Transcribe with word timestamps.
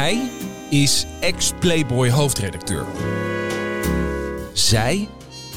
Hij 0.00 0.30
is 0.70 1.06
ex-Playboy 1.20 2.10
hoofdredacteur. 2.10 2.84
Zij 4.52 5.08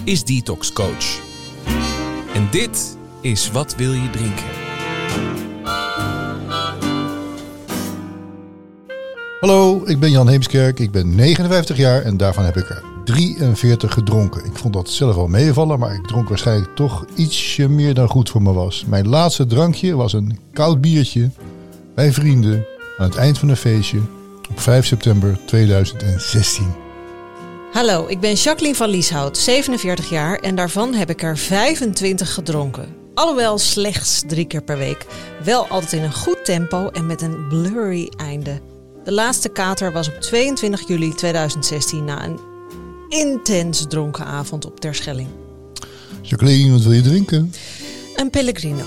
is 0.03 0.23
detox 0.23 0.73
coach. 0.73 1.19
En 2.33 2.47
dit 2.51 2.97
is 3.21 3.51
Wat 3.51 3.75
wil 3.75 3.91
je 3.91 4.09
drinken? 4.09 4.45
Hallo, 9.39 9.81
ik 9.85 9.99
ben 9.99 10.11
Jan 10.11 10.27
Heemskerk. 10.27 10.79
Ik 10.79 10.91
ben 10.91 11.15
59 11.15 11.77
jaar 11.77 12.01
en 12.01 12.17
daarvan 12.17 12.45
heb 12.45 12.57
ik 12.57 12.69
er 12.69 12.83
43 13.05 13.93
gedronken. 13.93 14.45
Ik 14.45 14.55
vond 14.55 14.73
dat 14.73 14.89
zelf 14.89 15.15
wel 15.15 15.27
meevallen, 15.27 15.79
maar 15.79 15.93
ik 15.93 16.07
dronk 16.07 16.29
waarschijnlijk 16.29 16.75
toch 16.75 17.05
ietsje 17.15 17.69
meer 17.69 17.93
dan 17.93 18.07
goed 18.07 18.29
voor 18.29 18.41
me 18.41 18.53
was. 18.53 18.85
Mijn 18.85 19.07
laatste 19.07 19.45
drankje 19.45 19.95
was 19.95 20.13
een 20.13 20.39
koud 20.53 20.81
biertje 20.81 21.29
bij 21.95 22.13
vrienden 22.13 22.65
aan 22.97 23.09
het 23.09 23.15
eind 23.15 23.37
van 23.37 23.49
een 23.49 23.57
feestje 23.57 23.99
op 24.53 24.59
5 24.59 24.85
september 24.85 25.37
2016. 25.45 26.73
Hallo, 27.71 28.05
ik 28.07 28.19
ben 28.19 28.33
Jacqueline 28.33 28.75
van 28.75 28.89
Lieshout, 28.89 29.37
47 29.37 30.09
jaar 30.09 30.37
en 30.37 30.55
daarvan 30.55 30.93
heb 30.93 31.09
ik 31.09 31.23
er 31.23 31.37
25 31.37 32.33
gedronken. 32.33 32.95
Alhoewel 33.13 33.57
slechts 33.57 34.23
drie 34.27 34.45
keer 34.45 34.63
per 34.63 34.77
week. 34.77 35.05
Wel 35.43 35.67
altijd 35.67 35.93
in 35.93 36.03
een 36.03 36.13
goed 36.13 36.45
tempo 36.45 36.89
en 36.89 37.05
met 37.05 37.21
een 37.21 37.47
blurry 37.47 38.11
einde. 38.17 38.61
De 39.03 39.11
laatste 39.11 39.49
kater 39.49 39.91
was 39.91 40.07
op 40.07 40.21
22 40.21 40.87
juli 40.87 41.13
2016 41.13 42.05
na 42.05 42.25
een 42.25 42.39
intens 43.09 43.85
dronken 43.87 44.25
avond 44.25 44.65
op 44.65 44.79
Terschelling. 44.79 45.29
Jacqueline, 46.21 46.71
wat 46.71 46.81
wil 46.81 46.91
je 46.91 47.01
drinken? 47.01 47.53
Een 48.15 48.29
Pellegrino. 48.29 48.85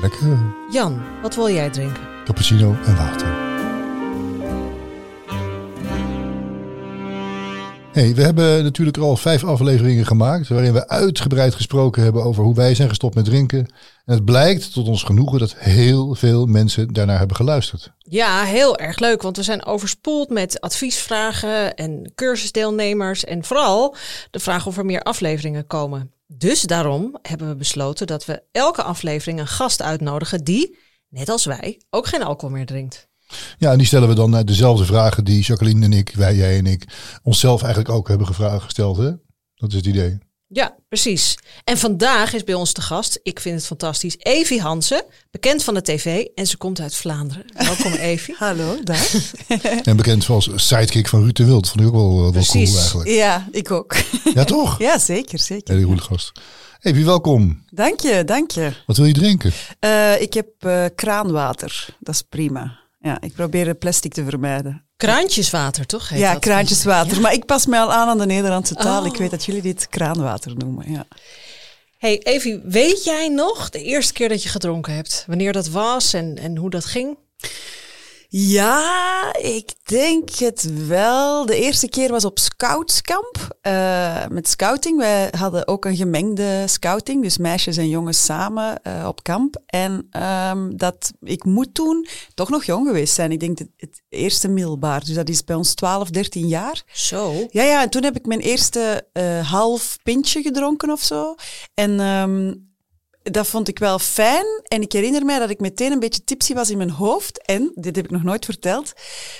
Lekker. 0.00 0.38
Jan, 0.70 1.02
wat 1.22 1.34
wil 1.34 1.50
jij 1.50 1.70
drinken? 1.70 2.02
Cappuccino 2.24 2.76
en 2.84 2.96
water. 2.96 3.43
Hey, 7.94 8.14
we 8.14 8.22
hebben 8.22 8.62
natuurlijk 8.62 8.96
al 8.96 9.16
vijf 9.16 9.44
afleveringen 9.44 10.06
gemaakt 10.06 10.48
waarin 10.48 10.72
we 10.72 10.88
uitgebreid 10.88 11.54
gesproken 11.54 12.02
hebben 12.02 12.24
over 12.24 12.44
hoe 12.44 12.54
wij 12.54 12.74
zijn 12.74 12.88
gestopt 12.88 13.14
met 13.14 13.24
drinken. 13.24 13.58
En 14.04 14.14
het 14.14 14.24
blijkt 14.24 14.72
tot 14.72 14.88
ons 14.88 15.02
genoegen 15.02 15.38
dat 15.38 15.54
heel 15.56 16.14
veel 16.14 16.46
mensen 16.46 16.92
daarnaar 16.92 17.18
hebben 17.18 17.36
geluisterd. 17.36 17.92
Ja, 17.98 18.42
heel 18.42 18.78
erg 18.78 18.98
leuk, 18.98 19.22
want 19.22 19.36
we 19.36 19.42
zijn 19.42 19.64
overspoeld 19.64 20.30
met 20.30 20.60
adviesvragen 20.60 21.74
en 21.74 22.12
cursusdeelnemers 22.14 23.24
en 23.24 23.44
vooral 23.44 23.96
de 24.30 24.40
vraag 24.40 24.66
of 24.66 24.76
er 24.76 24.84
meer 24.84 25.02
afleveringen 25.02 25.66
komen. 25.66 26.12
Dus 26.26 26.62
daarom 26.62 27.18
hebben 27.22 27.48
we 27.48 27.56
besloten 27.56 28.06
dat 28.06 28.24
we 28.24 28.42
elke 28.52 28.82
aflevering 28.82 29.38
een 29.38 29.46
gast 29.46 29.82
uitnodigen 29.82 30.44
die, 30.44 30.78
net 31.08 31.28
als 31.28 31.44
wij, 31.44 31.80
ook 31.90 32.06
geen 32.06 32.22
alcohol 32.22 32.56
meer 32.56 32.66
drinkt. 32.66 33.08
Ja, 33.58 33.72
en 33.72 33.78
die 33.78 33.86
stellen 33.86 34.08
we 34.08 34.14
dan 34.14 34.44
dezelfde 34.44 34.84
vragen 34.84 35.24
die 35.24 35.42
Jacqueline 35.42 35.84
en 35.84 35.92
ik, 35.92 36.12
wij, 36.14 36.34
jij 36.34 36.58
en 36.58 36.66
ik, 36.66 36.84
onszelf 37.22 37.62
eigenlijk 37.62 37.94
ook 37.94 38.08
hebben 38.08 38.26
gevraagd, 38.26 38.64
gesteld. 38.64 38.96
Hè? 38.96 39.10
Dat 39.54 39.70
is 39.70 39.74
het 39.74 39.86
idee. 39.86 40.18
Ja, 40.54 40.74
precies. 40.88 41.38
En 41.64 41.78
vandaag 41.78 42.34
is 42.34 42.44
bij 42.44 42.54
ons 42.54 42.72
de 42.72 42.80
gast, 42.80 43.20
ik 43.22 43.40
vind 43.40 43.56
het 43.56 43.66
fantastisch, 43.66 44.16
Evie 44.18 44.60
Hansen, 44.60 45.04
bekend 45.30 45.64
van 45.64 45.74
de 45.74 45.82
tv 45.82 46.24
en 46.34 46.46
ze 46.46 46.56
komt 46.56 46.80
uit 46.80 46.94
Vlaanderen. 46.94 47.44
Welkom 47.54 47.92
Evie. 48.12 48.34
Hallo, 48.38 48.82
daar. 48.82 49.10
en 49.84 49.96
bekend 49.96 50.28
als 50.28 50.50
sidekick 50.54 51.08
van 51.08 51.20
Ruud 51.20 51.36
de 51.36 51.44
Wild, 51.44 51.68
vond 51.68 51.80
ik 51.80 51.86
ook 51.86 51.94
wel, 51.94 52.32
wel 52.32 52.44
cool 52.44 52.64
eigenlijk. 52.64 53.08
Ja, 53.08 53.48
ik 53.50 53.70
ook. 53.70 53.96
Ja, 54.34 54.44
toch? 54.44 54.78
ja, 54.88 54.98
zeker, 54.98 55.38
zeker. 55.38 55.74
Hele 55.74 55.86
goede 55.86 56.02
gast. 56.02 56.32
Evie, 56.80 57.04
welkom. 57.04 57.64
Dank 57.70 58.00
je, 58.00 58.22
dank 58.24 58.50
je. 58.50 58.72
Wat 58.86 58.96
wil 58.96 59.06
je 59.06 59.12
drinken? 59.12 59.52
Uh, 59.80 60.20
ik 60.20 60.34
heb 60.34 60.48
uh, 60.60 60.84
kraanwater, 60.94 61.86
dat 62.00 62.14
is 62.14 62.22
prima. 62.22 62.83
Ja, 63.04 63.20
ik 63.20 63.32
probeer 63.32 63.66
het 63.66 63.78
plastic 63.78 64.12
te 64.12 64.24
vermijden. 64.24 64.84
Kraantjeswater, 64.96 65.86
toch? 65.86 66.08
Heet 66.08 66.18
ja, 66.18 66.32
dat? 66.32 66.40
kraantjeswater. 66.40 67.20
Maar 67.20 67.32
ik 67.32 67.44
pas 67.44 67.66
mij 67.66 67.80
al 67.80 67.92
aan 67.92 68.08
aan 68.08 68.18
de 68.18 68.26
Nederlandse 68.26 68.74
taal. 68.74 69.00
Oh. 69.00 69.06
Ik 69.06 69.16
weet 69.16 69.30
dat 69.30 69.44
jullie 69.44 69.62
dit 69.62 69.88
kraanwater 69.88 70.56
noemen. 70.56 70.92
Ja. 70.92 71.06
Hey 71.98 72.18
Evie, 72.22 72.60
weet 72.64 73.04
jij 73.04 73.28
nog 73.28 73.70
de 73.70 73.82
eerste 73.82 74.12
keer 74.12 74.28
dat 74.28 74.42
je 74.42 74.48
gedronken 74.48 74.94
hebt? 74.94 75.24
Wanneer 75.26 75.52
dat 75.52 75.68
was 75.68 76.12
en, 76.12 76.38
en 76.38 76.56
hoe 76.56 76.70
dat 76.70 76.84
ging? 76.84 77.18
Ja, 78.36 79.34
ik 79.40 79.72
denk 79.82 80.30
het 80.30 80.86
wel. 80.86 81.46
De 81.46 81.56
eerste 81.56 81.88
keer 81.88 82.10
was 82.10 82.24
op 82.24 82.38
scoutskamp 82.38 83.56
uh, 83.62 84.26
met 84.26 84.48
scouting. 84.48 84.98
Wij 84.98 85.28
hadden 85.38 85.68
ook 85.68 85.84
een 85.84 85.96
gemengde 85.96 86.64
scouting, 86.66 87.22
dus 87.22 87.38
meisjes 87.38 87.76
en 87.76 87.88
jongens 87.88 88.24
samen 88.24 88.80
uh, 88.86 89.04
op 89.06 89.22
kamp. 89.22 89.62
En 89.66 90.08
um, 90.50 90.76
dat, 90.76 91.12
ik 91.20 91.44
moet 91.44 91.74
toen 91.74 92.06
toch 92.34 92.50
nog 92.50 92.64
jong 92.64 92.86
geweest 92.86 93.14
zijn. 93.14 93.32
Ik 93.32 93.40
denk 93.40 93.58
het, 93.58 93.68
het, 93.76 94.02
eerste 94.08 94.48
middelbaar, 94.48 95.04
dus 95.04 95.14
dat 95.14 95.28
is 95.28 95.44
bij 95.44 95.56
ons 95.56 95.74
12, 95.74 96.10
13 96.10 96.48
jaar. 96.48 96.82
Zo? 96.92 97.46
Ja, 97.50 97.62
ja, 97.62 97.82
en 97.82 97.90
toen 97.90 98.04
heb 98.04 98.16
ik 98.16 98.26
mijn 98.26 98.40
eerste 98.40 99.06
uh, 99.12 99.50
half 99.50 99.96
pintje 100.02 100.42
gedronken 100.42 100.90
of 100.90 101.02
zo. 101.02 101.34
En 101.74 102.00
um, 102.00 102.73
dat 103.30 103.46
vond 103.46 103.68
ik 103.68 103.78
wel 103.78 103.98
fijn. 103.98 104.46
En 104.64 104.82
ik 104.82 104.92
herinner 104.92 105.24
mij 105.24 105.38
dat 105.38 105.50
ik 105.50 105.60
meteen 105.60 105.92
een 105.92 105.98
beetje 105.98 106.24
tipsy 106.24 106.54
was 106.54 106.70
in 106.70 106.76
mijn 106.76 106.90
hoofd. 106.90 107.42
En, 107.42 107.72
dit 107.74 107.96
heb 107.96 108.04
ik 108.04 108.10
nog 108.10 108.22
nooit 108.22 108.44
verteld, 108.44 108.92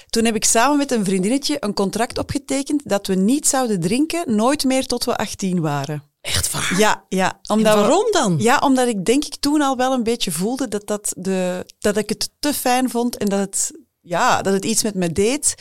toen 0.09 0.25
heb 0.25 0.35
ik 0.35 0.45
samen 0.45 0.77
met 0.77 0.91
een 0.93 1.05
vriendinnetje 1.05 1.57
een 1.61 1.75
contract 1.75 2.19
opgetekend 2.19 2.83
dat 2.85 3.07
we 3.07 3.15
niet 3.15 3.47
zouden 3.47 3.81
drinken, 3.81 4.37
nooit 4.37 4.65
meer 4.65 4.87
tot 4.87 5.05
we 5.05 5.17
18 5.17 5.61
waren. 5.61 6.03
Echt 6.21 6.51
waar? 6.51 6.75
Ja, 6.79 7.05
ja. 7.09 7.41
Omdat 7.47 7.75
waarom 7.75 8.11
dan? 8.11 8.39
Ja, 8.39 8.59
omdat 8.59 8.89
ik 8.89 9.05
denk 9.05 9.25
ik 9.25 9.37
toen 9.37 9.61
al 9.61 9.77
wel 9.77 9.93
een 9.93 10.03
beetje 10.03 10.33
voelde 10.33 10.69
dat, 10.69 10.87
dat, 10.87 11.13
de, 11.17 11.67
dat 11.79 11.97
ik 11.97 12.09
het 12.09 12.31
te 12.39 12.55
fijn 12.55 12.91
vond 12.91 13.17
en 13.17 13.29
dat 13.29 13.39
het, 13.39 13.73
ja, 14.01 14.43
dat 14.43 14.53
het 14.53 14.65
iets 14.65 14.83
met 14.83 14.95
me 14.95 15.13
deed. 15.13 15.55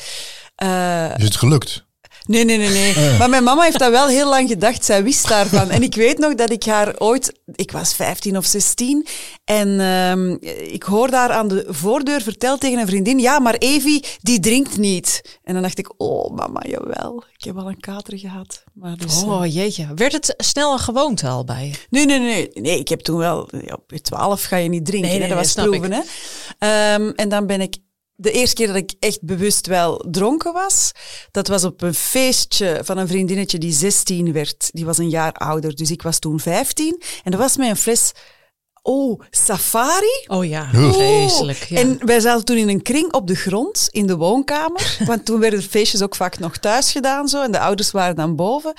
Uh, 0.64 1.18
is 1.18 1.24
het 1.24 1.36
gelukt? 1.36 1.86
Nee, 2.26 2.46
nee, 2.46 2.58
nee, 2.58 2.70
nee. 2.70 3.18
Maar 3.20 3.30
mijn 3.30 3.44
mama 3.44 3.64
heeft 3.64 3.80
dat 3.80 3.92
wel 3.92 4.08
heel 4.08 4.30
lang 4.30 4.50
gedacht. 4.50 4.86
Zij 4.86 5.04
wist 5.04 5.28
daarvan. 5.28 5.70
En 5.70 5.84
ik 5.84 5.96
weet 5.96 6.18
nog 6.18 6.36
dat 6.36 6.52
ik 6.52 6.64
haar 6.64 7.00
ooit... 7.00 7.40
Ik 7.46 7.72
was 7.72 7.94
15 7.94 8.38
of 8.38 8.46
16. 8.46 9.08
En 9.44 9.80
um, 9.80 10.38
ik 10.72 10.84
hoor 10.84 11.12
daar 11.12 11.30
aan 11.30 11.48
de 11.48 11.66
voordeur 11.68 12.22
verteld 12.22 12.60
tegen 12.60 12.80
een 12.80 12.88
vriendin... 12.88 13.20
Ja, 13.20 13.40
maar 13.40 13.54
Evie, 13.54 14.06
die 14.22 14.40
drinkt 14.40 14.78
niet. 14.78 15.40
En 15.44 15.54
dan 15.54 15.64
dacht 15.64 15.78
ik... 15.78 15.94
Oh, 15.98 16.36
mama, 16.36 16.62
jawel. 16.68 17.24
Ik 17.38 17.44
heb 17.44 17.58
al 17.58 17.70
een 17.70 17.80
kater 17.80 18.18
gehad. 18.18 18.64
Maar 18.74 18.98
dus, 18.98 19.24
oh, 19.24 19.54
jeetje. 19.54 19.88
Werd 19.96 20.14
het 20.14 20.34
snel 20.38 20.74
een 20.74 20.80
gewoonte 20.80 21.28
al 21.28 21.44
bij 21.44 21.68
je? 21.68 21.74
Nee, 21.90 22.06
nee, 22.06 22.20
nee. 22.20 22.50
Nee, 22.54 22.80
ik 22.80 22.88
heb 22.88 23.00
toen 23.00 23.18
wel... 23.18 23.50
Op 23.72 23.92
12 24.02 24.44
ga 24.44 24.56
je 24.56 24.70
niet 24.70 24.86
drinken. 24.86 25.10
Nee, 25.10 25.20
nee, 25.20 25.28
dat 25.28 25.38
was 25.38 25.54
proeven, 25.54 25.92
hè. 25.92 26.02
Um, 26.96 27.12
en 27.16 27.30
dan 27.30 27.48
ben 27.48 27.62
ik 27.62 27.78
de 28.16 28.32
eerste 28.32 28.56
keer 28.56 28.68
dat 28.68 28.76
ik 28.76 28.94
echt 29.00 29.22
bewust 29.22 29.68
wel 29.68 30.06
dronken 30.12 30.54
was, 30.54 30.92
dat 31.32 31.48
was 31.48 31.64
op 31.64 31.82
een 31.82 31.94
feestje 31.94 32.82
van 32.84 32.98
een 32.98 33.08
vriendinnetje 33.08 33.58
die 33.58 33.72
16 33.72 34.32
werd. 34.34 34.70
Die 34.72 34.86
was 34.86 34.98
een 34.98 35.10
jaar 35.10 35.34
ouder, 35.34 35.76
dus 35.76 35.92
ik 35.92 36.02
was 36.02 36.20
toen 36.20 36.40
15. 36.40 37.02
En 37.24 37.32
dat 37.32 37.40
was 37.40 37.58
met 37.58 37.70
een 37.70 37.76
fles 37.76 38.12
Oh, 38.86 39.22
safari? 39.30 40.26
Oh 40.28 40.46
ja, 40.46 40.70
vreselijk. 40.72 41.58
Ja. 41.58 41.80
En 41.80 42.06
wij 42.06 42.20
zaten 42.20 42.46
toen 42.46 42.58
in 42.58 42.70
een 42.70 42.82
kring 42.82 43.14
op 43.14 43.28
de 43.28 43.36
grond 43.36 43.88
in 43.92 44.08
de 44.08 44.16
woonkamer. 44.16 44.98
want 45.08 45.26
toen 45.26 45.40
werden 45.40 45.60
de 45.60 45.70
feestjes 45.70 46.02
ook 46.02 46.16
vaak 46.16 46.40
nog 46.40 46.58
thuis 46.58 46.92
gedaan 46.92 47.28
zo. 47.28 47.42
En 47.42 47.52
de 47.52 47.60
ouders 47.60 47.92
waren 47.92 48.16
dan 48.16 48.36
boven. 48.36 48.74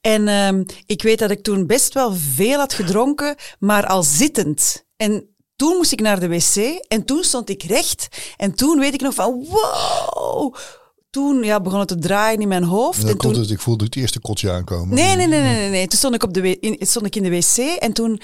En 0.00 0.28
um, 0.28 0.66
ik 0.86 1.02
weet 1.02 1.18
dat 1.18 1.30
ik 1.30 1.42
toen 1.42 1.66
best 1.66 1.94
wel 1.94 2.14
veel 2.34 2.58
had 2.58 2.72
gedronken, 2.72 3.34
maar 3.58 3.86
al 3.86 4.02
zittend. 4.02 4.84
En 4.96 5.34
toen 5.60 5.76
moest 5.76 5.92
ik 5.92 6.00
naar 6.00 6.20
de 6.20 6.28
wc 6.28 6.56
en 6.88 7.04
toen 7.04 7.22
stond 7.22 7.48
ik 7.48 7.62
recht. 7.62 8.08
En 8.36 8.54
toen 8.54 8.78
weet 8.78 8.94
ik 8.94 9.00
nog 9.00 9.14
van, 9.14 9.46
wow, 9.48 10.54
toen 11.10 11.42
ja, 11.42 11.60
begon 11.60 11.78
het 11.78 11.88
te 11.88 11.98
draaien 11.98 12.40
in 12.40 12.48
mijn 12.48 12.64
hoofd. 12.64 13.04
En, 13.04 13.18
toen... 13.18 13.34
het, 13.34 13.50
ik 13.50 13.60
voelde 13.60 13.84
het 13.84 13.96
eerste 13.96 14.20
kotje 14.20 14.50
aankomen. 14.50 14.94
Nee, 14.94 15.16
nee, 15.16 15.26
nee, 15.26 15.40
nee, 15.40 15.54
nee, 15.54 15.70
nee. 15.70 15.86
Toen 15.86 15.98
stond 15.98 16.14
ik, 16.14 16.22
op 16.22 16.34
de 16.34 16.58
in, 16.58 16.86
stond 16.86 17.06
ik 17.06 17.16
in 17.16 17.22
de 17.22 17.30
wc 17.30 17.56
en 17.78 17.92
toen 17.92 18.20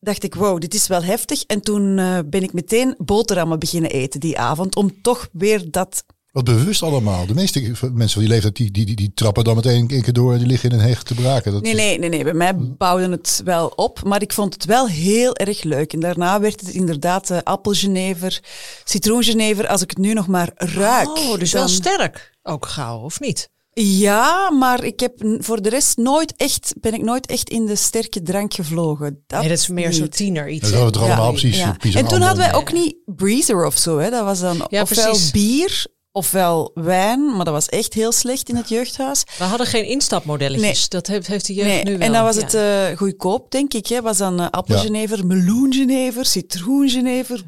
dacht 0.00 0.22
ik, 0.22 0.34
wow, 0.34 0.60
dit 0.60 0.74
is 0.74 0.86
wel 0.86 1.02
heftig. 1.02 1.42
En 1.42 1.60
toen 1.60 1.98
uh, 1.98 2.18
ben 2.26 2.42
ik 2.42 2.52
meteen 2.52 2.94
boterhammen 2.98 3.58
beginnen 3.58 3.90
eten 3.90 4.20
die 4.20 4.38
avond, 4.38 4.76
om 4.76 5.02
toch 5.02 5.28
weer 5.32 5.70
dat 5.70 6.04
wat 6.32 6.44
bewust 6.44 6.82
allemaal. 6.82 7.26
De 7.26 7.34
meeste 7.34 7.60
mensen 7.60 8.08
van 8.08 8.20
die 8.20 8.30
leeftijd, 8.30 8.56
die, 8.56 8.70
die, 8.70 8.86
die, 8.86 8.96
die 8.96 9.12
trappen 9.14 9.44
dan 9.44 9.54
meteen 9.54 9.80
een 9.80 10.02
keer 10.02 10.12
door 10.12 10.32
en 10.32 10.38
die 10.38 10.46
liggen 10.46 10.70
in 10.70 10.78
een 10.78 10.86
hecht 10.86 11.06
te 11.06 11.14
braken. 11.14 11.52
Dat 11.52 11.62
nee, 11.62 11.74
nee, 11.74 11.98
nee, 11.98 12.08
nee. 12.08 12.24
Bij 12.24 12.32
mij 12.32 12.56
bouwde 12.56 13.10
het 13.10 13.40
wel 13.44 13.66
op, 13.76 14.02
maar 14.04 14.22
ik 14.22 14.32
vond 14.32 14.54
het 14.54 14.64
wel 14.64 14.88
heel 14.88 15.34
erg 15.34 15.62
leuk. 15.62 15.92
En 15.92 16.00
daarna 16.00 16.40
werd 16.40 16.60
het 16.60 16.70
inderdaad 16.70 17.30
uh, 17.30 17.38
appelgenever, 17.42 18.40
citroengenever, 18.84 19.66
als 19.66 19.82
ik 19.82 19.90
het 19.90 19.98
nu 19.98 20.12
nog 20.12 20.26
maar 20.26 20.50
ruik. 20.54 21.08
Oh, 21.08 21.38
dus 21.38 21.52
wel 21.52 21.68
sterk 21.68 22.32
ook 22.42 22.66
gauw, 22.66 23.00
of 23.00 23.20
niet? 23.20 23.50
Ja, 23.74 24.50
maar 24.50 24.84
ik 24.84 25.00
heb 25.00 25.12
voor 25.38 25.62
de 25.62 25.68
rest 25.68 25.96
nooit 25.96 26.34
echt, 26.36 26.74
ben 26.80 26.94
ik 26.94 27.02
nooit 27.02 27.26
echt 27.26 27.50
in 27.50 27.66
de 27.66 27.76
sterke 27.76 28.22
drank 28.22 28.54
gevlogen. 28.54 29.22
Dat 29.26 29.40
nee, 29.40 29.48
dat 29.48 29.58
is 29.58 29.68
meer 29.68 29.92
zo'n 29.92 30.08
tiener 30.08 30.48
iets. 30.48 30.70
Dat 30.70 30.84
het 30.84 30.96
allemaal 30.96 31.30
precies. 31.30 31.58
Ja. 31.58 31.76
En 31.94 32.08
toen 32.08 32.20
hadden 32.20 32.44
wij 32.44 32.54
ook 32.54 32.72
niet 32.72 32.96
breezer 33.04 33.64
of 33.66 33.78
zo. 33.78 33.98
Hè. 33.98 34.10
Dat 34.10 34.24
was 34.24 34.40
dan 34.40 34.66
ja, 34.68 34.82
ofwel 34.82 35.10
precies. 35.10 35.30
bier 35.30 35.86
ofwel 36.12 36.70
wijn, 36.74 37.36
maar 37.36 37.44
dat 37.44 37.54
was 37.54 37.68
echt 37.68 37.94
heel 37.94 38.12
slecht 38.12 38.48
in 38.48 38.56
het 38.56 38.68
jeugdhuis. 38.68 39.24
We 39.38 39.44
hadden 39.44 39.66
geen 39.66 39.84
instapmodelletjes. 39.84 40.78
Nee. 40.78 40.88
Dat 40.88 41.06
heeft, 41.06 41.26
heeft 41.26 41.46
de 41.46 41.54
jeugd 41.54 41.68
nee. 41.68 41.84
nu 41.84 41.98
wel. 41.98 42.06
En 42.06 42.12
dan 42.12 42.24
was 42.24 42.36
het 42.36 42.54
uh, 42.54 42.96
goedkoop, 42.96 43.50
denk 43.50 43.74
ik. 43.74 43.86
Hè. 43.86 44.02
was 44.02 44.18
dan 44.18 44.40
uh, 44.40 44.46
appelgenever, 44.50 45.18
ja. 45.18 45.24
meloengenever, 45.24 46.26
citroengenever. 46.26 47.44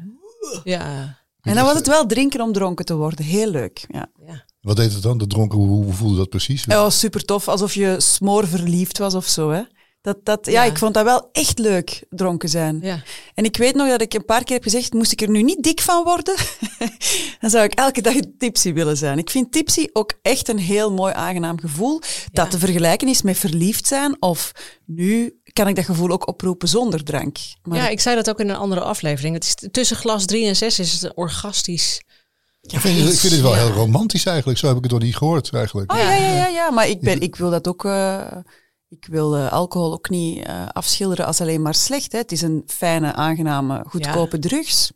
Ja. 0.63 1.17
En 1.41 1.55
dan 1.55 1.65
was 1.65 1.75
het 1.75 1.87
wel 1.87 2.05
drinken 2.05 2.41
om 2.41 2.53
dronken 2.53 2.85
te 2.85 2.95
worden. 2.95 3.25
Heel 3.25 3.49
leuk. 3.49 3.85
Ja. 3.87 4.07
Ja. 4.27 4.43
Wat 4.61 4.75
deed 4.75 4.93
het 4.93 5.01
dan? 5.01 5.17
De 5.17 5.27
dronken, 5.27 5.59
hoe, 5.59 5.93
voelde 5.93 6.17
dat 6.17 6.29
precies? 6.29 6.65
Oh, 6.65 6.89
super 6.89 7.25
tof. 7.25 7.47
Alsof 7.47 7.73
je 7.73 7.95
smoor 7.97 8.47
verliefd 8.47 8.97
was 8.97 9.13
of 9.13 9.25
zo. 9.25 9.49
Hè? 9.49 9.61
Dat, 10.05 10.17
dat, 10.23 10.45
ja, 10.45 10.63
Ja. 10.63 10.71
ik 10.71 10.77
vond 10.77 10.93
dat 10.93 11.03
wel 11.03 11.29
echt 11.31 11.59
leuk, 11.59 12.03
dronken 12.09 12.49
zijn. 12.49 12.79
Ja. 12.81 13.03
En 13.33 13.43
ik 13.43 13.57
weet 13.57 13.75
nog 13.75 13.87
dat 13.89 14.01
ik 14.01 14.13
een 14.13 14.25
paar 14.25 14.43
keer 14.43 14.55
heb 14.55 14.63
gezegd, 14.63 14.93
moest 14.93 15.11
ik 15.11 15.21
er 15.21 15.29
nu 15.29 15.43
niet 15.43 15.63
dik 15.63 15.81
van 15.81 16.03
worden, 16.03 16.35
dan 17.41 17.49
zou 17.49 17.63
ik 17.63 17.73
elke 17.73 18.01
dag 18.01 18.13
tipsy 18.37 18.73
willen 18.73 18.97
zijn. 18.97 19.17
Ik 19.17 19.29
vind 19.29 19.51
tipsy 19.51 19.87
ook 19.93 20.13
echt 20.21 20.47
een 20.49 20.57
heel 20.57 20.91
mooi 20.91 21.13
aangenaam 21.13 21.59
gevoel. 21.59 22.01
Dat 22.31 22.51
te 22.51 22.59
vergelijken 22.59 23.07
is 23.07 23.21
met 23.21 23.37
verliefd 23.37 23.87
zijn 23.87 24.21
of 24.21 24.51
nu 24.85 25.39
kan 25.53 25.67
ik 25.67 25.75
dat 25.75 25.85
gevoel 25.85 26.09
ook 26.09 26.27
oproepen 26.27 26.67
zonder 26.67 27.03
drank. 27.03 27.37
Maar 27.63 27.77
ja, 27.77 27.87
ik 27.87 27.99
zei 27.99 28.15
dat 28.15 28.29
ook 28.29 28.39
in 28.39 28.49
een 28.49 28.55
andere 28.55 28.81
aflevering. 28.81 29.33
Het 29.33 29.43
is 29.43 29.69
tussen 29.71 29.97
glas 29.97 30.25
3 30.25 30.47
en 30.47 30.55
6 30.55 30.79
is 30.79 30.91
het 30.93 31.03
een 31.03 31.15
orgastisch. 31.17 32.01
ik, 32.61 32.79
vind, 32.79 33.09
ik 33.13 33.19
vind 33.19 33.33
het 33.33 33.41
wel 33.41 33.55
Ja. 33.55 33.57
heel 33.65 33.71
romantisch 33.71 34.25
eigenlijk. 34.25 34.59
Zo 34.59 34.67
heb 34.67 34.77
ik 34.77 34.83
het 34.83 34.91
nog 34.91 35.01
niet 35.01 35.15
gehoord 35.15 35.53
eigenlijk. 35.53 35.91
Oh 35.91 35.97
ja, 35.97 36.13
ja, 36.13 36.33
ja, 36.35 36.47
ja. 36.47 36.69
maar 36.71 36.87
ik, 36.87 37.01
ben, 37.01 37.19
ik 37.21 37.35
wil 37.35 37.49
dat 37.49 37.67
ook. 37.67 37.85
eh, 37.85 38.21
ik 38.89 39.05
wil 39.05 39.35
eh, 39.35 39.51
alcohol 39.51 39.93
ook 39.93 40.09
niet 40.09 40.45
eh, 40.45 40.67
afschilderen 40.67 41.25
als 41.25 41.41
alleen 41.41 41.61
maar 41.61 41.73
slecht. 41.75 42.11
Hè. 42.11 42.17
Het 42.17 42.31
is 42.31 42.41
een 42.41 42.63
fijne, 42.67 43.13
aangename, 43.13 43.83
goedkope 43.87 44.39
drugs. 44.39 44.91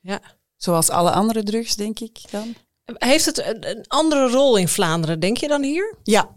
Ja. 0.00 0.20
Zoals 0.56 0.88
alle 0.88 1.10
andere 1.10 1.42
drugs, 1.42 1.76
denk 1.76 2.00
ik 2.00 2.18
dan. 2.30 2.54
Heeft 2.84 3.24
het 3.24 3.38
een, 3.38 3.70
een 3.70 3.84
andere 3.88 4.28
rol 4.28 4.56
in 4.56 4.68
Vlaanderen, 4.68 5.20
denk 5.20 5.36
je 5.36 5.48
dan 5.48 5.62
hier? 5.62 5.96
Ja. 6.02 6.34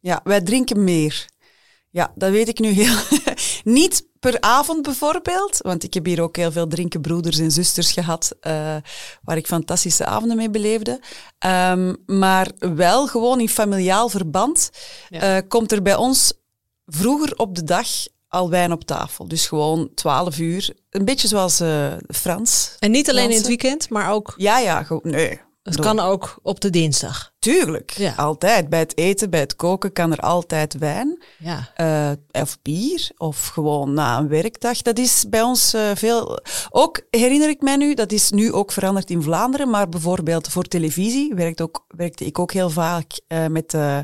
ja, 0.00 0.20
wij 0.24 0.40
drinken 0.40 0.84
meer. 0.84 1.26
Ja, 1.90 2.12
dat 2.14 2.30
weet 2.30 2.48
ik 2.48 2.58
nu 2.58 2.68
heel. 2.68 2.96
Niet 3.64 4.06
per 4.20 4.40
avond 4.40 4.82
bijvoorbeeld, 4.82 5.58
want 5.62 5.82
ik 5.82 5.94
heb 5.94 6.04
hier 6.04 6.20
ook 6.22 6.36
heel 6.36 6.52
veel 6.52 6.66
drinkenbroeders 6.66 7.38
en 7.38 7.50
zusters 7.50 7.92
gehad, 7.92 8.32
eh, 8.40 8.76
waar 9.22 9.36
ik 9.36 9.46
fantastische 9.46 10.06
avonden 10.06 10.36
mee 10.36 10.50
beleefde. 10.50 11.00
Ehm, 11.38 11.94
maar 12.06 12.50
wel 12.58 13.06
gewoon 13.06 13.40
in 13.40 13.48
familiaal 13.48 14.08
verband 14.08 14.70
Ja. 15.08 15.20
eh, 15.36 15.42
komt 15.48 15.72
er 15.72 15.82
bij 15.82 15.94
ons 15.96 16.32
vroeger 16.86 17.36
op 17.36 17.54
de 17.54 17.64
dag 17.64 17.86
al 18.28 18.50
wijn 18.50 18.72
op 18.72 18.84
tafel. 18.84 19.28
Dus 19.28 19.46
gewoon 19.46 19.90
12 19.94 20.38
uur. 20.38 20.74
Een 20.90 21.04
beetje 21.04 21.28
zoals 21.28 21.60
eh, 21.60 21.92
Frans. 22.14 22.76
En 22.78 22.90
niet 22.90 23.10
alleen 23.10 23.30
in 23.30 23.36
het 23.36 23.46
weekend, 23.46 23.90
maar 23.90 24.12
ook. 24.12 24.34
Ja, 24.36 24.58
ja, 24.58 24.86
nee. 25.02 25.40
Het 25.64 25.80
kan 25.80 25.98
ook 26.00 26.38
op 26.42 26.60
de 26.60 26.70
dinsdag. 26.70 27.32
Tuurlijk, 27.38 27.90
Ja. 27.90 28.14
altijd. 28.16 28.68
Bij 28.68 28.78
het 28.78 28.96
eten, 28.98 29.30
bij 29.30 29.40
het 29.40 29.56
koken 29.56 29.92
kan 29.92 30.12
er 30.12 30.18
altijd 30.18 30.78
wijn. 30.78 31.22
Ja. 31.38 31.70
eh, 31.74 32.42
of 32.42 32.58
bier, 32.62 33.10
of 33.16 33.46
gewoon 33.46 33.92
na 33.94 34.18
een 34.18 34.28
werkdag. 34.28 34.82
Dat 34.82 34.98
is 34.98 35.24
bij 35.28 35.42
ons 35.42 35.74
eh, 35.74 35.90
veel... 35.94 36.38
Ook 36.70 37.00
herinner 37.10 37.48
ik 37.48 37.60
mij 37.60 37.76
nu, 37.76 37.94
dat 37.94 38.12
is 38.12 38.30
nu 38.30 38.52
ook 38.52 38.72
veranderd 38.72 39.10
in 39.10 39.22
Vlaanderen, 39.22 39.70
maar 39.70 39.88
bijvoorbeeld 39.88 40.48
voor 40.48 40.64
televisie 40.64 41.34
werkte, 41.34 41.62
ook, 41.62 41.84
werkte 41.88 42.24
ik 42.24 42.38
ook 42.38 42.52
heel 42.52 42.70
vaak 42.70 43.20
eh, 43.26 43.46
met... 43.46 43.74
eh, 43.74 43.98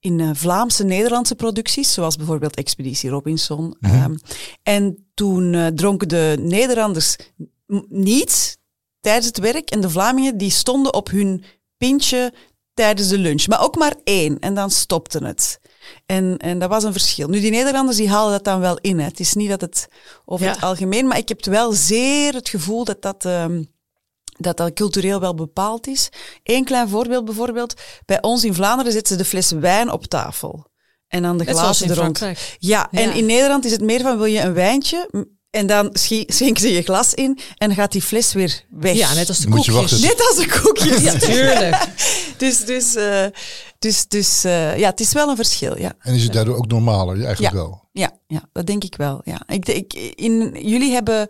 in 0.00 0.36
Vlaamse, 0.36 0.84
Nederlandse 0.84 1.34
producties, 1.34 1.92
zoals 1.92 2.16
bijvoorbeeld 2.16 2.54
Expeditie 2.56 3.10
Robinson. 3.10 3.76
Ehm, 3.80 4.14
en 4.62 5.06
toen 5.14 5.70
dronken 5.74 6.08
de 6.08 6.36
Nederlanders 6.40 7.16
n- 7.72 7.86
niet 7.88 8.58
tijdens 9.04 9.26
het 9.26 9.38
werk 9.38 9.70
en 9.70 9.80
de 9.80 9.90
Vlamingen 9.90 10.36
die 10.36 10.50
stonden 10.50 10.94
op 10.94 11.10
hun 11.10 11.44
pintje 11.76 12.32
tijdens 12.74 13.08
de 13.08 13.18
lunch. 13.18 13.46
Maar 13.46 13.62
ook 13.62 13.76
maar 13.76 13.94
één 14.04 14.38
en 14.38 14.54
dan 14.54 14.70
stopte 14.70 15.24
het. 15.24 15.58
En, 16.06 16.36
en 16.38 16.58
dat 16.58 16.68
was 16.68 16.84
een 16.84 16.92
verschil. 16.92 17.28
Nu, 17.28 17.40
die 17.40 17.50
Nederlanders 17.50 17.96
die 17.96 18.08
halen 18.08 18.32
dat 18.32 18.44
dan 18.44 18.60
wel 18.60 18.78
in. 18.80 18.98
Hè. 18.98 19.04
Het 19.04 19.20
is 19.20 19.34
niet 19.34 19.48
dat 19.48 19.60
het 19.60 19.88
over 20.24 20.46
Ja. 20.46 20.52
het 20.52 20.62
algemeen, 20.62 21.06
maar 21.06 21.18
ik 21.18 21.28
heb 21.28 21.44
wel 21.44 21.72
zeer 21.72 22.34
het 22.34 22.48
gevoel 22.48 22.84
dat 22.84 23.02
dat, 23.02 23.24
ehm, 23.24 23.62
dat 24.38 24.56
dat 24.56 24.72
cultureel 24.72 25.20
wel 25.20 25.34
bepaald 25.34 25.86
is. 25.86 26.08
Eén 26.42 26.64
klein 26.64 26.88
voorbeeld 26.88 27.24
bijvoorbeeld. 27.24 27.74
Bij 28.04 28.22
ons 28.22 28.44
in 28.44 28.54
Vlaanderen 28.54 28.92
zetten 28.92 29.16
ze 29.16 29.22
de 29.22 29.28
fles 29.28 29.50
wijn 29.50 29.90
op 29.90 30.04
tafel. 30.04 30.66
En 31.08 31.22
dan 31.22 31.38
de 31.38 31.44
glazen 31.44 31.90
er 31.90 31.96
rond. 31.96 32.18
Frankrijk. 32.18 32.56
Ja, 32.58 32.88
en 32.90 33.12
in 33.12 33.26
Nederland 33.26 33.64
is 33.64 33.72
het 33.72 33.80
meer 33.82 34.00
van, 34.00 34.16
wil 34.16 34.26
je 34.26 34.40
een 34.40 34.54
wijntje? 34.54 35.26
En 35.54 35.66
dan 35.66 35.88
schenken 35.92 36.60
ze 36.60 36.72
je 36.72 36.82
glas 36.82 37.14
in 37.14 37.38
en 37.56 37.66
dan 37.68 37.76
gaat 37.76 37.92
die 37.92 38.02
fles 38.02 38.32
weer 38.32 38.64
weg. 38.70 38.94
Ja, 38.96 39.14
net 39.14 39.28
als 39.28 39.38
de 39.38 39.48
koekjes. 39.48 40.00
Net 40.00 40.26
als 40.28 40.36
de 40.46 40.60
koekjes. 40.62 41.02
Ja, 41.02 41.18
tuurlijk. 41.18 41.86
Dus, 42.36 42.64
dus, 42.64 42.94
eh, 42.94 43.26
dus, 43.78 44.08
dus 44.08 44.44
eh, 44.44 44.78
ja, 44.78 44.90
het 44.90 45.00
is 45.00 45.12
wel 45.12 45.28
een 45.28 45.36
verschil, 45.36 45.78
ja. 45.78 45.92
En 45.98 46.14
is 46.14 46.22
het 46.22 46.32
daardoor 46.32 46.56
ook 46.56 46.66
normaler? 46.66 47.24
Eigenlijk 47.24 47.54
Ja. 47.54 47.60
wel. 47.60 47.88
Ja, 47.92 48.10
ja, 48.26 48.42
dat 48.52 48.66
denk 48.66 48.84
ik 48.84 48.96
wel. 48.96 49.20
Ja. 49.24 49.42
Ik, 49.46 49.68
ik, 49.68 49.92
in, 50.14 50.56
jullie 50.62 50.92
hebben, 50.92 51.28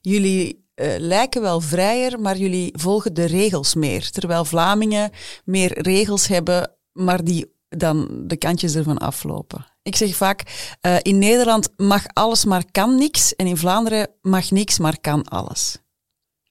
jullie 0.00 0.64
eh, 0.74 0.88
lijken 0.98 1.42
wel 1.42 1.60
vrijer, 1.60 2.20
maar 2.20 2.36
jullie 2.36 2.70
volgen 2.72 3.14
de 3.14 3.24
regels 3.24 3.74
meer. 3.74 4.10
Terwijl 4.10 4.44
Vlamingen 4.44 5.10
meer 5.44 5.82
regels 5.82 6.26
hebben, 6.26 6.70
maar 6.92 7.24
die 7.24 7.54
dan 7.68 8.08
de 8.26 8.36
kantjes 8.36 8.74
ervan 8.74 8.98
aflopen. 8.98 9.66
Ik 9.86 9.96
zeg 9.96 10.16
vaak, 10.16 10.42
eh, 10.80 10.96
in 11.02 11.18
Nederland 11.18 11.68
mag 11.76 12.04
alles, 12.06 12.44
maar 12.44 12.64
kan 12.70 12.96
niks. 12.96 13.34
En 13.34 13.46
in 13.46 13.56
Vlaanderen 13.56 14.08
mag 14.20 14.50
niks, 14.50 14.78
maar 14.78 15.00
kan 15.00 15.24
alles. 15.24 15.78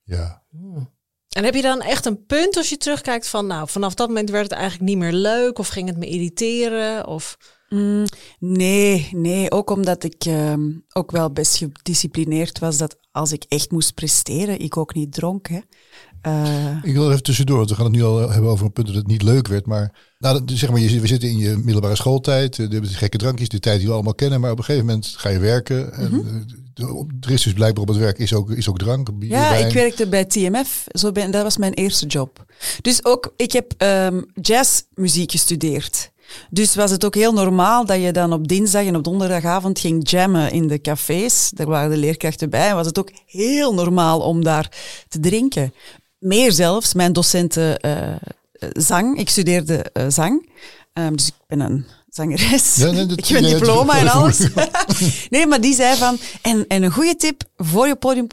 Ja. 0.04 0.44
En 1.30 1.44
heb 1.44 1.56
je 1.56 1.62
dan 1.62 1.82
echt 1.82 2.06
een 2.06 2.26
punt 2.26 2.58
als 2.58 2.70
je 2.70 2.78
terugkijkt 2.78 3.28
van, 3.28 3.48
nou, 3.48 3.70
vanaf 3.70 3.94
dat 3.94 4.08
moment 4.08 4.30
werd 4.30 4.44
het 4.44 4.60
eigenlijk 4.60 4.90
niet 4.90 4.98
meer 4.98 5.14
leuk 5.14 5.60
of 5.60 5.68
ging 5.68 5.88
het 5.88 5.98
me 5.98 6.06
irriteren? 6.06 7.08
Of 7.08 7.38
Mm, 7.70 8.06
nee, 8.40 9.10
nee, 9.12 9.52
ook 9.52 9.70
omdat 9.70 10.04
ik 10.04 10.26
ehm, 10.26 10.72
ook 10.94 11.12
wel 11.12 11.32
best 11.32 11.58
gedisciplineerd 11.58 12.60
was 12.60 12.78
dat 12.78 12.98
als 13.12 13.32
ik 13.32 13.46
echt 13.48 13.72
moest 13.72 13.94
presteren, 13.94 14.60
ik 14.60 14.78
ook 14.78 14.94
niet 14.94 15.14
dronk. 15.14 15.48
Hè. 15.48 15.60
Eh, 16.26 16.76
Ik 16.84 16.94
wil 16.94 17.10
even 17.10 17.24
tussendoor, 17.24 17.58
want 17.58 17.70
we 17.70 17.76
gaan 17.76 17.86
het 17.86 17.94
nu 17.94 18.04
al 18.04 18.30
hebben 18.30 18.50
over 18.52 18.66
een 18.66 18.72
punt 18.74 18.88
dat 18.88 18.96
het 18.96 19.08
niet 19.08 19.22
leuk 19.22 19.48
werd. 19.48 19.66
Maar, 19.66 19.94
nou, 20.20 20.42
zeg 20.46 20.70
maar 20.72 20.80
je, 20.80 21.00
we 21.00 21.08
zitten 21.08 21.30
in 21.30 21.38
je 21.38 21.58
middelbare 21.64 21.96
schooltijd, 21.96 22.60
eh, 22.60 22.70
de, 22.70 22.80
de 22.80 22.88
gekke 22.88 23.18
drankjes, 23.18 23.50
de 23.50 23.60
tijd 23.60 23.78
die 23.78 23.88
we 23.88 23.94
allemaal 23.94 24.16
kennen. 24.16 24.40
Maar 24.42 24.52
op 24.52 24.58
een 24.58 24.64
gegeven 24.64 24.86
moment 24.88 25.14
ga 25.18 25.30
je 25.30 25.40
werken. 25.40 25.94
En, 25.94 26.16
Mhm. 26.16 26.28
eh, 26.28 26.34
de- 26.74 27.06
er 27.22 27.32
is 27.32 27.42
dus 27.44 27.54
blijkbaar 27.54 27.82
op 27.82 27.88
het 27.90 27.98
werk 27.98 28.18
is 28.18 28.34
ook, 28.34 28.52
is 28.52 28.70
ook 28.70 28.78
drank. 28.78 29.20
bier, 29.20 29.30
Ja, 29.30 29.50
wijn. 29.50 29.68
ik 29.68 29.74
werkte 29.74 30.08
bij 30.08 30.26
TMF. 30.26 30.84
Zo 30.88 31.12
ben, 31.12 31.32
dat 31.32 31.44
was 31.44 31.58
mijn 31.58 31.74
eerste 31.74 32.06
job. 32.06 32.46
Dus 32.82 33.06
ook, 33.06 33.34
ik 33.36 33.52
heb 33.52 33.74
ehm, 33.78 34.22
jazzmuziek 34.42 35.32
gestudeerd. 35.32 36.12
Dus 36.50 36.76
was 36.76 36.92
het 36.92 37.06
ook 37.06 37.16
heel 37.16 37.34
normaal 37.34 37.86
dat 37.86 38.02
je 38.02 38.12
dan 38.12 38.34
op 38.34 38.48
dinsdag 38.48 38.86
en 38.86 38.96
op 38.96 39.04
donderdagavond 39.04 39.80
ging 39.80 40.10
jammen 40.10 40.52
in 40.52 40.68
de 40.68 40.82
cafés. 40.82 41.52
Daar 41.54 41.68
waren 41.68 41.90
de 41.90 41.98
leerkrachten 41.98 42.50
bij. 42.50 42.68
En 42.70 42.76
was 42.76 42.86
het 42.86 43.00
ook 43.00 43.10
heel 43.26 43.74
normaal 43.74 44.20
om 44.20 44.44
daar 44.44 44.72
te 45.08 45.20
drinken. 45.20 45.74
Meer 46.26 46.52
zelfs, 46.52 46.94
mijn 46.94 47.14
docenten 47.14 47.80
eh, 47.80 48.12
eh, 48.12 48.18
zang. 48.72 49.18
Ik 49.20 49.30
studeerde 49.30 49.78
eh, 49.94 50.06
zang. 50.08 50.50
Ehm, 50.94 51.16
dus 51.16 51.28
ik 51.28 51.34
ben 51.48 51.60
een 51.60 51.86
zangeres. 52.10 52.76
Nee, 52.76 53.08
ik 53.16 53.26
heb 53.26 53.44
een 53.44 53.50
diploma 53.50 54.00
en 54.00 54.08
alles. 54.18 54.48
nee, 55.30 55.48
maar 55.48 55.62
die 55.62 55.76
zei 55.76 55.98
van... 55.98 56.18
En, 56.42 56.66
en 56.68 56.84
een 56.84 56.92
goede 56.92 57.16
tip, 57.16 57.44
voor 57.58 57.88
je 57.88 57.96
podium 57.96 58.28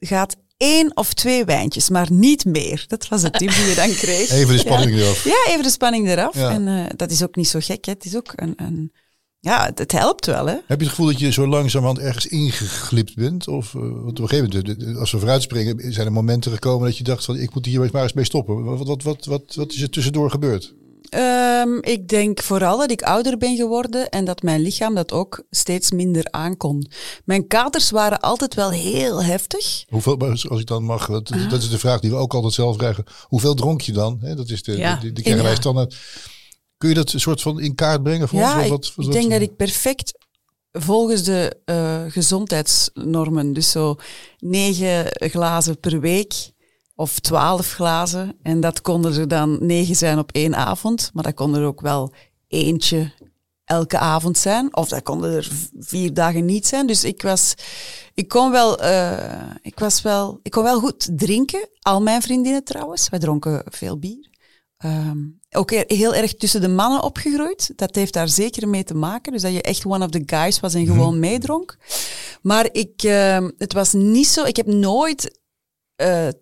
gaat 0.00 0.36
één 0.56 0.96
of 0.96 1.14
twee 1.14 1.44
wijntjes, 1.44 1.88
maar 1.88 2.12
niet 2.12 2.44
meer. 2.44 2.84
Dat 2.88 3.08
was 3.08 3.22
de 3.22 3.30
tip 3.30 3.50
die 3.54 3.66
je 3.66 3.74
dan 3.74 3.94
kreeg. 3.94 4.30
Even 4.30 4.54
de 4.54 4.60
spanning 4.60 4.96
eraf. 4.96 5.24
Ja, 5.24 5.44
even 5.46 5.62
de 5.62 5.70
spanning 5.70 6.08
eraf. 6.08 6.34
Ja. 6.34 6.50
En 6.50 6.88
dat 6.96 7.10
is 7.10 7.22
ook 7.22 7.36
niet 7.36 7.48
zo 7.48 7.58
gek. 7.62 7.84
Hè. 7.84 7.92
Het 7.92 8.04
is 8.04 8.16
ook 8.16 8.32
een... 8.36 8.52
een 8.56 8.92
ja, 9.40 9.64
het, 9.64 9.78
het 9.78 9.92
helpt 9.92 10.26
wel, 10.26 10.46
hè. 10.46 10.52
Heb 10.66 10.78
je 10.78 10.84
het 10.84 10.88
gevoel 10.88 11.06
dat 11.06 11.18
je 11.20 11.32
zo 11.32 11.46
langzamerhand 11.46 11.98
ergens 11.98 12.26
ingeglipt 12.26 13.14
bent? 13.14 13.48
Of 13.48 13.74
uh, 13.74 13.80
want 13.82 14.18
op 14.18 14.18
een 14.18 14.28
gegeven 14.28 14.64
moment, 14.76 14.98
als 14.98 15.12
we 15.12 15.18
vooruitspringen, 15.18 15.92
zijn 15.92 16.06
er 16.06 16.12
momenten 16.12 16.52
gekomen 16.52 16.86
dat 16.88 16.98
je 16.98 17.04
dacht 17.04 17.24
van 17.24 17.36
ik 17.36 17.54
moet 17.54 17.66
hier 17.66 17.88
maar 17.92 18.02
eens 18.02 18.12
mee 18.12 18.24
stoppen. 18.24 18.64
Wat, 18.64 18.86
wat, 18.86 19.02
wat, 19.02 19.24
wat, 19.24 19.54
wat 19.54 19.72
is 19.72 19.82
er 19.82 19.90
tussendoor 19.90 20.30
gebeurd? 20.30 20.74
Ehm, 21.08 21.78
ik 21.80 22.08
denk 22.08 22.42
vooral 22.42 22.78
dat 22.78 22.90
ik 22.90 23.02
ouder 23.02 23.38
ben 23.38 23.56
geworden 23.56 24.08
en 24.08 24.24
dat 24.24 24.42
mijn 24.42 24.60
lichaam 24.60 24.94
dat 24.94 25.12
ook 25.12 25.44
steeds 25.50 25.90
minder 25.90 26.26
aankon. 26.30 26.86
Mijn 27.24 27.46
katers 27.46 27.90
waren 27.90 28.20
altijd 28.20 28.54
wel 28.54 28.70
heel 28.70 29.22
heftig. 29.22 29.84
Hoeveel, 29.88 30.18
als 30.20 30.60
ik 30.60 30.66
dan 30.66 30.84
mag, 30.84 31.06
dat, 31.06 31.28
dat 31.48 31.62
is 31.62 31.70
de 31.70 31.78
vraag 31.78 32.00
die 32.00 32.10
we 32.10 32.16
ook 32.16 32.34
altijd 32.34 32.52
zelf 32.52 32.76
krijgen. 32.76 33.04
Hoeveel 33.22 33.54
dronk 33.54 33.80
je 33.80 33.92
dan? 33.92 34.18
Dat 34.36 34.48
is 34.50 34.62
de, 34.62 34.76
Ja. 34.76 34.94
de, 34.96 35.12
de, 35.12 35.22
de 35.22 35.30
Ja. 35.30 35.54
standaard. 35.54 35.96
Kun 36.78 36.88
je 36.88 36.94
dat 36.94 37.12
een 37.12 37.20
soort 37.20 37.42
van 37.42 37.60
in 37.60 37.74
kaart 37.74 38.02
brengen 38.02 38.28
voor 38.28 38.38
Ja, 38.38 38.54
ons? 38.54 38.64
ik, 38.64 38.70
Wat- 38.70 38.92
wat- 38.96 39.06
ik 39.06 39.12
denk 39.12 39.30
dat 39.30 39.40
ik 39.40 39.56
perfect 39.56 40.12
volgens 40.72 41.22
de 41.22 41.56
eh, 41.64 42.04
gezondheidsnormen, 42.08 43.52
dus 43.52 43.70
zo 43.70 43.96
negen 44.38 45.06
glazen 45.30 45.80
per 45.80 46.00
week 46.00 46.50
of 46.94 47.18
twaalf 47.18 47.72
glazen. 47.72 48.36
En 48.42 48.60
dat 48.60 48.80
konden 48.80 49.14
er 49.20 49.28
dan 49.28 49.58
negen 49.66 49.96
zijn 49.96 50.18
op 50.18 50.32
één 50.32 50.54
avond, 50.56 51.10
maar 51.14 51.24
dat 51.24 51.34
kon 51.34 51.54
er 51.56 51.64
ook 51.66 51.80
wel 51.80 52.12
eentje 52.48 53.12
elke 53.64 53.98
avond 53.98 54.38
zijn. 54.38 54.76
Of 54.76 54.88
dat 54.88 55.02
konden 55.02 55.32
er 55.34 55.48
vier 55.78 56.14
dagen 56.14 56.44
niet 56.44 56.66
zijn. 56.66 56.86
Dus 56.86 57.04
ik 57.04 57.22
was, 57.22 57.54
ik 58.14 58.28
kon 58.28 58.50
wel, 58.50 58.78
eh, 58.80 59.40
ik 59.62 59.78
was 59.78 60.02
wel, 60.02 60.40
ik 60.42 60.50
kon 60.50 60.62
wel 60.62 60.80
goed 60.80 61.08
drinken. 61.18 61.68
Al 61.80 62.02
mijn 62.02 62.22
vriendinnen 62.22 62.64
trouwens. 62.64 63.08
Wij 63.08 63.18
dronken 63.18 63.62
veel 63.68 63.98
bier. 63.98 64.28
Ehm, 64.76 65.18
ook 65.50 65.70
he- 65.70 65.84
heel 65.86 66.14
erg 66.14 66.34
tussen 66.34 66.60
de 66.60 66.68
mannen 66.68 67.02
opgegroeid. 67.02 67.72
Dat 67.76 67.94
heeft 67.94 68.12
daar 68.12 68.28
zeker 68.28 68.68
mee 68.68 68.84
te 68.84 68.94
maken. 68.94 69.32
Dus 69.32 69.42
dat 69.42 69.52
je 69.52 69.62
echt 69.62 69.84
one 69.84 70.04
of 70.04 70.10
the 70.10 70.22
guys 70.26 70.60
was 70.60 70.74
en 70.74 70.86
gewoon 70.86 71.18
meedronk. 71.18 71.76
Maar 72.42 72.68
ik, 72.72 73.02
ehm, 73.02 73.50
het 73.58 73.72
was 73.72 73.92
niet 73.92 74.26
zo. 74.26 74.44
Ik 74.44 74.56
heb 74.56 74.66
nooit 74.66 75.38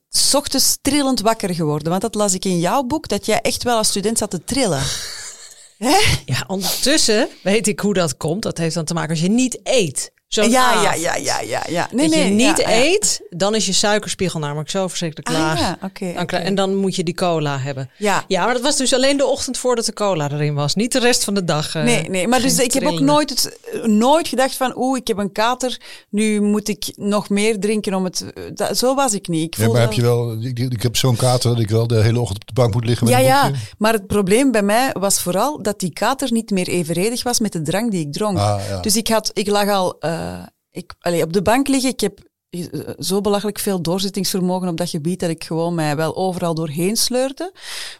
s 0.08 0.34
ochtends 0.34 0.78
trillend 0.82 1.20
wakker 1.20 1.54
geworden. 1.54 1.88
Want 1.88 2.02
dat 2.02 2.14
las 2.14 2.34
ik 2.34 2.44
in 2.44 2.58
jouw 2.58 2.82
boek, 2.82 3.08
dat 3.08 3.26
jij 3.26 3.40
echt 3.40 3.62
wel 3.62 3.76
als 3.76 3.88
student 3.88 4.18
zat 4.18 4.30
te 4.30 4.44
trillen. 4.44 4.82
Hè? 5.78 5.98
Ja, 6.24 6.44
ondertussen 6.46 7.28
weet 7.42 7.66
ik 7.66 7.80
hoe 7.80 7.94
dat 7.94 8.16
komt. 8.16 8.42
Dat 8.42 8.58
heeft 8.58 8.74
dan 8.74 8.84
te 8.84 8.94
maken 8.94 9.10
als 9.10 9.20
je 9.20 9.28
niet 9.30 9.60
eet. 9.62 10.12
Zo'n 10.34 10.50
Ja, 10.50 10.82
ja, 10.82 10.94
ja, 10.94 11.14
ja, 11.16 11.40
ja, 11.40 11.62
ja. 11.68 11.88
Nee, 11.92 12.08
dat 12.08 12.16
nee, 12.16 12.24
je 12.28 12.34
niet 12.34 12.58
ja, 12.58 12.68
ja. 12.68 12.82
eet, 12.82 13.20
dan 13.30 13.54
is 13.54 13.66
je 13.66 13.72
suikerspiegel 13.72 14.40
namelijk 14.40 14.70
zo 14.70 14.88
verschrikkelijk 14.88 15.28
Ah, 15.28 15.34
laag. 15.34 15.58
ja, 15.60 15.78
oké, 15.82 16.12
Dan 16.26 16.40
En 16.40 16.54
dan 16.54 16.74
moet 16.74 16.96
je 16.96 17.02
die 17.02 17.14
cola 17.14 17.58
hebben. 17.58 17.90
Ja. 17.96 18.24
Ja, 18.28 18.44
maar 18.44 18.54
dat 18.54 18.62
was 18.62 18.76
dus 18.76 18.94
alleen 18.94 19.16
de 19.16 19.26
ochtend 19.26 19.58
voordat 19.58 19.84
de 19.84 19.92
cola 19.92 20.30
erin 20.30 20.54
was. 20.54 20.74
Niet 20.74 20.92
de 20.92 20.98
rest 20.98 21.24
van 21.24 21.34
de 21.34 21.44
dag. 21.44 21.74
eh, 21.74 21.82
Nee, 21.82 22.08
nee, 22.08 22.28
maar 22.28 22.40
dus 22.42 22.58
ik 22.58 22.72
heb 22.72 22.84
ook 22.86 23.00
nooit, 23.00 23.30
het, 23.30 23.58
nooit 23.86 24.28
gedacht 24.28 24.56
van, 24.56 24.72
oeh, 24.76 24.98
ik 24.98 25.06
heb 25.08 25.18
een 25.18 25.32
kater, 25.32 25.80
nu 26.08 26.40
moet 26.40 26.68
ik 26.68 26.92
nog 26.96 27.28
meer 27.28 27.60
drinken 27.60 27.94
om 27.94 28.04
het... 28.04 28.24
Dat, 28.54 28.78
zo 28.78 28.94
was 28.94 29.12
ik 29.12 29.28
niet. 29.28 29.54
Ik 29.54 29.60
Ja, 29.60 29.68
maar 29.68 29.80
heb 29.80 29.92
je 29.92 30.02
wel, 30.02 30.36
ik, 30.42 30.58
ik 30.58 30.82
heb 30.82 30.96
zo'n 30.96 31.16
kater 31.16 31.50
dat 31.50 31.58
ik 31.60 31.70
wel 31.70 31.86
de 31.86 32.02
hele 32.02 32.20
ochtend 32.20 32.40
op 32.40 32.46
de 32.46 32.52
bank 32.52 32.74
moet 32.74 32.84
liggen 32.84 33.06
met 33.06 33.14
Ja, 33.14 33.20
ja, 33.20 33.50
maar 33.78 33.92
het 33.92 34.06
probleem 34.06 34.50
bij 34.50 34.62
mij 34.62 34.90
was 34.92 35.20
vooral 35.20 35.62
dat 35.62 35.80
die 35.80 35.92
kater 35.92 36.32
niet 36.32 36.50
meer 36.50 36.68
evenredig 36.68 37.22
was 37.22 37.38
met 37.40 37.52
de 37.52 37.62
drank 37.62 37.90
die 37.90 38.06
ik 38.06 38.12
dronk. 38.12 38.38
Ah, 38.38 38.60
ja. 38.68 38.80
Dus 38.80 38.96
ik, 38.96 39.08
had, 39.08 39.30
ik 39.32 39.48
lag 39.48 39.68
al 39.68 39.96
eh, 40.00 40.23
ik, 40.70 40.94
allee, 41.00 41.22
op 41.22 41.32
de 41.32 41.42
bank 41.42 41.68
liggen. 41.68 41.90
Ik 41.90 42.00
heb 42.00 42.18
eh, 42.18 42.24
zo 42.98 43.20
belachelijk 43.20 43.58
veel 43.58 43.82
doorzettingsvermogen 43.82 44.68
op 44.68 44.76
dat 44.76 44.90
gebied 44.90 45.20
dat 45.20 45.30
ik 45.30 45.44
gewoon 45.44 45.74
mij 45.74 45.96
wel 45.96 46.16
overal 46.16 46.54
doorheen 46.54 46.96
sleurde. 46.96 47.52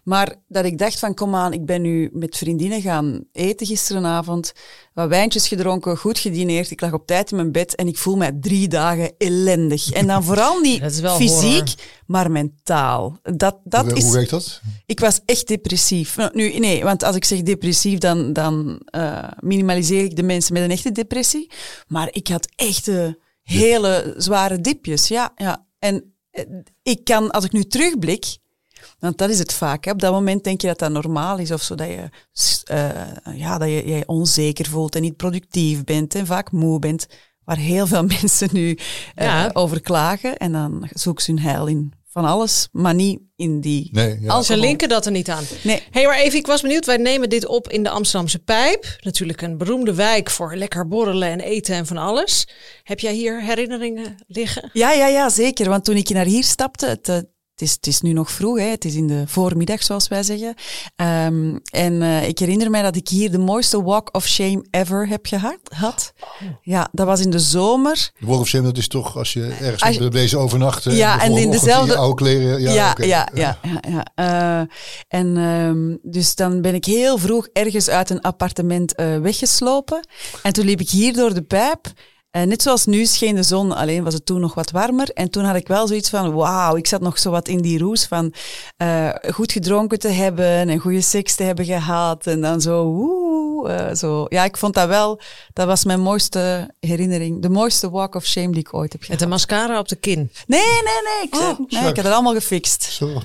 Maar 0.03 0.35
dat 0.49 0.65
ik 0.65 0.79
dacht 0.79 0.99
van, 0.99 1.15
kom 1.15 1.35
aan, 1.35 1.53
ik 1.53 1.65
ben 1.67 1.83
nu 1.83 2.11
met 2.13 2.37
vriendinnen 2.37 2.81
gaan 2.81 3.25
eten 3.33 3.67
gisterenavond. 3.67 4.53
Wat 4.95 5.09
wijntjes 5.09 5.49
gedronken, 5.49 5.97
goed 5.97 6.19
gedineerd. 6.19 6.71
Ik 6.71 6.81
lag 6.81 6.93
op 6.93 7.07
tijd 7.07 7.31
in 7.31 7.37
mijn 7.37 7.53
bed 7.53 7.75
en 7.75 7.89
ik 7.89 7.99
voel 7.99 8.17
mij 8.17 8.33
drie 8.41 8.69
dagen 8.69 9.13
ellendig. 9.19 9.93
En 9.93 10.07
dan 10.07 10.25
vooral 10.25 10.61
niet 10.61 10.83
fysiek, 11.17 11.41
horror. 11.41 11.75
maar 12.07 12.31
mentaal. 12.31 13.19
Dat, 13.23 13.59
dat 13.65 13.85
hoe, 13.85 13.95
is... 13.95 14.03
hoe 14.03 14.13
werkt 14.13 14.31
dat? 14.31 14.61
Ik 14.87 15.01
was 15.01 15.21
echt 15.25 15.49
depressief. 15.49 16.17
Nou, 16.17 16.31
Nu, 16.35 16.59
nee, 16.59 16.83
want 16.83 17.03
als 17.03 17.17
ik 17.17 17.25
zeg 17.25 17.43
depressief, 17.43 17.99
dan, 17.99 18.33
dan 18.33 18.81
eh, 18.85 19.29
minimaliseer 19.41 20.05
ik 20.05 20.17
de 20.17 20.23
mensen 20.23 20.53
met 20.53 20.63
een 20.63 20.71
echte 20.71 20.93
depressie. 20.93 21.51
Maar 21.87 22.09
ik 22.13 22.29
had 22.29 22.49
echt 22.57 22.89
eh, 22.89 23.09
hele 23.45 24.15
zware 24.17 24.61
dipjes, 24.61 25.09
ja. 25.09 25.33
ja. 25.37 25.67
En 25.79 26.15
eh, 26.31 26.45
ik 26.83 27.05
kan, 27.05 27.31
als 27.31 27.45
ik 27.45 27.53
nu 27.53 27.65
terugblik, 27.65 28.37
want 28.99 29.19
dat 29.19 29.31
is 29.31 29.39
het 29.39 29.53
vaak. 29.53 29.85
Hè. 29.85 29.91
Op 29.91 30.01
dat 30.01 30.13
moment 30.13 30.45
denk 30.45 30.61
je 30.61 30.67
dat 30.67 30.79
dat 30.79 30.91
normaal 30.91 31.39
is 31.39 31.51
of 31.51 31.63
zo. 31.63 31.75
Dat 31.75 31.87
je 31.87 32.09
eh, 32.65 33.37
ja, 33.37 33.59
dat 33.59 33.69
je 33.69 33.87
je 33.87 34.03
onzeker 34.07 34.67
voelt 34.67 34.95
en 34.95 35.03
niet 35.03 35.17
productief 35.17 35.85
bent 35.85 36.15
en 36.15 36.27
vaak 36.27 36.53
moe 36.53 36.79
bent. 36.79 37.07
Waar 37.45 37.57
heel 37.57 37.87
veel 37.87 38.05
mensen 38.21 38.49
nu 38.53 38.79
eh, 39.15 39.27
Ja. 39.27 39.51
over 39.53 39.81
klagen. 39.81 40.37
En 40.37 40.53
dan 40.53 40.89
zoeken 40.93 41.25
ze 41.25 41.31
hun 41.31 41.41
heil 41.41 41.67
in 41.67 41.93
van 42.15 42.25
alles, 42.25 42.69
maar 42.73 42.95
niet 42.95 43.21
in 43.37 43.61
die 43.61 43.89
Nee, 43.93 44.21
ja. 44.21 44.43
Ze 44.43 44.57
linken 44.57 44.89
dat 44.89 45.07
er 45.07 45.13
niet 45.13 45.31
aan. 45.31 45.45
Nee. 45.63 45.83
hey, 45.91 46.07
maar 46.07 46.19
even, 46.19 46.39
ik 46.39 46.47
was 46.47 46.61
benieuwd. 46.61 46.87
Wij 46.87 46.97
nemen 46.97 47.29
dit 47.29 47.47
op 47.47 47.69
in 47.69 47.83
de 47.83 47.89
Amsterdamse 47.89 48.39
Pijp. 48.39 48.97
Natuurlijk 49.01 49.43
een 49.43 49.59
beroemde 49.59 49.95
wijk 49.95 50.31
voor 50.31 50.57
lekker 50.57 50.89
borrelen 50.89 51.29
en 51.29 51.41
eten 51.41 51.75
en 51.75 51.87
van 51.87 51.97
alles. 51.97 52.49
Heb 52.83 53.01
jij 53.01 53.13
hier 53.13 53.43
herinneringen 53.43 54.17
liggen? 54.27 54.71
Ja, 54.73 54.93
ja, 54.93 55.07
ja, 55.07 55.29
zeker. 55.29 55.69
Want 55.69 55.85
toen 55.85 55.97
ik 55.97 56.09
naar 56.09 56.25
hier 56.25 56.45
stapte, 56.45 56.87
het, 56.87 57.09
eh, 57.09 57.15
het, 57.15 57.27
is, 57.65 57.73
het 57.73 57.87
is 57.87 58.01
nu 58.01 58.13
nog 58.13 58.31
vroeg, 58.31 58.59
hè. 58.59 58.65
het 58.65 58.85
is 58.85 58.95
in 58.95 59.07
de 59.07 59.23
voormiddag, 59.27 59.83
zoals 59.83 60.09
wij 60.09 60.23
zeggen. 60.23 60.55
Ehm, 60.97 61.57
en 61.65 62.03
eh, 62.03 62.29
ik 62.29 62.39
herinner 62.39 62.71
mij 62.71 62.83
dat 62.83 62.97
ik 62.97 63.09
hier 63.09 63.31
de 63.31 63.39
mooiste 63.39 63.83
walk 63.83 64.09
of 64.13 64.27
shame 64.27 64.65
ever 64.71 65.09
heb 65.09 65.27
gehad. 65.27 65.59
Had. 65.77 66.13
Ja, 66.63 66.89
dat 66.93 67.07
was 67.07 67.21
in 67.21 67.31
de 67.31 67.39
zomer. 67.39 68.11
De 68.19 68.27
Walk 68.27 68.41
of 68.41 68.49
Shame, 68.49 68.65
dat 68.65 68.77
is 68.77 68.89
toch 68.89 69.17
als 69.17 69.33
je 69.33 69.45
ergens 69.61 69.83
Als 69.83 69.95
je- 69.97 70.09
deze 70.09 70.39
overnachten. 70.39 70.95
Ja, 70.95 71.21
en 71.23 71.37
in 71.37 71.51
dezelfde- 71.51 71.93
Je 71.93 71.99
oude 71.99 72.15
kleren. 72.15 72.61
Ja, 72.61 72.73
ja, 72.73 72.95
ja, 73.05 73.29
ja. 73.35 73.59
ja. 73.89 74.05
Eh, 74.15 74.67
en 75.21 75.37
ehm, 75.37 75.97
dus 76.13 76.35
dan 76.35 76.61
ben 76.63 76.75
ik 76.75 76.85
heel 76.85 77.19
vroeg 77.19 77.49
ergens 77.53 77.89
uit 77.89 78.11
een 78.11 78.21
appartement 78.21 78.95
eh, 78.95 79.19
weggeslopen. 79.19 80.07
En 80.43 80.53
toen 80.53 80.65
liep 80.65 80.81
ik 80.81 80.91
hier 80.91 81.13
door 81.13 81.35
de 81.35 81.43
pijp. 81.43 81.93
En 82.35 82.49
net 82.49 82.63
zoals 82.63 82.87
nu 82.87 83.07
scheen 83.07 83.35
de 83.35 83.43
zon, 83.43 83.73
alleen 83.73 84.05
was 84.05 84.15
het 84.15 84.27
toen 84.27 84.41
nog 84.41 84.55
wat 84.55 84.71
warmer. 84.71 85.09
En 85.11 85.31
toen 85.31 85.45
had 85.45 85.57
ik 85.57 85.69
wel 85.69 85.87
zoiets 85.87 86.11
van, 86.11 86.33
wauw, 86.33 86.77
ik 86.77 86.87
zat 86.87 87.01
nog 87.01 87.19
zo 87.19 87.31
wat 87.31 87.49
in 87.49 87.61
die 87.61 87.79
roes 87.79 88.05
van 88.07 88.33
eh, 88.77 89.09
goed 89.33 89.53
gedronken 89.53 89.99
te 89.99 90.09
hebben 90.09 90.69
en 90.69 90.79
goede 90.79 91.01
seks 91.01 91.35
te 91.35 91.43
hebben 91.43 91.65
gehad. 91.65 92.27
En 92.27 92.41
dan 92.41 92.61
zo, 92.61 92.85
woe, 92.85 93.69
eh, 93.69 93.95
zo. 93.95 94.27
Ja, 94.29 94.45
ik 94.45 94.57
vond 94.57 94.75
dat 94.75 94.89
wel, 94.89 95.21
dat 95.53 95.67
was 95.67 95.85
mijn 95.85 96.01
mooiste 96.01 96.71
herinnering. 96.81 97.43
De 97.43 97.49
mooiste 97.49 97.91
walk 97.91 98.15
of 98.15 98.25
shame 98.25 98.51
die 98.51 98.61
ik 98.61 98.75
ooit 98.75 98.93
heb 98.93 99.01
Met 99.01 99.07
gehad. 99.09 99.23
een 99.23 99.29
mascara 99.29 99.79
op 99.79 99.89
de 99.89 99.97
kin. 99.97 100.31
Nee, 100.47 100.61
nee, 100.61 100.81
nee, 100.83 101.23
ik, 101.23 101.35
Oh, 101.35 101.59
nee, 101.59 101.81
ik 101.91 101.97
had 101.97 102.05
het 102.05 102.15
allemaal 102.15 102.35
gefixt. 102.35 102.83
Zo. 102.83 103.23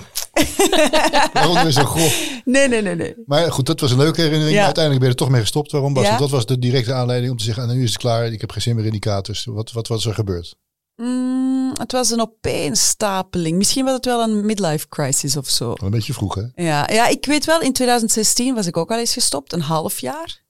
Waarom 1.33 1.67
is 1.67 1.75
zo 1.75 1.83
grof? 1.83 2.41
Nee, 2.45 2.67
nee, 2.67 2.81
nee, 2.81 2.95
nee. 2.95 3.15
Maar 3.25 3.51
goed, 3.51 3.65
dat 3.65 3.79
was 3.79 3.91
een 3.91 3.97
leuke 3.97 4.21
herinnering. 4.21 4.55
Ja. 4.57 4.65
Uiteindelijk 4.65 5.03
ben 5.03 5.13
je 5.13 5.15
er 5.15 5.21
toch 5.21 5.29
mee 5.33 5.41
gestopt. 5.41 5.71
Waarom 5.71 5.93
was 5.93 6.05
Ja. 6.05 6.17
Dat 6.17 6.29
was 6.29 6.45
de 6.45 6.59
directe 6.59 6.93
aanleiding 6.93 7.31
om 7.31 7.37
te 7.37 7.43
zeggen, 7.43 7.63
ah, 7.63 7.69
nu 7.69 7.83
is 7.83 7.89
het 7.89 7.97
klaar. 7.97 8.25
Ik 8.31 8.41
heb 8.41 8.51
geen 8.51 8.61
zin 8.61 8.75
meer 8.75 8.85
in 8.85 8.91
die 8.91 8.99
katers. 8.99 9.45
Wat, 9.45 9.71
wat 9.71 9.87
was 9.87 10.05
er 10.05 10.13
gebeurd? 10.13 10.55
Mm, 10.95 11.71
het 11.79 11.91
was 11.91 12.11
een 12.11 12.21
opeenstapeling. 12.21 13.57
Misschien 13.57 13.85
was 13.85 13.93
het 13.93 14.05
wel 14.05 14.21
een 14.21 14.45
midlife 14.45 14.87
crisis 14.87 15.37
of 15.37 15.49
zo. 15.49 15.73
Een 15.75 15.89
beetje 15.89 16.13
vroeg, 16.13 16.35
hè? 16.35 16.63
Ja, 16.63 16.89
ja, 16.91 17.07
ik 17.07 17.25
weet 17.25 17.45
wel, 17.45 17.61
in 17.61 17.73
2016 17.73 18.55
was 18.55 18.67
ik 18.67 18.77
ook 18.77 18.91
al 18.91 18.97
eens 18.97 19.13
gestopt, 19.13 19.53
een 19.53 19.61
half 19.61 19.99
jaar. 19.99 20.43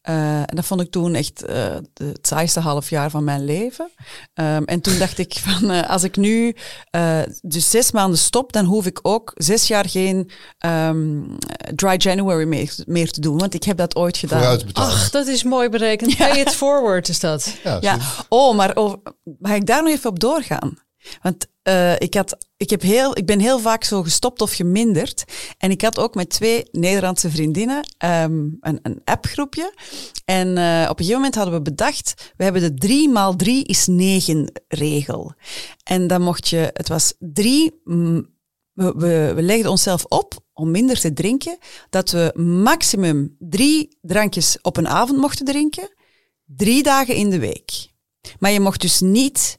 Eh, 0.00 0.38
en 0.40 0.56
dat 0.56 0.64
vond 0.64 0.80
ik 0.80 0.90
toen 0.90 1.14
echt 1.14 1.42
eh, 1.44 1.76
de, 1.92 2.04
het 2.04 2.26
saaiste 2.26 2.60
half 2.60 2.90
jaar 2.90 3.10
van 3.10 3.24
mijn 3.24 3.44
leven. 3.44 3.90
Ehm, 4.34 4.62
en 4.62 4.80
toen 4.80 4.98
dacht 4.98 5.18
ik 5.18 5.34
van, 5.46 5.70
eh, 5.70 5.90
als 5.90 6.02
ik 6.02 6.16
nu 6.16 6.54
eh, 6.90 7.20
dus 7.42 7.70
zes 7.70 7.90
maanden 7.92 8.18
stop, 8.18 8.52
dan 8.52 8.64
hoef 8.64 8.86
ik 8.86 8.98
ook 9.02 9.32
zes 9.34 9.66
jaar 9.68 9.88
geen 9.88 10.30
ehm, 10.58 11.22
dry 11.74 11.94
January 11.96 12.44
meer, 12.46 12.74
meer 12.86 13.10
te 13.10 13.20
doen. 13.20 13.38
Want 13.38 13.54
ik 13.54 13.64
heb 13.64 13.76
dat 13.76 13.96
ooit 13.96 14.16
gedaan. 14.16 14.42
Ach, 14.72 15.10
dat 15.10 15.26
is 15.26 15.42
mooi 15.42 15.68
berekend. 15.68 16.16
Pay 16.16 16.38
it 16.40 16.50
forward 16.54 17.08
is 17.08 17.20
dat. 17.20 17.56
Ja, 17.64 17.78
Ja, 17.80 18.00
zo- 18.00 18.22
oh, 18.28 18.56
maar 18.56 18.76
over, 18.76 18.98
mag 19.38 19.52
ik 19.54 19.66
daar 19.66 19.82
nog 19.82 19.92
even 19.92 20.10
op 20.10 20.20
doorgaan? 20.20 20.78
Want 21.22 21.46
eh, 21.64 22.00
ik, 22.00 22.14
had, 22.14 22.36
ik, 22.56 22.70
heb 22.70 22.82
heel, 22.82 23.18
ik 23.18 23.26
ben 23.26 23.40
heel 23.40 23.58
vaak 23.58 23.84
zo 23.84 24.02
gestopt 24.02 24.40
of 24.40 24.52
geminderd. 24.52 25.24
En 25.58 25.70
ik 25.70 25.82
had 25.82 25.98
ook 25.98 26.14
met 26.14 26.30
twee 26.30 26.68
Nederlandse 26.72 27.30
vriendinnen 27.30 27.88
ehm, 27.98 28.48
een, 28.60 28.78
een 28.82 29.00
appgroepje. 29.04 29.74
En 30.24 30.58
eh, 30.58 30.82
op 30.82 30.98
een 30.98 31.04
gegeven 31.04 31.14
moment 31.14 31.34
hadden 31.34 31.54
we 31.54 31.62
bedacht, 31.62 32.32
we 32.36 32.44
hebben 32.44 32.62
de 32.62 32.74
3 32.74 33.08
maal 33.08 33.36
3 33.36 33.64
is 33.64 33.86
9 33.86 34.52
regel. 34.68 35.34
En 35.82 36.06
dan 36.06 36.22
mocht 36.22 36.48
je, 36.48 36.70
het 36.72 36.88
was 36.88 37.14
drie, 37.18 37.80
mm, 37.84 38.26
we, 38.72 38.94
we, 38.96 39.32
we 39.34 39.42
legden 39.42 39.70
onszelf 39.70 40.04
op 40.04 40.34
om 40.52 40.70
minder 40.70 41.00
te 41.00 41.12
drinken, 41.12 41.58
dat 41.90 42.10
we 42.10 42.32
maximum 42.40 43.36
drie 43.38 43.98
drankjes 44.00 44.58
op 44.62 44.76
een 44.76 44.88
avond 44.88 45.18
mochten 45.18 45.44
drinken 45.44 45.88
drie 46.44 46.82
dagen 46.82 47.14
in 47.14 47.30
de 47.30 47.38
week. 47.38 47.92
Maar 48.38 48.50
je 48.50 48.60
mocht 48.60 48.80
dus 48.80 49.00
niet 49.00 49.58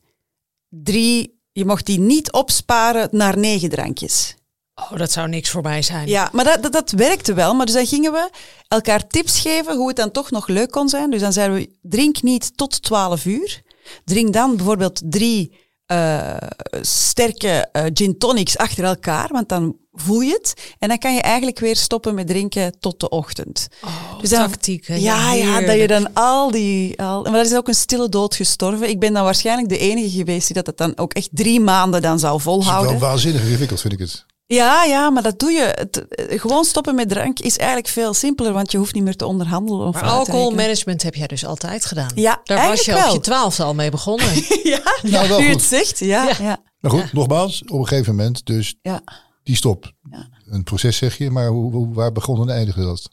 drie, 0.70 1.35
je 1.56 1.66
mocht 1.66 1.86
die 1.86 2.00
niet 2.00 2.32
opsparen 2.32 3.08
naar 3.12 3.38
negen 3.38 3.70
drankjes. 3.70 4.36
Oh, 4.76 4.98
dat 4.98 5.12
zou 5.12 5.28
niks 5.28 5.50
voor 5.50 5.62
mij 5.62 5.82
zijn. 5.82 6.08
Ja, 6.08 6.30
maar 6.32 6.46
dat, 6.46 6.64
dat, 6.64 6.72
dat 6.72 6.92
werkte 6.92 7.34
wel. 7.34 7.54
Maar 7.54 7.66
dus 7.66 7.76
dan 7.76 7.86
gingen 7.86 8.12
we 8.12 8.30
elkaar 8.68 9.08
tips 9.08 9.40
geven 9.40 9.76
hoe 9.76 9.88
het 9.88 9.96
dan 9.96 10.12
toch 10.12 10.32
nog 10.32 10.48
leuk 10.48 10.72
kon 10.72 10.90
zijn. 10.90 11.10
Dus 11.10 11.22
dan 11.22 11.34
zeiden 11.34 11.58
we, 11.58 11.70
drink 11.82 12.22
niet 12.22 12.58
tot 12.58 12.82
12 12.82 13.26
uur. 13.26 13.62
Drink 14.06 14.34
dan 14.34 14.56
bijvoorbeeld 14.56 15.02
drie 15.04 15.65
eh, 15.86 16.36
sterke 16.82 17.68
eh, 17.72 17.84
gin 17.94 18.18
tonics 18.18 18.58
achter 18.58 18.84
elkaar, 18.84 19.30
want 19.32 19.50
dan 19.50 19.76
voel 19.94 20.20
je 20.22 20.32
het. 20.32 20.74
En 20.80 20.88
dan 20.90 20.98
kan 20.98 21.14
je 21.14 21.22
eigenlijk 21.22 21.60
weer 21.60 21.76
stoppen 21.76 22.16
met 22.16 22.28
drinken 22.28 22.80
tot 22.80 23.00
de 23.00 23.10
ochtend. 23.10 23.68
Oh, 23.84 24.20
Dus 24.22 24.30
dan- 24.30 24.50
tactiek. 24.50 24.88
hè? 24.88 24.96
Ja, 24.96 25.34
ja, 25.34 25.62
dat 25.62 25.76
je 25.78 25.88
dan 25.88 26.14
al 26.14 26.52
die... 26.52 27.02
Al, 27.02 27.24
maar 27.24 27.32
dat 27.32 27.46
is 27.46 27.56
ook 27.56 27.68
een 27.68 27.74
stille 27.76 28.10
dood 28.10 28.36
gestorven. 28.36 28.90
Ik 28.90 29.00
ben 29.00 29.14
dan 29.14 29.24
waarschijnlijk 29.24 29.70
de 29.70 29.78
enige 29.78 30.10
geweest 30.10 30.46
die 30.48 30.56
dat, 30.56 30.66
dat 30.66 30.78
dan 30.78 30.98
ook 30.98 31.14
echt 31.14 31.30
drie 31.32 31.60
maanden 31.60 32.02
dan 32.02 32.20
zou 32.20 32.32
Dat 32.32 32.40
is 32.40 32.46
volhouden. 32.48 32.92
wel 33.00 33.10
waanzinnig 33.10 33.42
ingewikkeld, 33.42 33.82
vind 33.82 33.94
ik 33.94 34.00
het. 34.00 34.26
Ja, 34.48 34.84
ja, 34.84 35.10
maar 35.10 35.24
dat 35.24 35.40
doe 35.40 35.52
je. 35.52 35.62
Het, 35.76 36.08
eh, 36.08 36.40
gewoon 36.42 36.66
stoppen 36.66 36.96
met 36.96 37.10
drank 37.10 37.40
is 37.40 37.58
eigenlijk 37.58 37.88
veel 37.90 38.14
simpeler, 38.14 38.54
want 38.54 38.72
je 38.72 38.78
hoeft 38.78 38.94
niet 38.94 39.04
meer 39.04 39.16
te 39.16 39.26
onderhandelen. 39.26 39.88
Of 39.88 39.94
Maar 39.94 40.04
alcoholmanagement 40.04 41.04
heb 41.04 41.16
jij 41.16 41.28
dus 41.28 41.46
altijd 41.46 41.86
gedaan. 41.86 42.12
Ja, 42.16 42.42
Daar 42.44 42.68
was 42.68 42.86
je 42.86 43.06
op 43.08 43.14
je 43.14 43.20
twaalfde 43.20 43.64
al 43.64 43.74
mee 43.74 43.90
begonnen. 43.92 44.28
ja, 44.64 44.82
Nou, 45.04 45.28
wel 45.28 45.40
nu 45.40 45.46
goed. 45.46 45.54
het 45.54 45.64
zegt, 45.64 46.00
ja. 46.00 46.24
Ja. 46.24 46.36
ja. 46.40 46.58
Maar 46.80 46.92
goed, 46.92 47.14
nogmaals, 47.14 47.62
op 47.66 47.80
een 47.80 47.88
gegeven 47.88 48.16
moment 48.16 48.46
dus 48.46 48.76
ja. 48.82 49.02
die 49.44 49.56
stop. 49.56 49.92
Ja. 50.12 50.28
Een 50.46 50.64
proces 50.64 50.98
zeg 50.98 51.18
je, 51.18 51.30
maar 51.32 51.48
hoe, 51.48 51.72
hoe- 51.72 51.94
waar 51.94 52.12
begon 52.12 52.42
en 52.50 52.56
eindigde 52.56 52.84
dat? 52.84 53.10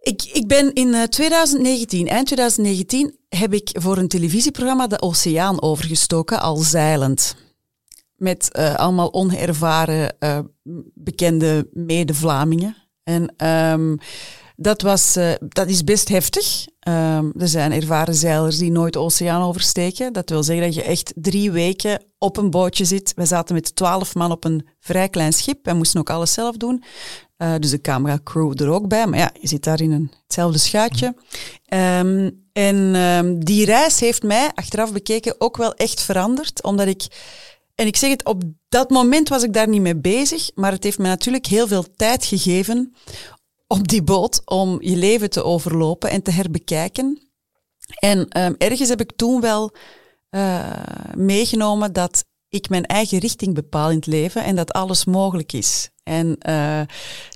Ik, 0.00 0.22
ik 0.32 0.46
ben 0.46 0.72
in 0.72 0.94
eh, 0.94 1.02
2019, 1.02 2.08
eind 2.08 2.26
2019, 2.26 3.16
heb 3.28 3.52
ik 3.54 3.68
voor 3.72 3.96
een 3.98 4.08
televisieprogramma 4.08 4.86
de 4.86 5.00
oceaan 5.02 5.62
overgestoken, 5.62 6.40
al 6.40 6.56
zeilend. 6.56 7.34
Met 8.20 8.52
eh, 8.52 8.74
allemaal 8.74 9.12
onervaren, 9.12 10.18
eh, 10.18 10.38
bekende 10.94 11.68
mede-Vlamingen. 11.72 12.76
En 13.02 13.34
ehm, 13.36 13.96
dat, 14.56 14.82
was, 14.82 15.16
eh, 15.16 15.30
dat 15.48 15.68
is 15.68 15.84
best 15.84 16.08
heftig. 16.08 16.66
Ehm, 16.80 17.30
er 17.38 17.48
zijn 17.48 17.72
ervaren 17.72 18.14
zeilers 18.14 18.58
die 18.58 18.70
nooit 18.70 18.96
oceaan 18.96 19.42
oversteken. 19.42 20.12
Dat 20.12 20.30
wil 20.30 20.42
zeggen 20.42 20.64
dat 20.64 20.74
je 20.74 20.82
echt 20.82 21.12
drie 21.16 21.50
weken 21.50 22.02
op 22.18 22.36
een 22.36 22.50
bootje 22.50 22.84
zit. 22.84 23.12
We 23.16 23.24
zaten 23.24 23.54
met 23.54 23.76
twaalf 23.76 24.14
man 24.14 24.30
op 24.30 24.44
een 24.44 24.66
vrij 24.80 25.08
klein 25.08 25.32
schip. 25.32 25.64
We 25.64 25.72
moesten 25.72 26.00
ook 26.00 26.10
alles 26.10 26.32
zelf 26.32 26.56
doen. 26.56 26.82
Dus 27.58 27.70
de 27.70 27.80
cameracrew 27.80 28.60
er 28.60 28.68
ook 28.68 28.88
bij. 28.88 29.06
Maar 29.06 29.18
ja, 29.18 29.30
je 29.40 29.48
zit 29.48 29.64
daar 29.64 29.80
in 29.80 29.90
een, 29.92 30.10
hetzelfde 30.22 30.58
schuitje. 30.58 31.14
Um, 31.74 32.48
en 32.52 33.38
die 33.38 33.64
reis 33.64 34.00
heeft 34.00 34.22
mij, 34.22 34.50
achteraf 34.54 34.92
bekeken, 34.92 35.34
ook 35.38 35.56
wel 35.56 35.74
echt 35.74 36.00
veranderd. 36.00 36.62
Omdat 36.62 36.86
ik... 36.86 37.06
En 37.80 37.86
ik 37.86 37.96
zeg 37.96 38.10
het, 38.10 38.24
op 38.24 38.42
dat 38.68 38.90
moment 38.90 39.28
was 39.28 39.42
ik 39.42 39.52
daar 39.52 39.68
niet 39.68 39.80
mee 39.80 39.96
bezig. 39.96 40.50
Maar 40.54 40.72
het 40.72 40.84
heeft 40.84 40.98
me 40.98 41.06
natuurlijk 41.06 41.46
heel 41.46 41.66
veel 41.66 41.94
tijd 41.96 42.24
gegeven 42.24 42.94
op 43.66 43.88
die 43.88 44.02
boot 44.02 44.42
om 44.44 44.82
je 44.82 44.96
leven 44.96 45.30
te 45.30 45.44
overlopen 45.44 46.10
en 46.10 46.22
te 46.22 46.30
herbekijken. 46.30 47.30
En 47.98 48.18
um, 48.18 48.54
ergens 48.58 48.88
heb 48.88 49.00
ik 49.00 49.12
toen 49.16 49.40
wel 49.40 49.74
uh, 50.30 50.72
meegenomen 51.16 51.92
dat 51.92 52.24
ik 52.48 52.68
mijn 52.68 52.86
eigen 52.86 53.18
richting 53.18 53.54
bepaal 53.54 53.90
in 53.90 53.96
het 53.96 54.06
leven 54.06 54.44
en 54.44 54.56
dat 54.56 54.72
alles 54.72 55.04
mogelijk 55.04 55.52
is. 55.52 55.90
En 56.02 56.36
uh, 56.48 56.80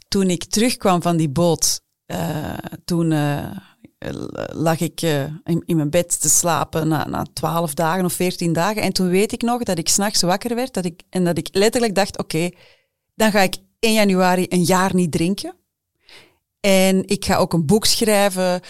toen 0.08 0.30
ik 0.30 0.44
terugkwam 0.44 1.02
van 1.02 1.16
die 1.16 1.30
boot, 1.30 1.80
uh, 2.06 2.58
toen 2.84 3.12
lag 4.52 4.80
ik 4.80 5.02
in, 5.02 5.62
in, 5.66 5.76
mijn 5.76 5.90
bed 5.90 6.20
te 6.20 6.28
slapen 6.28 6.88
na, 6.88 7.08
na 7.08 7.26
12 7.32 7.74
dagen 7.74 8.04
of 8.04 8.12
14 8.12 8.52
dagen. 8.52 8.82
En 8.82 8.92
toen 8.92 9.08
weet 9.08 9.32
ik 9.32 9.42
nog 9.42 9.62
dat 9.62 9.78
ik 9.78 9.88
s'nachts 9.88 10.22
wakker 10.22 10.54
werd 10.54 10.74
dat 10.74 10.84
ik, 10.84 11.02
en 11.10 11.24
dat 11.24 11.38
ik 11.38 11.48
letterlijk 11.52 11.94
dacht, 11.94 12.18
oké, 12.18 12.50
dan 13.14 13.30
ga 13.30 13.40
ik 13.40 13.56
1 13.78 13.92
januari 13.92 14.46
een 14.48 14.64
jaar 14.64 14.94
niet 14.94 15.12
drinken. 15.12 15.54
En 16.60 17.06
ik 17.06 17.24
ga 17.24 17.36
ook 17.36 17.52
een 17.52 17.66
boek 17.66 17.84
schrijven 17.84 18.60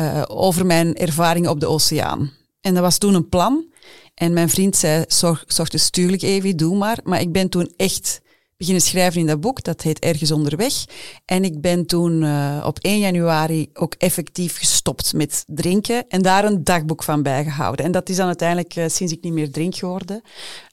uh, 0.00 0.22
over 0.26 0.66
mijn 0.66 0.94
ervaringen 0.94 1.50
op 1.50 1.60
de 1.60 1.66
oceaan. 1.66 2.32
En 2.60 2.74
dat 2.74 2.82
was 2.82 2.98
toen 2.98 3.14
een 3.14 3.28
plan. 3.28 3.72
En 4.14 4.32
mijn 4.32 4.48
vriend 4.48 4.76
zei, 4.76 5.04
zorg, 5.08 5.44
zorg 5.46 5.68
dus 5.68 5.90
Evie, 5.92 6.54
doe 6.54 6.76
maar. 6.76 6.98
Maar 7.02 7.20
ik 7.20 7.32
ben 7.32 7.48
toen 7.48 7.72
echt 7.76 8.20
beginnen 8.56 8.82
schrijven 8.82 9.20
in 9.20 9.26
dat 9.26 9.40
boek. 9.40 9.62
Dat 9.62 9.82
heet 9.82 9.98
Ergens 9.98 10.30
Onderweg. 10.30 10.84
En 11.24 11.44
ik 11.44 11.60
ben 11.60 11.86
toen 11.86 12.22
uh, 12.22 12.62
op 12.66 12.78
1 12.78 12.98
januari 12.98 13.70
ook 13.72 13.94
effectief 13.94 14.58
gestopt 14.58 15.12
met 15.12 15.44
drinken. 15.46 16.08
En 16.08 16.22
daar 16.22 16.44
een 16.44 16.64
dagboek 16.64 17.02
van 17.02 17.22
bijgehouden. 17.22 17.84
En 17.84 17.92
dat 17.92 18.08
is 18.08 18.16
dan 18.16 18.26
uiteindelijk 18.26 18.76
uh, 18.76 18.84
sinds 18.88 19.12
ik 19.12 19.22
niet 19.22 19.32
meer 19.32 19.50
drink 19.50 19.74
geworden. 19.74 20.22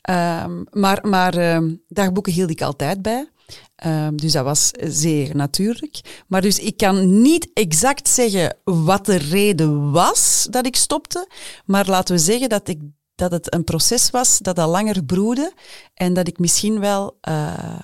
Um, 0.10 0.64
maar 0.72 1.00
maar 1.02 1.38
uh, 1.38 1.74
dagboeken 1.88 2.34
hield 2.34 2.50
ik 2.50 2.62
altijd 2.62 3.02
bij. 3.02 3.30
Um, 3.86 4.18
dus 4.18 4.32
dat 4.32 4.44
was 4.44 4.72
zeer 4.80 5.36
natuurlijk. 5.36 6.24
Maar 6.28 6.42
dus 6.42 6.60
ik 6.60 6.78
kan 6.78 7.22
niet 7.22 7.50
exact 7.54 8.10
zeggen 8.10 8.58
wat 8.64 9.06
de 9.06 9.16
reden 9.16 9.92
was 9.92 10.48
dat 10.50 10.66
ik 10.66 10.76
stopte. 10.76 11.28
Maar 11.66 11.86
laten 11.86 12.16
we 12.16 12.22
zeggen 12.22 12.50
dat, 12.50 12.68
ik, 12.68 12.80
dat 13.22 13.32
het 13.32 13.54
een 13.54 13.64
proces 13.64 14.10
was 14.10 14.38
dat 14.40 14.60
al 14.60 14.70
langer 14.70 15.04
broedde. 15.04 15.54
En 15.94 16.14
dat 16.14 16.28
ik 16.28 16.40
misschien 16.40 16.80
wel... 16.80 17.18
Uh, 17.30 17.80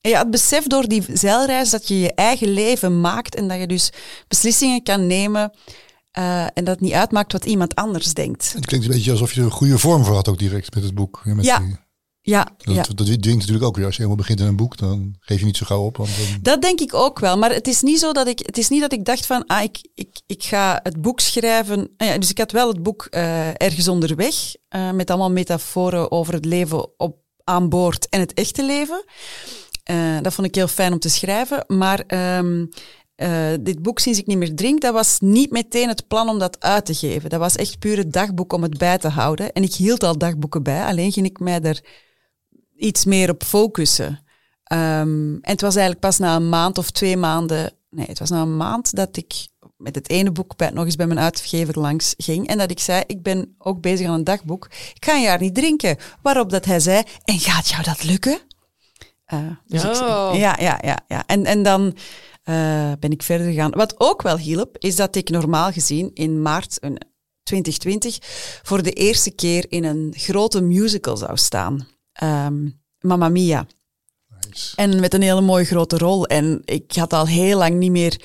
ja, 0.00 0.18
het 0.18 0.30
besef 0.30 0.66
door 0.66 0.88
die 0.88 1.04
zeilreis 1.12 1.70
dat 1.70 1.88
je 1.88 2.00
je 2.00 2.14
eigen 2.14 2.48
leven 2.48 3.00
maakt 3.00 3.34
en 3.34 3.48
dat 3.48 3.58
je 3.58 3.66
dus 3.66 3.92
beslissingen 4.28 4.82
kan 4.82 5.06
nemen 5.06 5.52
uh, 6.18 6.42
en 6.42 6.64
dat 6.64 6.66
het 6.66 6.80
niet 6.80 6.92
uitmaakt 6.92 7.32
wat 7.32 7.44
iemand 7.44 7.74
anders 7.74 8.14
denkt. 8.14 8.52
Het 8.52 8.66
klinkt 8.66 8.86
een 8.86 8.92
beetje 8.92 9.10
alsof 9.10 9.32
je 9.32 9.40
er 9.40 9.46
een 9.46 9.52
goede 9.52 9.78
vorm 9.78 10.04
voor 10.04 10.14
had 10.14 10.28
ook 10.28 10.38
direct 10.38 10.74
met 10.74 10.84
het 10.84 10.94
boek. 10.94 11.20
Met 11.24 11.44
ja. 11.44 11.58
Die... 11.58 11.78
Ja, 12.30 12.48
dat, 12.56 12.74
ja. 12.74 12.82
dat 12.82 13.06
dwingt 13.06 13.24
natuurlijk 13.24 13.64
ook 13.64 13.76
weer. 13.76 13.84
Als 13.84 13.96
je 13.96 14.02
helemaal 14.02 14.22
begint 14.22 14.40
in 14.40 14.46
een 14.46 14.56
boek, 14.56 14.76
dan 14.76 15.14
geef 15.20 15.38
je 15.38 15.44
niet 15.44 15.56
zo 15.56 15.66
gauw 15.66 15.84
op. 15.84 15.96
Want 15.96 16.10
dan... 16.16 16.38
Dat 16.42 16.62
denk 16.62 16.80
ik 16.80 16.94
ook 16.94 17.18
wel. 17.18 17.38
Maar 17.38 17.52
het 17.52 17.68
is 17.68 17.82
niet 17.82 17.98
zo 17.98 18.12
dat 18.12 18.26
ik, 18.26 18.38
het 18.38 18.58
is 18.58 18.68
niet 18.68 18.80
dat 18.80 18.92
ik 18.92 19.04
dacht 19.04 19.26
van, 19.26 19.46
ah, 19.46 19.62
ik, 19.62 19.88
ik, 19.94 20.20
ik 20.26 20.42
ga 20.42 20.80
het 20.82 21.02
boek 21.02 21.20
schrijven. 21.20 21.90
Ah 21.96 22.08
ja, 22.08 22.18
dus 22.18 22.30
ik 22.30 22.38
had 22.38 22.52
wel 22.52 22.68
het 22.68 22.82
boek 22.82 23.06
uh, 23.10 23.48
ergens 23.48 23.88
onderweg, 23.88 24.34
uh, 24.70 24.90
met 24.90 25.10
allemaal 25.10 25.30
metaforen 25.30 26.10
over 26.10 26.34
het 26.34 26.44
leven 26.44 26.98
op, 26.98 27.16
aan 27.44 27.68
boord 27.68 28.08
en 28.08 28.20
het 28.20 28.34
echte 28.34 28.64
leven. 28.64 29.04
Uh, 29.90 30.20
dat 30.22 30.34
vond 30.34 30.46
ik 30.46 30.54
heel 30.54 30.68
fijn 30.68 30.92
om 30.92 30.98
te 30.98 31.08
schrijven. 31.08 31.64
Maar 31.66 32.04
um, 32.38 32.68
uh, 33.16 33.48
dit 33.60 33.82
boek 33.82 33.98
Sinds 33.98 34.18
ik 34.18 34.26
niet 34.26 34.38
meer 34.38 34.54
drink, 34.54 34.80
dat 34.80 34.92
was 34.92 35.18
niet 35.20 35.50
meteen 35.50 35.88
het 35.88 36.06
plan 36.06 36.28
om 36.28 36.38
dat 36.38 36.60
uit 36.60 36.84
te 36.84 36.94
geven. 36.94 37.30
Dat 37.30 37.40
was 37.40 37.56
echt 37.56 37.78
puur 37.78 37.96
het 37.96 38.12
dagboek 38.12 38.52
om 38.52 38.62
het 38.62 38.78
bij 38.78 38.98
te 38.98 39.08
houden. 39.08 39.52
En 39.52 39.62
ik 39.62 39.74
hield 39.74 40.02
al 40.02 40.18
dagboeken 40.18 40.62
bij, 40.62 40.84
alleen 40.84 41.12
ging 41.12 41.26
ik 41.26 41.38
mij 41.38 41.60
er 41.60 41.80
iets 42.80 43.04
meer 43.04 43.30
op 43.30 43.42
focussen. 43.44 44.24
Um, 44.72 45.38
en 45.40 45.50
het 45.50 45.60
was 45.60 45.74
eigenlijk 45.74 46.04
pas 46.04 46.18
na 46.18 46.36
een 46.36 46.48
maand 46.48 46.78
of 46.78 46.90
twee 46.90 47.16
maanden, 47.16 47.72
nee, 47.90 48.06
het 48.06 48.18
was 48.18 48.30
na 48.30 48.40
een 48.42 48.56
maand 48.56 48.94
dat 48.96 49.16
ik 49.16 49.48
met 49.76 49.94
het 49.94 50.08
ene 50.08 50.32
boek 50.32 50.56
bij, 50.56 50.70
nog 50.70 50.84
eens 50.84 50.96
bij 50.96 51.06
mijn 51.06 51.18
uitgever 51.18 51.80
langs 51.80 52.14
ging 52.16 52.48
en 52.48 52.58
dat 52.58 52.70
ik 52.70 52.80
zei, 52.80 53.02
ik 53.06 53.22
ben 53.22 53.54
ook 53.58 53.80
bezig 53.80 54.06
aan 54.06 54.14
een 54.14 54.24
dagboek, 54.24 54.64
ik 54.94 55.04
ga 55.04 55.14
een 55.14 55.22
jaar 55.22 55.40
niet 55.40 55.54
drinken. 55.54 55.96
Waarop 56.22 56.50
dat 56.50 56.64
hij 56.64 56.80
zei, 56.80 57.02
en 57.24 57.38
gaat 57.38 57.68
jou 57.68 57.82
dat 57.82 58.04
lukken? 58.04 58.38
Uh, 59.34 59.40
dus 59.66 59.84
oh. 59.84 60.30
ik, 60.32 60.40
ja, 60.40 60.56
ja, 60.60 60.78
ja, 60.82 60.98
ja. 61.08 61.26
En, 61.26 61.44
en 61.44 61.62
dan 61.62 61.86
uh, 62.44 62.92
ben 62.98 63.10
ik 63.10 63.22
verder 63.22 63.46
gegaan. 63.46 63.70
Wat 63.70 63.94
ook 64.00 64.22
wel 64.22 64.38
hielp, 64.38 64.76
is 64.78 64.96
dat 64.96 65.16
ik 65.16 65.28
normaal 65.28 65.72
gezien 65.72 66.10
in 66.14 66.42
maart 66.42 66.78
2020 67.42 68.18
voor 68.62 68.82
de 68.82 68.92
eerste 68.92 69.30
keer 69.30 69.66
in 69.68 69.84
een 69.84 70.14
grote 70.16 70.60
musical 70.60 71.16
zou 71.16 71.36
staan 71.36 71.86
um, 72.22 72.80
Mamma 73.00 73.28
Mia. 73.28 73.66
Nice. 74.46 74.76
En 74.76 75.00
met 75.00 75.14
een 75.14 75.22
hele 75.22 75.40
mooie 75.40 75.64
grote 75.64 75.98
rol. 75.98 76.26
En 76.26 76.62
ik 76.64 76.92
had 76.94 77.12
al 77.12 77.26
heel 77.26 77.58
lang 77.58 77.74
niet 77.74 77.90
meer 77.90 78.20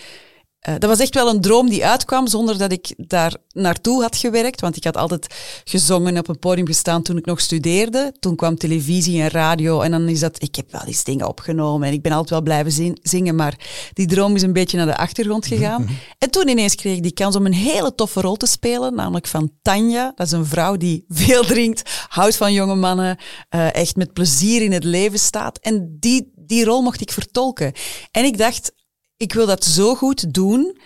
uh, 0.70 0.76
dat 0.80 0.90
was 0.90 1.00
echt 1.00 1.14
wel 1.14 1.30
een 1.30 1.42
droom 1.42 1.70
die 1.70 1.86
uitkwam 1.86 2.28
zonder 2.28 2.58
dat 2.58 2.72
ik 2.72 2.94
daar 2.98 3.36
naartoe 3.52 4.02
had 4.02 4.16
gewerkt. 4.16 4.62
Want 4.62 4.76
ik 4.76 4.84
had 4.84 4.98
altijd 4.98 5.34
gezongen 5.64 6.18
op 6.18 6.28
een 6.28 6.40
podium 6.40 6.68
gestaan 6.68 7.02
toen 7.02 7.18
ik 7.18 7.26
nog 7.26 7.40
studeerde. 7.40 8.14
Toen 8.20 8.36
kwam 8.36 8.58
televisie 8.58 9.22
en 9.22 9.30
radio 9.30 9.82
en 9.82 9.92
dan 9.92 10.08
is 10.08 10.20
dat... 10.20 10.44
Ik 10.44 10.56
heb 10.56 10.72
wel 10.72 10.82
eens 10.86 11.04
dingen 11.04 11.28
opgenomen 11.28 11.88
en 11.88 11.94
ik 11.94 12.02
ben 12.02 12.12
altijd 12.12 12.30
wel 12.30 12.42
blijven 12.42 12.96
zingen. 13.02 13.36
Maar 13.36 13.60
die 13.94 14.08
droom 14.08 14.36
is 14.36 14.42
een 14.42 14.54
beetje 14.54 14.78
naar 14.78 14.86
de 14.86 14.98
achtergrond 14.98 15.46
gegaan. 15.46 15.90
en 16.18 16.32
toen 16.32 16.48
ineens 16.48 16.76
kreeg 16.76 16.96
ik 16.96 17.04
die 17.04 17.14
kans 17.14 17.36
om 17.36 17.46
een 17.46 17.54
hele 17.54 17.96
toffe 17.96 18.22
rol 18.22 18.36
te 18.36 18.46
spelen. 18.46 18.96
Namelijk 18.96 19.28
van 19.28 19.52
Tanja. 19.62 20.12
Dat 20.16 20.26
is 20.26 20.32
een 20.32 20.46
vrouw 20.46 20.78
die 20.78 21.06
veel 21.08 21.44
drinkt, 21.44 22.06
houdt 22.08 22.36
van 22.36 22.54
jonge 22.54 22.76
mannen. 22.76 23.18
Uh, 23.56 23.76
echt 23.76 23.96
met 23.96 24.14
plezier 24.14 24.62
in 24.62 24.72
het 24.72 24.84
leven 24.84 25.20
staat. 25.20 25.58
En 25.58 25.98
die, 26.00 26.32
die 26.36 26.66
rol 26.66 26.82
mocht 26.82 27.02
ik 27.02 27.12
vertolken. 27.12 27.72
En 28.12 28.26
ik 28.26 28.38
dacht 28.38 28.72
ik 29.18 29.34
wil 29.34 29.46
dat 29.46 29.64
zo 29.64 29.96
goed 29.96 30.34
doen. 30.34 30.78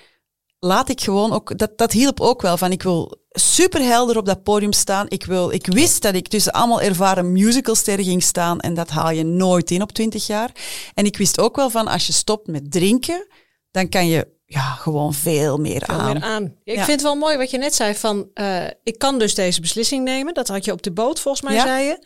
Laat 0.59 0.89
ik 0.89 1.01
gewoon 1.01 1.31
ook, 1.33 1.57
dat, 1.57 1.77
dat 1.77 1.91
hielp 1.91 2.19
ook 2.19 2.41
wel 2.41 2.57
van, 2.57 2.71
ik 2.71 2.83
wil 2.83 3.17
superhelder 3.29 4.17
op 4.17 4.25
dat 4.25 4.43
podium 4.43 4.73
staan. 4.73 5.05
Ik, 5.09 5.25
wil, 5.25 5.51
ik 5.51 5.65
wist 5.67 6.01
dat 6.01 6.13
ik 6.13 6.27
tussen 6.27 6.51
allemaal 6.51 6.81
ervaren 6.81 7.31
musicalsterren 7.31 8.05
ging 8.05 8.23
staan 8.23 8.59
en 8.59 8.73
dat 8.73 8.89
haal 8.89 9.09
je 9.11 9.23
nooit 9.23 9.71
in 9.71 9.81
op 9.81 9.91
twintig 9.91 10.27
jaar. 10.27 10.51
En 10.93 11.05
ik 11.05 11.17
wist 11.17 11.39
ook 11.39 11.55
wel 11.55 11.69
van, 11.69 11.87
als 11.87 12.07
je 12.07 12.13
stopt 12.13 12.47
met 12.47 12.71
drinken, 12.71 13.27
dan 13.71 13.89
kan 13.89 14.07
je 14.07 14.27
ja, 14.45 14.61
gewoon 14.71 15.13
veel 15.13 15.57
meer 15.57 15.83
veel 15.85 15.95
aan. 15.95 16.13
Meer 16.13 16.23
aan. 16.23 16.43
Ik 16.63 16.75
Ja. 16.75 16.83
vind 16.83 16.87
het 16.91 17.01
wel 17.01 17.15
mooi 17.15 17.37
wat 17.37 17.49
je 17.51 17.57
net 17.57 17.75
zei 17.75 17.95
van, 17.95 18.29
uh, 18.33 18.65
ik 18.83 18.97
kan 18.99 19.19
dus 19.19 19.35
deze 19.35 19.61
beslissing 19.61 20.03
nemen. 20.03 20.33
Dat 20.33 20.47
had 20.47 20.65
je 20.65 20.71
op 20.71 20.81
de 20.81 20.91
boot 20.91 21.19
volgens 21.19 21.43
mij, 21.43 21.53
Ja. 21.53 21.63
zei 21.65 21.85
je. 21.85 22.03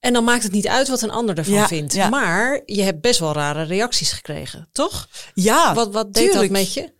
En 0.00 0.12
dan 0.12 0.24
maakt 0.24 0.42
het 0.42 0.52
niet 0.52 0.68
uit 0.68 0.88
wat 0.88 1.02
een 1.02 1.10
ander 1.10 1.38
ervan 1.38 1.54
Ja, 1.54 1.66
vindt. 1.66 1.94
ja. 1.94 2.08
Maar 2.08 2.60
je 2.66 2.82
hebt 2.82 3.00
best 3.00 3.18
wel 3.20 3.32
rare 3.32 3.62
reacties 3.62 4.12
gekregen, 4.12 4.68
toch? 4.72 5.08
Ja, 5.34 5.74
wat 5.74 5.92
wat 5.92 6.14
deed 6.14 6.30
tuurlijk. 6.30 6.52
dat 6.52 6.62
met 6.62 6.72
je? 6.74 6.92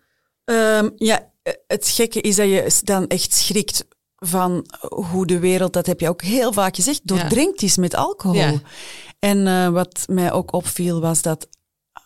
Ehm, 0.45 0.91
ja, 0.97 1.33
eh, 1.43 1.53
het 1.67 1.89
gekke 1.89 2.21
is 2.21 2.37
dat 2.37 2.47
je 2.49 2.81
dan 2.85 3.07
echt 3.07 3.33
schrikt 3.35 3.85
van 4.17 4.67
hoe 4.89 5.27
de 5.27 5.39
wereld, 5.39 5.73
dat 5.73 5.87
heb 5.87 6.01
je 6.01 6.09
ook 6.09 6.23
heel 6.23 6.53
vaak 6.53 6.75
gezegd, 6.75 7.01
doordrinkt 7.05 7.63
is 7.63 7.77
met 7.77 7.95
alcohol. 7.95 8.61
En 9.19 9.47
eh, 9.47 9.69
wat 9.69 10.05
mij 10.07 10.33
ook 10.33 10.53
opviel 10.53 11.01
was 11.01 11.23
dat 11.23 11.49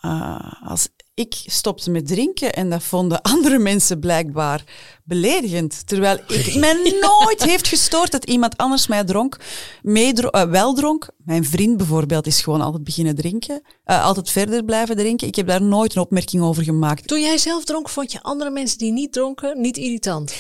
uh, 0.05 0.53
als 0.65 0.89
ik 1.15 1.35
stopte 1.47 1.91
met 1.91 2.07
drinken 2.07 2.53
en 2.53 2.71
dat 2.71 2.83
vonden 2.83 3.23
andere 3.33 3.59
mensen 3.59 3.99
blijkbaar 4.01 4.65
beledigend. 5.05 5.87
Terwijl 5.87 6.19
ik 6.27 6.55
mij 6.55 6.73
nooit 7.01 7.45
heeft 7.45 7.67
gestoord 7.67 8.11
dat 8.11 8.25
iemand 8.25 8.57
anders 8.57 8.87
mij 8.87 9.05
dronk, 9.05 9.37
meedro 9.83 10.29
uh, 10.33 10.43
wel 10.43 10.75
dronk. 10.75 11.09
Mijn 11.25 11.45
vriend 11.45 11.77
bijvoorbeeld 11.77 12.27
is 12.27 12.43
gewoon 12.43 12.61
altijd 12.61 12.85
beginnen 12.85 13.15
drinken, 13.15 13.63
uh, 13.87 14.05
altijd 14.05 14.31
verder 14.31 14.65
blijven 14.65 14.97
drinken. 14.97 15.27
Ik 15.27 15.35
heb 15.35 15.47
daar 15.47 15.63
nooit 15.63 15.95
een 15.95 16.03
opmerking 16.03 16.43
over 16.43 16.63
gemaakt. 16.63 17.09
Toen 17.09 17.21
jij 17.21 17.39
zelf 17.39 17.65
dronk, 17.65 17.89
vond 17.89 18.13
je 18.13 18.23
andere 18.23 18.51
mensen 18.51 18.79
die 18.79 18.93
niet 18.93 19.13
dronken 19.13 19.61
niet 19.61 19.77
irritant? 19.77 20.35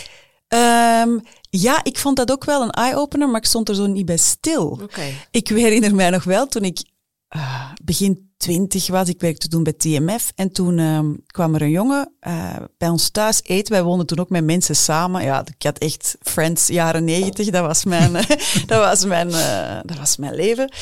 Um, 0.48 1.20
ja, 1.50 1.84
ik 1.84 1.98
vond 1.98 2.16
dat 2.16 2.30
ook 2.30 2.44
wel 2.44 2.62
een 2.62 2.70
eye-opener, 2.70 3.28
maar 3.28 3.40
ik 3.40 3.46
stond 3.46 3.68
er 3.68 3.74
zo 3.74 3.86
niet 3.86 4.06
bij 4.06 4.16
stil. 4.16 4.78
Okay. 4.82 5.14
Ik 5.30 5.48
herinner 5.48 5.94
mij 5.94 6.10
nog 6.10 6.24
wel 6.24 6.46
toen 6.46 6.62
ik 6.62 6.82
uh, 7.36 7.64
begin 7.84 8.32
twintig 8.36 8.86
was. 8.86 9.08
Ik 9.08 9.20
werkte 9.20 9.48
toen 9.48 9.62
bij 9.62 9.72
TMF 9.72 10.32
en 10.34 10.52
toen 10.52 10.78
um, 10.78 11.22
kwam 11.26 11.54
er 11.54 11.62
een 11.62 11.70
jongen 11.70 12.12
uh, 12.28 12.56
bij 12.78 12.88
ons 12.88 13.10
thuis 13.10 13.40
eten. 13.44 13.72
Wij 13.72 13.82
woonden 13.82 14.06
toen 14.06 14.18
ook 14.18 14.28
met 14.28 14.44
mensen 14.44 14.76
samen. 14.76 15.22
Ja, 15.22 15.44
ik 15.56 15.62
had 15.62 15.78
echt 15.78 16.16
Friends 16.22 16.66
jaren 16.66 17.04
negentig. 17.04 17.50
Dat 17.50 17.66
was 17.66 17.84
mijn, 17.84 18.12
dat 18.66 18.78
was 18.84 19.04
mijn, 19.04 19.28
uh, 19.28 19.78
dat 19.82 19.98
was 19.98 20.16
mijn 20.16 20.34
leven. 20.34 20.72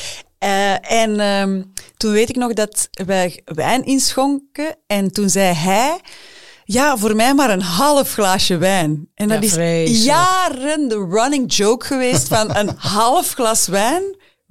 En 0.81 1.19
um, 1.19 1.73
toen 1.97 2.11
weet 2.11 2.29
ik 2.29 2.35
nog 2.35 2.53
dat 2.53 2.89
wij 2.91 3.41
wijn 3.45 3.85
inschonken 3.85 4.75
en 4.87 5.11
toen 5.11 5.29
zei 5.29 5.53
hij 5.53 5.99
Ja, 6.65 6.97
voor 6.97 7.15
mij 7.15 7.33
maar 7.33 7.49
een 7.49 7.61
half 7.61 8.13
glaasje 8.13 8.57
wijn. 8.57 9.07
En 9.15 9.27
dat 9.27 9.51
Ja, 9.51 9.61
is 9.61 10.03
jaren 10.03 10.87
de 10.87 11.07
running 11.09 11.53
joke 11.55 11.85
geweest 11.85 12.27
van 12.27 12.55
een 12.55 12.71
half 12.97 13.31
glas 13.31 13.67
wijn. 13.67 14.03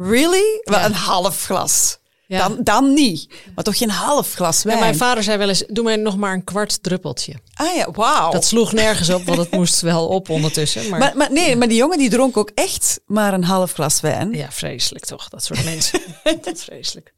Really? 0.03 0.61
Wel, 0.65 0.79
Ja. 0.79 0.85
Een 0.85 0.95
half 0.95 1.45
glas. 1.45 2.01
Ja. 2.27 2.49
Dan, 2.49 2.59
dan 2.63 2.93
niet. 2.93 3.33
Maar 3.55 3.65
toch 3.65 3.79
geen 3.79 3.91
half 3.91 4.33
glas 4.35 4.63
Ja, 4.63 4.69
wijn. 4.69 4.79
mijn 4.81 4.97
vader 4.97 5.23
zei 5.23 5.39
wel 5.39 5.49
eens, 5.49 5.65
doe 5.67 5.85
mij 5.85 5.97
nog 5.97 6.17
maar 6.17 6.33
een 6.33 6.45
kwart 6.45 6.83
druppeltje. 6.83 7.35
ah 7.55 7.75
ja, 7.75 7.91
wauw. 7.91 8.31
Dat 8.31 8.45
sloeg 8.45 8.73
nergens 8.73 9.11
op, 9.11 9.25
want 9.25 9.39
het 9.39 9.51
moest 9.61 9.81
wel 9.81 10.07
op 10.09 10.29
ondertussen. 10.31 10.89
Maar, 10.89 10.99
Maar, 10.99 11.17
maar 11.17 11.33
nee, 11.33 11.57
maar 11.57 11.69
die 11.69 11.77
jongen 11.77 11.99
die 11.99 12.11
dronk 12.11 12.37
ook 12.37 12.51
echt 12.55 13.01
maar 13.07 13.35
een 13.35 13.45
half 13.45 13.73
glas 13.73 14.01
wijn. 14.01 14.33
ja, 14.33 14.51
vreselijk 14.51 15.05
toch, 15.05 15.29
dat 15.29 15.45
soort 15.45 15.65
mensen. 15.65 16.01
dat 16.43 16.57
is 16.57 16.65
vreselijk. 16.65 17.15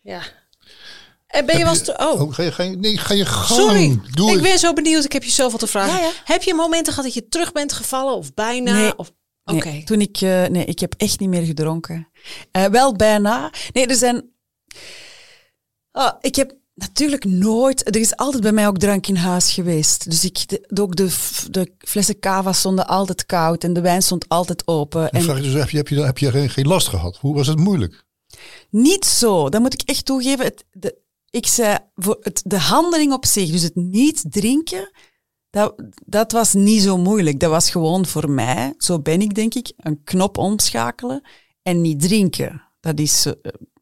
Ja. 0.00 0.22
En 1.26 1.46
ben 1.46 1.58
je 1.58 1.64
wel 1.64 1.72
eens... 1.72 1.92
Oh, 1.92 2.20
Oh, 2.20 2.34
ga 2.34 2.42
je, 2.42 2.52
ga 2.52 2.62
je, 2.62 2.76
nee, 2.76 2.96
ga 2.98 3.14
je 3.14 3.24
gang. 3.26 3.60
sorry. 3.60 4.00
Doe 4.14 4.28
ik 4.28 4.34
het. 4.34 4.42
ben 4.42 4.58
zo 4.58 4.72
benieuwd. 4.72 5.04
Ik 5.04 5.12
heb 5.12 5.24
je 5.24 5.30
zoveel 5.30 5.58
te 5.58 5.66
vragen. 5.66 5.94
Ja, 5.94 6.00
ja. 6.06 6.10
Heb 6.24 6.42
je 6.42 6.54
momenten 6.54 6.92
gehad 6.92 7.04
dat 7.06 7.14
je 7.22 7.28
terug 7.28 7.52
bent 7.52 7.72
gevallen 7.72 8.14
of 8.14 8.34
bijna? 8.34 8.72
Nee. 8.72 8.96
Of... 8.98 9.10
Nee, 9.50 9.56
Oké. 9.56 9.84
toen 9.84 10.00
ik, 10.00 10.20
eh, 10.20 10.46
nee, 10.46 10.64
ik 10.64 10.78
heb 10.78 10.94
echt 10.96 11.20
niet 11.20 11.28
meer 11.28 11.42
gedronken. 11.42 12.08
Eh, 12.50 12.64
wel 12.64 12.96
bijna. 12.96 13.52
Nee, 13.72 13.86
er 13.86 13.94
zijn. 13.94 14.30
Ah, 15.90 16.12
ik 16.20 16.34
heb 16.34 16.54
natuurlijk 16.74 17.24
nooit. 17.24 17.86
Er 17.86 18.00
is 18.00 18.16
altijd 18.16 18.42
bij 18.42 18.52
mij 18.52 18.66
ook 18.66 18.78
drank 18.78 19.06
in 19.06 19.16
huis 19.16 19.52
geweest. 19.52 20.10
Dus 20.10 20.24
ik, 20.24 20.48
de, 20.48 20.82
ook 20.82 20.96
de, 20.96 21.16
de 21.50 21.72
flessen 21.78 22.18
cava 22.18 22.52
stonden 22.52 22.86
altijd 22.86 23.26
koud 23.26 23.64
en 23.64 23.72
de 23.72 23.80
wijn 23.80 24.02
stond 24.02 24.28
altijd 24.28 24.66
open. 24.66 25.10
En 25.10 25.22
vraag 25.22 25.36
je 25.36 25.42
dus, 25.42 25.52
heb 25.52 25.70
je, 25.70 25.76
heb 25.76 25.88
je, 25.88 26.02
heb 26.02 26.18
je 26.18 26.30
geen, 26.30 26.50
geen 26.50 26.66
last 26.66 26.88
gehad? 26.88 27.16
Hoe 27.16 27.34
was 27.34 27.46
het 27.46 27.58
moeilijk? 27.58 28.06
niet 28.70 29.04
zo. 29.04 29.48
Dat 29.48 29.60
moet 29.60 29.72
ik 29.72 29.82
echt 29.88 30.04
toegeven. 30.04 30.44
Het, 30.44 30.64
de, 30.70 30.98
ik 31.30 31.46
zei 31.46 31.78
voor 31.94 32.18
het, 32.20 32.42
de 32.44 32.58
handeling 32.58 33.12
op 33.12 33.26
zich, 33.26 33.50
dus 33.50 33.62
het 33.62 33.74
niet 33.74 34.24
drinken. 34.28 34.90
Dat, 35.50 35.74
dat 36.06 36.32
was 36.32 36.52
niet 36.52 36.82
zo 36.82 36.96
moeilijk. 36.98 37.40
Dat 37.40 37.50
was 37.50 37.70
gewoon 37.70 38.06
voor 38.06 38.30
mij, 38.30 38.74
zo 38.78 39.00
ben 39.00 39.20
ik 39.20 39.34
denk 39.34 39.54
ik, 39.54 39.72
een 39.76 40.00
knop 40.04 40.38
omschakelen 40.38 41.22
en 41.62 41.80
niet 41.80 42.00
drinken. 42.00 42.62
Dat 42.80 42.98
is, 42.98 43.26
eh, 43.26 43.32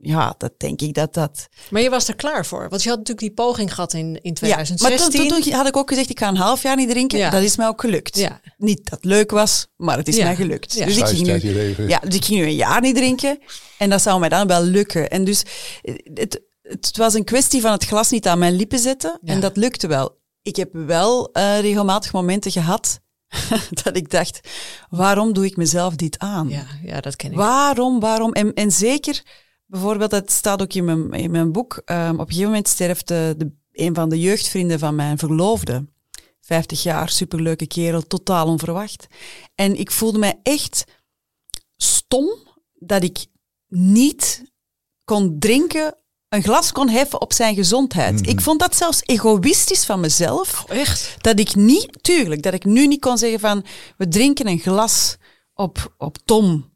ja, 0.01 0.35
dat 0.39 0.53
denk 0.57 0.81
ik 0.81 0.95
dat 0.95 1.15
dat... 1.15 1.49
Maar 1.71 1.83
je 1.83 1.91
was 1.91 2.09
er 2.09 2.17
klaar 2.17 2.47
voor. 2.47 2.69
Want 2.69 2.83
je 2.83 2.89
had 2.89 2.99
natuurlijk 2.99 3.27
die 3.27 3.45
poging 3.45 3.75
gehad 3.75 3.93
in, 3.93 3.99
in 4.23 4.37
Ja, 4.41 4.57
maar 4.57 4.65
2016. 4.65 5.29
toen, 5.29 5.43
toen 5.43 5.53
had 5.53 5.67
ik 5.67 5.77
ook 5.77 5.89
gezegd, 5.89 6.11
ik 6.11 6.19
ga 6.19 6.29
een 6.29 6.37
half 6.37 6.63
jaar 6.63 6.77
niet 6.77 6.89
drinken. 6.89 7.19
Ja. 7.19 7.31
Dat 7.31 7.43
is 7.43 7.57
mij 7.57 7.67
ook 7.67 7.81
gelukt. 7.81 8.19
Ja. 8.19 8.41
Niet 8.57 8.85
dat 8.85 8.95
het 8.95 9.05
leuk 9.05 9.31
was, 9.31 9.67
maar 9.77 9.97
het 9.97 10.09
is 10.09 10.17
Ja. 10.17 10.25
mij 10.25 10.37
gelukt. 10.37 10.73
Ja. 10.75 10.87
Dus, 10.87 10.97
ik 10.97 11.07
ging 11.07 11.27
nu, 11.27 11.89
ja, 11.89 11.99
dus 11.99 12.15
ik 12.15 12.25
ging 12.25 12.41
nu 12.41 12.47
een 12.47 12.55
jaar 12.55 12.81
niet 12.81 12.95
drinken. 12.97 13.39
En 13.79 13.91
dat 13.91 14.03
zou 14.03 14.21
mij 14.21 14.29
dan 14.29 14.47
wel 14.47 14.63
lukken. 14.63 15.11
En 15.11 15.25
dus 15.25 15.43
eh, 15.83 15.95
het, 16.15 16.43
het 16.63 16.97
was 16.97 17.15
een 17.15 17.25
kwestie 17.25 17.61
van 17.61 17.73
het 17.73 17.85
glas 17.85 18.11
niet 18.11 18.27
aan 18.27 18.39
mijn 18.39 18.55
lippen 18.57 18.79
zetten. 18.79 19.19
Ja. 19.23 19.33
En 19.33 19.41
dat 19.41 19.57
lukte 19.57 19.87
wel. 19.87 20.19
Ik 20.47 20.57
heb 20.57 20.73
wel 20.73 21.33
eh, 21.33 21.61
regelmatig 21.61 22.13
momenten 22.13 22.51
gehad 22.51 23.01
dat 23.83 23.97
ik 23.97 24.11
dacht, 24.11 24.41
waarom 24.89 25.33
doe 25.33 25.45
ik 25.45 25.57
mezelf 25.57 25.95
dit 25.97 26.19
aan? 26.19 26.49
ja, 26.49 26.67
ja, 26.83 27.01
dat 27.01 27.17
ken 27.17 27.31
ik. 27.31 27.37
Waarom, 27.37 28.01
waarom? 28.01 28.33
En, 28.33 28.55
en 28.55 28.73
zeker, 28.73 29.23
bijvoorbeeld, 29.67 30.11
dat 30.11 30.31
staat 30.31 30.63
ook 30.63 30.73
in 30.73 30.85
mijn, 30.85 31.13
in 31.13 31.31
mijn 31.31 31.53
boek, 31.53 31.83
ehm, 31.85 32.13
op 32.13 32.19
een 32.19 32.27
gegeven 32.27 32.49
moment 32.49 32.69
sterft 32.69 33.09
de, 33.09 33.35
de, 33.37 33.53
een 33.73 33.95
van 33.95 34.09
de 34.09 34.21
jeugdvrienden 34.21 34.79
van 34.79 34.95
mijn 34.95 35.19
verloofde. 35.19 35.87
50 36.41 36.83
jaar, 36.83 37.09
superleuke 37.09 37.67
kerel, 37.67 38.07
totaal 38.07 38.47
onverwacht. 38.47 39.07
En 39.55 39.79
ik 39.79 39.91
voelde 39.91 40.19
mij 40.19 40.41
echt 40.43 40.85
stom 41.77 42.37
dat 42.75 43.03
ik 43.03 43.27
niet 43.69 44.53
kon 45.05 45.39
drinken, 45.39 45.99
een 46.37 46.43
glas 46.43 46.73
kon 46.73 46.89
heffen 46.89 47.21
op 47.21 47.33
zijn 47.33 47.55
gezondheid. 47.55 48.27
Ik 48.27 48.41
vond 48.41 48.61
dat 48.61 48.77
zelfs 48.77 49.03
egoïstisch 49.05 49.85
van 49.85 50.01
mezelf. 50.01 50.65
Echt? 50.69 51.15
Dat 51.21 51.39
ik 51.39 51.55
niet, 51.55 51.89
tuurlijk, 52.01 52.43
dat 52.43 52.55
ik 52.55 52.65
nu 52.65 52.87
niet 52.87 53.01
kon 53.01 53.19
zeggen 53.19 53.41
van 53.41 53.65
we 53.97 54.09
drinken 54.09 54.47
een 54.47 54.59
glas 54.59 55.17
op, 55.55 55.95
op 55.99 56.17
Tom. 56.25 56.75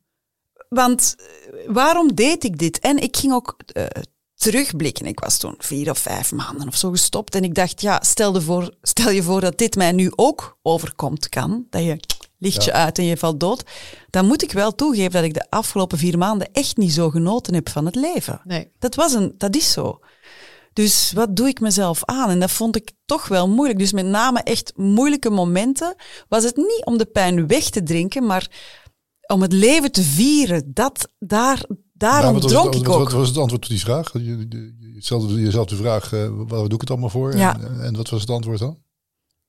Want 0.68 1.14
eh, 1.16 1.26
waarom 1.66 2.14
deed 2.14 2.44
ik 2.44 2.58
dit? 2.58 2.78
En 2.78 2.98
ik 2.98 3.16
ging 3.16 3.32
ook 3.32 3.56
eh, 3.66 3.84
terugblikken. 4.34 5.06
Ik 5.06 5.20
was 5.20 5.38
toen 5.38 5.54
vier 5.58 5.90
of 5.90 5.98
vijf 5.98 6.32
maanden 6.32 6.68
of 6.68 6.76
zo 6.76 6.90
gestopt. 6.90 7.34
En 7.34 7.44
ik 7.44 7.54
dacht, 7.54 7.80
ja, 7.80 8.00
stel, 8.02 8.40
voor, 8.40 8.74
stel 8.82 9.10
je 9.10 9.22
voor 9.22 9.40
dat 9.40 9.58
dit 9.58 9.76
mij 9.76 9.92
nu 9.92 10.12
ook 10.14 10.58
overkomt 10.62 11.28
kan. 11.28 11.66
Dat 11.70 11.82
je 11.82 12.00
lichtje 12.40 12.72
uit 12.72 12.98
en 12.98 13.04
je 13.04 13.16
valt 13.16 13.40
dood. 13.40 13.62
Dan 14.10 14.26
moet 14.26 14.42
ik 14.42 14.52
wel 14.52 14.74
toegeven 14.74 15.12
dat 15.12 15.24
ik 15.24 15.34
de 15.34 15.50
afgelopen 15.50 15.98
vier 15.98 16.18
maanden 16.18 16.48
echt 16.52 16.76
niet 16.76 16.92
zo 16.92 17.10
genoten 17.10 17.54
heb 17.54 17.68
van 17.68 17.86
het 17.86 17.94
leven. 17.94 18.40
Nee. 18.44 18.70
Dat, 18.78 18.94
was 18.94 19.12
een, 19.12 19.34
dat 19.36 19.56
is 19.56 19.72
zo. 19.72 20.00
Dus 20.72 21.12
wat 21.12 21.36
doe 21.36 21.48
ik 21.48 21.60
mezelf 21.60 22.04
aan? 22.04 22.30
En 22.30 22.40
dat 22.40 22.50
vond 22.50 22.76
ik 22.76 22.92
toch 23.06 23.28
wel 23.28 23.48
moeilijk. 23.48 23.78
Dus 23.78 23.92
met 23.92 24.06
name 24.06 24.40
echt 24.42 24.72
moeilijke 24.76 25.30
momenten 25.30 25.94
was 26.28 26.44
het 26.44 26.56
niet 26.56 26.82
om 26.84 26.98
de 26.98 27.04
pijn 27.06 27.46
weg 27.46 27.70
te 27.70 27.82
drinken, 27.82 28.26
maar 28.26 28.50
om 29.26 29.42
het 29.42 29.52
leven 29.52 29.92
te 29.92 30.02
vieren. 30.02 30.70
Dat, 30.74 31.08
daar, 31.18 31.64
daarom 31.92 32.32
was 32.34 32.46
dronk 32.46 32.74
het, 32.74 32.82
ik 32.82 32.88
ook. 32.88 32.98
Wat 32.98 33.12
was 33.12 33.28
het 33.28 33.36
antwoord 33.36 33.62
op 33.62 33.70
die 33.70 33.80
vraag? 33.80 34.12
Je, 34.12 34.24
je, 34.24 34.74
je 34.94 35.02
stelde 35.02 35.40
jezelf 35.40 35.66
de 35.66 35.76
vraag, 35.76 36.12
eh, 36.12 36.28
waar 36.36 36.48
doe 36.48 36.74
ik 36.74 36.80
het 36.80 36.90
allemaal 36.90 37.08
voor? 37.08 37.36
Ja. 37.36 37.60
En, 37.60 37.82
en 37.82 37.96
wat 37.96 38.08
was 38.08 38.20
het 38.20 38.30
antwoord 38.30 38.58
dan? 38.58 38.78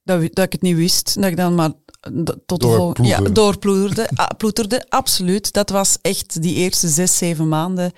Dat, 0.04 0.22
dat 0.36 0.46
ik 0.46 0.52
het 0.52 0.62
niet 0.62 0.76
wist. 0.76 1.16
Dat 1.16 1.26
ik 1.26 1.38
dan 1.38 1.56
maar 1.56 1.70
d- 1.70 1.76
tot 1.76 2.26
de 2.26 2.36
Doorploeteren. 2.46 2.78
volgende... 2.78 3.10
Ja, 3.10 3.20
doorploeterde. 3.22 4.10
ah, 4.16 4.28
ploeterde, 4.38 4.86
absoluut. 4.90 5.54
Dat 5.54 5.70
was 5.70 5.98
echt 6.02 6.42
die 6.42 6.56
eerste 6.56 6.88
zes, 6.88 7.18
zeven 7.18 7.48
maanden. 7.48 7.92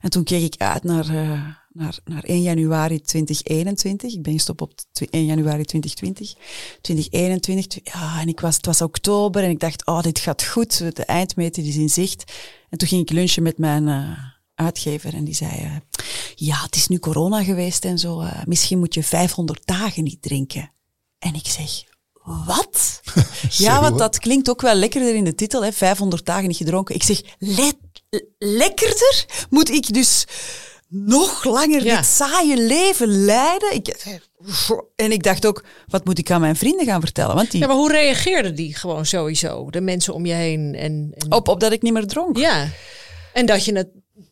En 0.00 0.10
toen 0.10 0.24
keek 0.24 0.42
ik 0.54 0.60
uit 0.62 0.82
naar, 0.84 1.08
eh, 1.08 1.44
naar, 1.72 1.98
naar 2.04 2.22
1 2.24 2.42
januari 2.42 3.00
2021. 3.00 4.14
Ik 4.14 4.22
ben 4.22 4.32
gestopt 4.32 4.60
op 4.60 4.72
tw- 4.92 5.02
1 5.10 5.24
januari 5.26 5.64
2020. 5.64 6.34
2021, 6.80 7.66
tw- 7.66 7.78
ja, 7.96 8.20
en 8.20 8.28
ik 8.28 8.40
was, 8.40 8.56
het 8.56 8.66
was 8.66 8.80
oktober 8.82 9.42
en 9.42 9.50
ik 9.50 9.60
dacht, 9.60 9.86
oh, 9.86 10.02
dit 10.02 10.18
gaat 10.18 10.44
goed. 10.44 10.78
De 10.96 11.04
eindmeter 11.04 11.66
is 11.66 11.76
in 11.76 11.88
zicht. 11.90 12.32
En 12.70 12.78
toen 12.78 12.88
ging 12.88 13.02
ik 13.02 13.10
lunchen 13.10 13.42
met 13.42 13.58
mijn 13.58 13.88
eh, 13.88 14.18
uitgever 14.54 15.14
en 15.14 15.24
die 15.24 15.34
zei, 15.34 15.50
eh, 15.50 15.76
ja, 16.34 16.62
het 16.62 16.76
is 16.76 16.88
nu 16.88 16.98
corona 16.98 17.44
geweest 17.44 17.84
en 17.84 17.98
zo. 17.98 18.20
eh, 18.20 18.44
misschien 18.44 18.78
moet 18.78 18.94
je 18.94 19.02
500 19.02 19.60
dagen 19.66 20.04
niet 20.04 20.22
drinken. 20.22 20.72
En 21.18 21.34
ik 21.34 21.46
zeg, 21.46 21.70
wat? 22.46 23.00
ja, 23.50 23.80
want 23.80 23.98
dat 23.98 24.18
klinkt 24.18 24.50
ook 24.50 24.60
wel 24.60 24.74
lekkerder 24.74 25.14
in 25.14 25.24
de 25.24 25.34
titel, 25.34 25.64
hè? 25.64 25.72
500 25.72 26.26
dagen 26.26 26.48
niet 26.48 26.56
gedronken. 26.56 26.94
Ik 26.94 27.02
zeg, 27.02 27.20
le- 27.38 27.72
lekkerder? 28.38 29.24
Moet 29.50 29.70
ik 29.70 29.92
dus 29.94 30.24
nog 30.88 31.44
langer 31.44 31.84
Ja. 31.84 31.96
dit 31.96 32.06
saaie 32.06 32.56
leven 32.56 33.08
leiden? 33.24 33.74
Ik, 33.74 34.18
en 34.96 35.12
ik 35.12 35.22
dacht 35.22 35.46
ook, 35.46 35.64
wat 35.86 36.04
moet 36.04 36.18
ik 36.18 36.30
aan 36.30 36.40
mijn 36.40 36.56
vrienden 36.56 36.86
gaan 36.86 37.00
vertellen? 37.00 37.34
Want 37.34 37.50
die, 37.50 37.60
Ja, 37.60 37.66
maar 37.66 37.76
hoe 37.76 37.92
reageerden 37.92 38.54
die 38.54 38.74
gewoon 38.74 39.06
sowieso? 39.06 39.70
De 39.70 39.80
mensen 39.80 40.14
om 40.14 40.26
je 40.26 40.32
heen 40.32 40.74
en... 40.74 41.12
en 41.14 41.32
op, 41.32 41.48
op 41.48 41.60
dat 41.60 41.72
ik 41.72 41.82
niet 41.82 41.92
meer 41.92 42.06
dronk. 42.06 42.36
Ja. 42.36 42.68
En 43.32 43.46
dat 43.46 43.64
je 43.64 43.76
het 43.76 43.88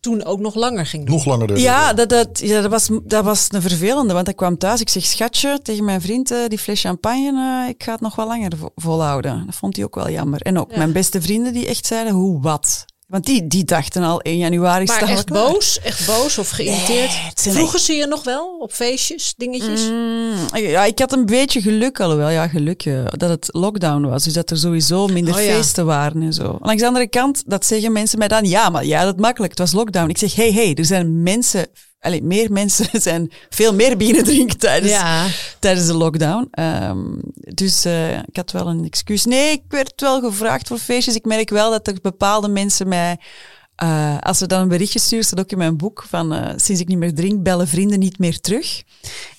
toen 0.07 0.25
ook 0.25 0.41
nog 0.41 0.55
langer 0.55 0.87
ging 0.87 1.07
doen. 1.07 1.15
Nog 1.15 1.25
langer. 1.25 1.47
de- 1.47 1.61
Ja, 1.61 1.93
dat, 1.93 2.09
dat, 2.09 2.39
ja 2.41 2.61
dat, 2.61 2.71
was, 2.71 2.89
dat 3.05 3.25
was 3.25 3.47
een 3.51 3.61
vervelende, 3.63 4.13
want 4.15 4.29
ik 4.29 4.37
kwam 4.37 4.59
thuis. 4.59 4.81
Ik 4.81 4.89
zeg, 4.89 5.05
schatje, 5.05 5.59
tegen 5.63 5.85
mijn 5.85 6.01
vriend, 6.01 6.31
eh, 6.31 6.39
die 6.49 6.59
fles 6.59 6.81
champagne, 6.81 7.63
eh, 7.65 7.69
ik 7.69 7.83
ga 7.83 7.93
het 7.93 8.01
nog 8.01 8.17
wel 8.17 8.27
langer 8.27 8.57
vo- 8.57 8.71
volhouden. 8.75 9.43
Dat 9.47 9.55
vond 9.55 9.77
hij 9.77 9.85
ook 9.85 9.95
wel 9.95 10.11
jammer. 10.11 10.41
En 10.41 10.59
ook 10.59 10.71
Ja. 10.71 10.77
mijn 10.79 10.93
beste 10.93 11.23
vrienden 11.23 11.53
die 11.53 11.67
echt 11.67 11.87
zeiden, 11.87 12.13
hoe, 12.13 12.41
wat? 12.43 12.85
Want 13.07 13.25
die, 13.25 13.47
die 13.47 13.65
dachten 13.65 14.03
al, 14.03 14.21
1 14.21 14.39
januari 14.39 14.85
Maar 14.85 15.03
echt 15.03 15.29
boos? 15.29 15.81
Echt 15.81 16.07
boos 16.07 16.39
of 16.39 16.49
geïrriteerd? 16.51 17.11
Nee, 17.45 17.55
Vroegen 17.55 17.81
ze 17.81 17.93
je 17.93 18.07
nog 18.07 18.25
wel 18.25 18.57
op 18.59 18.73
feestjes, 18.73 19.35
dingetjes? 19.37 19.89
Mm, 19.89 20.35
ja, 20.53 20.85
ik 20.85 20.99
had 20.99 21.13
een 21.13 21.27
beetje 21.27 21.61
geluk, 21.61 22.01
alhoewel, 22.01 22.29
ja, 22.29 22.49
geluk, 22.49 22.85
eh, 22.85 23.05
dat 23.11 23.31
het 23.31 23.49
lockdown 23.53 24.07
was. 24.07 24.25
Dus 24.25 24.33
dat 24.33 24.51
er 24.51 24.57
sowieso 24.57 25.07
minder 25.07 25.35
Oh 25.35 25.41
ja. 25.41 25.55
feesten 25.55 25.87
waren 25.87 26.23
en 26.23 26.33
zo. 26.33 26.59
Langs 26.61 26.81
de 26.81 26.89
andere 26.89 27.09
kant, 27.09 27.43
dat 27.47 27.67
zeggen 27.67 27.93
mensen 27.93 28.19
mij 28.19 28.29
dan, 28.29 28.45
ja, 28.45 28.69
maar 28.69 28.85
ja, 28.85 29.05
dat 29.05 29.19
makkelijk, 29.19 29.51
het 29.51 29.61
was 29.61 29.73
lockdown. 29.73 30.09
Ik 30.09 30.19
zeg, 30.19 30.35
hey, 30.35 30.53
hey, 30.53 30.75
er 30.75 30.85
zijn 30.85 31.23
mensen, 31.23 31.67
allez, 32.07 32.21
meer 32.21 32.53
mensen 32.53 32.87
zijn 33.09 33.31
veel 33.51 33.75
meer 33.75 33.97
beginnen 33.97 34.25
drinken 34.25 34.59
tijdens, 34.59 34.93
Ja. 34.93 35.27
tijdens 35.59 35.87
de 35.87 35.95
lockdown. 35.95 36.49
Ehm, 36.51 36.99
dus 37.35 37.85
eh, 37.85 38.19
ik 38.19 38.37
had 38.37 38.53
wel 38.53 38.67
een 38.69 38.85
excuus. 38.85 39.25
Nee, 39.25 39.51
ik 39.53 39.63
werd 39.69 40.01
wel 40.01 40.21
gevraagd 40.21 40.69
voor 40.69 40.79
feestjes. 40.79 41.15
Ik 41.15 41.25
merk 41.25 41.51
wel 41.51 41.71
dat 41.71 41.87
er 41.87 41.99
bepaalde 42.03 42.49
mensen 42.49 42.89
mij... 42.89 43.17
eh, 43.77 44.19
als 44.21 44.39
ze 44.39 44.47
dan 44.47 44.61
een 44.61 44.69
berichtje 44.69 44.99
sturen, 44.99 45.25
staat 45.25 45.39
ook 45.41 45.51
in 45.51 45.59
mijn 45.59 45.77
boek 45.77 46.05
van 46.09 46.33
eh, 46.35 46.53
sinds 46.57 46.81
ik 46.81 46.89
niet 46.89 46.99
meer 46.99 47.15
drink, 47.15 47.43
bellen 47.43 47.69
vrienden 47.69 47.99
niet 47.99 48.19
meer 48.19 48.41
terug. 48.41 48.83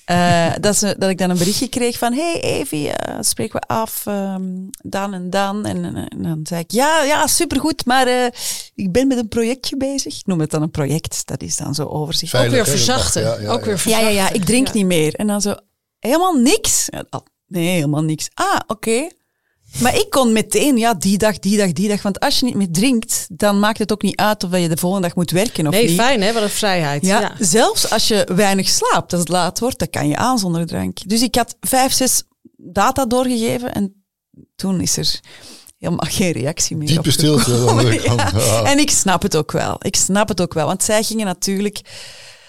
Eh, 0.04 0.52
dat, 0.60 0.76
ze, 0.76 0.94
dat 0.98 1.10
ik 1.10 1.18
dan 1.18 1.30
een 1.30 1.38
berichtje 1.38 1.68
kreeg 1.68 1.98
van 1.98 2.12
hey 2.12 2.40
Evie, 2.40 2.90
spreken 3.20 3.60
we 3.60 3.66
af 3.66 4.06
ehm, 4.06 4.42
dan 4.82 5.14
en 5.14 5.30
dan. 5.30 5.66
En, 5.66 5.84
en, 5.84 5.96
en 6.08 6.22
dan 6.22 6.40
zei 6.42 6.60
ik 6.60 6.70
ja, 6.70 7.02
ja, 7.02 7.26
supergoed, 7.26 7.84
maar 7.84 8.06
eh, 8.06 8.26
ik 8.74 8.92
ben 8.92 9.06
met 9.06 9.18
een 9.18 9.28
projectje 9.28 9.76
bezig. 9.76 10.18
Ik 10.18 10.26
noem 10.26 10.40
het 10.40 10.50
dan 10.50 10.62
een 10.62 10.70
project, 10.70 11.26
dat 11.26 11.42
is 11.42 11.56
dan 11.56 11.74
zo 11.74 11.84
overzicht. 11.84 12.34
Ook 12.34 12.48
weer 12.48 12.66
verzachten. 12.66 13.22
ja, 13.22 13.38
ja, 13.40 13.50
ook 13.50 13.58
ja. 13.58 13.64
weer 13.64 13.74
Ja, 13.74 13.78
verzachten. 13.80 14.12
ja, 14.14 14.22
ja, 14.22 14.30
ik 14.32 14.44
drink 14.44 14.66
Ja. 14.66 14.72
niet 14.72 14.86
meer. 14.86 15.14
En 15.14 15.26
dan 15.26 15.40
zo, 15.40 15.54
helemaal 15.98 16.34
niks? 16.34 16.88
Oh, 17.10 17.20
Nee, 17.46 17.68
helemaal 17.68 18.02
niks. 18.02 18.28
Ah, 18.34 18.60
oké. 18.66 19.08
Maar 19.80 19.94
ik 19.96 20.06
kon 20.10 20.32
meteen, 20.32 20.76
ja, 20.76 20.94
die 20.94 21.18
dag, 21.18 21.38
die 21.38 21.56
dag, 21.56 21.72
die 21.72 21.88
dag. 21.88 22.02
Want 22.02 22.20
als 22.20 22.38
je 22.38 22.44
niet 22.44 22.54
meer 22.54 22.70
drinkt, 22.70 23.26
dan 23.30 23.58
maakt 23.58 23.78
het 23.78 23.92
ook 23.92 24.02
niet 24.02 24.16
uit 24.16 24.44
of 24.44 24.58
je 24.58 24.68
de 24.68 24.76
volgende 24.76 25.06
dag 25.06 25.16
moet 25.16 25.30
werken 25.30 25.66
of 25.66 25.72
Nee, 25.72 25.86
niet. 25.86 25.94
fijn 26.00 26.22
hè, 26.22 26.32
wat 26.32 26.42
een 26.42 26.48
vrijheid. 26.50 27.06
Ja, 27.06 27.20
Ja. 27.20 27.32
zelfs 27.38 27.90
als 27.90 28.08
je 28.08 28.28
weinig 28.34 28.68
slaapt, 28.68 29.12
als 29.12 29.20
het 29.20 29.28
laat 29.28 29.58
wordt, 29.58 29.78
dan 29.78 29.90
kan 29.90 30.08
je 30.08 30.16
aan 30.16 30.38
zonder 30.38 30.66
drank. 30.66 30.98
Dus 31.08 31.22
ik 31.22 31.34
had 31.34 31.56
vijf, 31.60 31.92
zes 31.92 32.22
data 32.56 33.06
doorgegeven 33.06 33.74
en 33.74 34.04
toen 34.56 34.80
is 34.80 34.96
er 34.96 35.20
helemaal 35.78 36.06
geen 36.18 36.32
reactie 36.32 36.76
meer 36.76 36.88
Diepe 36.88 37.10
stilte. 37.10 37.64
Dan 37.64 37.86
Ja. 38.02 38.62
En 38.64 38.78
ik 38.78 38.90
snap 38.90 39.22
het 39.22 39.36
ook 39.36 39.52
wel. 39.52 39.76
Ik 39.80 39.96
snap 39.96 40.28
het 40.28 40.40
ook 40.40 40.54
wel. 40.54 40.66
Want 40.66 40.82
zij 40.82 41.02
gingen 41.02 41.26
natuurlijk... 41.26 41.80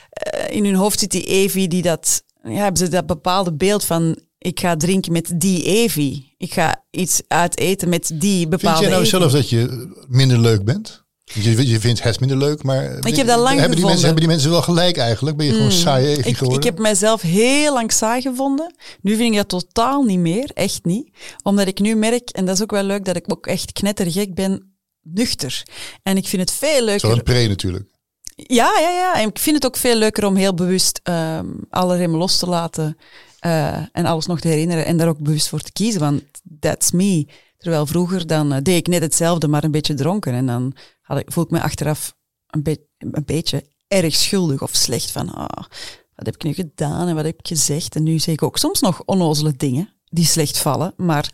eh, 0.10 0.56
in 0.56 0.66
hun 0.66 0.76
hoofd 0.76 1.00
zit 1.00 1.12
die 1.12 1.24
Evie 1.24 1.68
die 1.68 1.82
dat... 1.82 2.24
Ja, 2.44 2.50
hebben 2.52 2.78
ze 2.78 2.88
dat 2.88 3.06
bepaalde 3.06 3.54
beeld 3.54 3.86
van... 3.86 4.20
Ik 4.40 4.60
ga 4.60 4.76
drinken 4.76 5.12
met 5.12 5.32
die 5.36 5.64
Evie. 5.64 6.34
Ik 6.38 6.54
ga 6.54 6.84
iets 6.92 7.22
uiteten 7.28 7.90
met 7.90 8.12
die 8.14 8.48
bepaalde 8.48 8.78
Vind 8.78 8.90
jij 8.90 8.90
nou 8.90 9.06
zelf 9.06 9.32
dat 9.32 9.50
je 9.50 9.94
minder 10.08 10.40
leuk 10.40 10.64
bent? 10.64 11.04
Je, 11.24 11.68
je 11.68 11.80
vindt 11.80 12.04
het 12.04 12.20
minder 12.20 12.38
leuk, 12.38 12.64
maar 12.64 13.08
Ik 13.08 13.16
heb 13.16 13.28
dat 13.28 13.40
lang 13.40 13.60
hebben 13.60 13.78
die, 13.78 13.86
mensen, 13.86 14.06
hebben 14.06 14.22
die 14.22 14.32
mensen 14.32 14.50
wel 14.50 14.62
gelijk 14.62 14.98
eigenlijk? 14.98 15.38
Ben 15.38 15.46
je 15.46 15.54
gewoon 15.54 15.72
saai 15.72 16.08
even 16.08 16.26
Ik, 16.26 16.38
geworden? 16.38 16.58
ik 16.58 16.66
heb 16.66 16.80
mijzelf 16.80 17.22
heel 17.22 17.74
lang 17.74 17.92
saai 17.92 18.22
gevonden. 18.22 18.76
Nu 19.02 19.16
vind 19.16 19.32
ik 19.32 19.38
dat 19.38 19.50
totaal 19.50 20.04
niet 20.04 20.20
meer, 20.20 20.52
echt 20.54 20.86
niet. 20.86 21.10
Omdat 21.44 21.68
ik 21.68 21.80
nu 21.80 21.96
merk, 21.96 22.30
en 22.30 22.46
dat 22.46 22.56
is 22.56 22.62
ook 22.62 22.72
wel 22.72 22.84
leuk, 22.84 23.06
dat 23.06 23.16
ik 23.16 23.32
ook 23.32 23.48
echt 23.48 23.72
knettergek 23.72 24.34
ben, 24.34 24.76
nuchter. 25.02 25.64
En 26.04 26.18
ik 26.18 26.28
vind 26.28 26.42
het 26.42 26.52
veel 26.52 26.84
leuker... 26.84 27.12
een 27.12 27.24
pre 27.24 27.48
natuurlijk. 27.48 27.90
Ja, 28.48 28.80
ja, 28.80 28.90
ja. 28.90 29.22
En 29.22 29.28
ik 29.30 29.40
vind 29.40 29.56
het 29.56 29.66
ook 29.66 29.78
veel 29.78 29.96
leuker 29.96 30.26
om 30.26 30.36
heel 30.36 30.54
bewust 30.54 31.00
ehm, 31.04 31.48
alle 31.70 31.98
remmen 31.98 32.20
los 32.20 32.38
te 32.38 32.46
laten 32.48 32.98
eh, 33.40 33.76
en 33.92 34.06
alles 34.06 34.26
nog 34.26 34.40
te 34.40 34.48
herinneren 34.48 34.86
en 34.86 34.98
daar 34.98 35.08
ook 35.08 35.20
bewust 35.20 35.48
voor 35.48 35.60
te 35.62 35.72
kiezen, 35.72 36.00
want 36.00 36.24
that's 36.60 36.92
me. 36.92 37.28
Terwijl 37.58 37.86
vroeger 37.86 38.28
dan 38.28 38.54
eh, 38.54 38.62
deed 38.64 38.78
ik 38.78 38.88
net 38.88 39.02
hetzelfde, 39.02 39.48
maar 39.48 39.64
een 39.64 39.72
beetje 39.72 39.94
dronken 39.94 40.34
en 40.34 40.46
dan 40.46 40.76
had 41.02 41.20
ik, 41.20 41.32
voel 41.32 41.44
ik 41.44 41.50
me 41.50 41.62
achteraf 41.62 42.16
een, 42.48 42.64
be- 42.64 42.88
een 42.98 43.24
beetje 43.26 43.64
erg 43.88 44.16
schuldig 44.16 44.62
of 44.62 44.76
slecht 44.76 45.12
van 45.12 45.30
ah, 45.34 45.64
wat 46.16 46.26
heb 46.26 46.36
ik 46.36 46.44
nu 46.44 46.54
gedaan 46.54 47.08
en 47.08 47.16
wat 47.16 47.26
heb 47.26 47.40
ik 47.40 47.48
gezegd. 47.48 47.96
En 47.96 48.04
nu 48.04 48.20
zeg 48.20 48.34
ik 48.34 48.44
ook 48.44 48.58
soms 48.58 48.80
nog 48.80 49.02
onnozele 49.06 49.54
dingen 49.54 49.94
die 50.06 50.26
slecht 50.26 50.58
vallen, 50.58 50.94
maar 50.98 51.30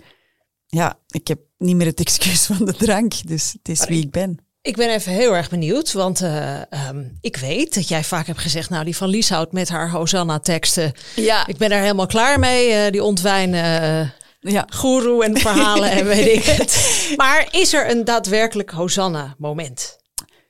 ja, 0.66 1.00
ik 1.08 1.28
heb 1.28 1.40
niet 1.58 1.76
meer 1.76 1.86
het 1.88 2.00
excuus 2.00 2.46
van 2.56 2.66
de 2.66 2.74
drank, 2.74 3.28
dus 3.28 3.52
het 3.52 3.70
is 3.70 3.86
wie 3.88 4.04
ik 4.04 4.12
ben. 4.12 4.45
Ik 4.66 4.76
ben 4.76 4.90
even 4.90 5.12
heel 5.12 5.36
erg 5.36 5.50
benieuwd, 5.50 5.94
want 5.94 6.22
eh, 6.22 6.72
ehm, 6.72 7.04
ik 7.22 7.38
weet 7.38 7.74
dat 7.74 7.88
jij 7.88 8.04
vaak 8.04 8.28
hebt 8.28 8.40
gezegd, 8.40 8.70
nou 8.70 8.84
die 8.84 8.96
van 8.96 9.10
Lieshout 9.10 9.52
met 9.52 9.70
haar 9.70 9.90
Hosanna-teksten, 9.90 10.94
Ja, 11.16 11.48
ik 11.48 11.58
ben 11.58 11.70
daar 11.70 11.82
helemaal 11.82 12.06
klaar 12.06 12.40
mee, 12.40 12.72
eh, 12.72 12.92
die 12.92 13.04
ontwijnen 13.04 13.64
eh 13.82 14.10
ja. 14.52 14.68
goeroe 14.70 15.24
en 15.24 15.38
verhalen 15.38 15.92
en 15.92 16.06
weet 16.06 16.38
ik 16.38 16.44
het. 16.44 16.98
Maar 17.16 17.48
is 17.52 17.74
er 17.74 17.90
een 17.90 18.06
daadwerkelijk 18.06 18.70
Hosanna-moment? 18.70 19.98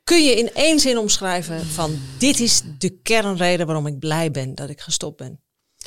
Kun 0.04 0.26
je 0.26 0.36
in 0.36 0.54
één 0.54 0.80
zin 0.80 0.98
omschrijven 0.98 1.66
van 1.66 2.00
dit 2.18 2.40
is 2.40 2.62
de 2.78 3.00
kernreden 3.04 3.66
waarom 3.66 3.88
ik 3.88 4.00
blij 4.00 4.32
ben 4.32 4.56
dat 4.56 4.70
ik 4.70 4.82
gestopt 4.82 5.18
ben? 5.18 5.40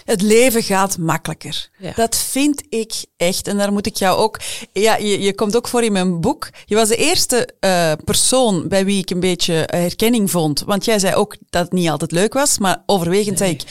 Het 0.04 0.22
leven 0.22 0.62
gaat 0.62 0.98
makkelijker. 0.98 1.68
Ja. 1.78 1.92
Dat 1.92 2.16
vind 2.16 2.62
ik 2.68 3.04
echt. 3.16 3.48
En 3.48 3.56
daar 3.56 3.72
moet 3.72 3.86
ik 3.86 3.96
jou 3.96 4.18
ook. 4.18 4.40
Ja, 4.72 4.96
je, 4.96 5.20
je 5.20 5.34
komt 5.34 5.56
ook 5.56 5.68
voor 5.68 5.82
in 5.82 5.92
mijn 5.92 6.20
boek. 6.20 6.50
Je 6.64 6.74
was 6.74 6.88
de 6.88 6.96
eerste 6.96 7.48
eh, 7.60 7.92
persoon 8.04 8.68
bij 8.68 8.84
wie 8.84 8.98
ik 8.98 9.10
een 9.10 9.20
beetje 9.20 9.66
eh, 9.66 9.80
herkenning 9.80 10.30
vond. 10.30 10.62
Want 10.66 10.84
jij 10.84 10.98
zei 10.98 11.14
ook 11.14 11.36
dat 11.50 11.62
het 11.62 11.72
niet 11.72 11.88
altijd 11.88 12.12
leuk 12.12 12.32
was. 12.32 12.58
Maar 12.58 12.82
overwegend 12.86 13.38
zei 13.38 13.50
ik 13.50 13.62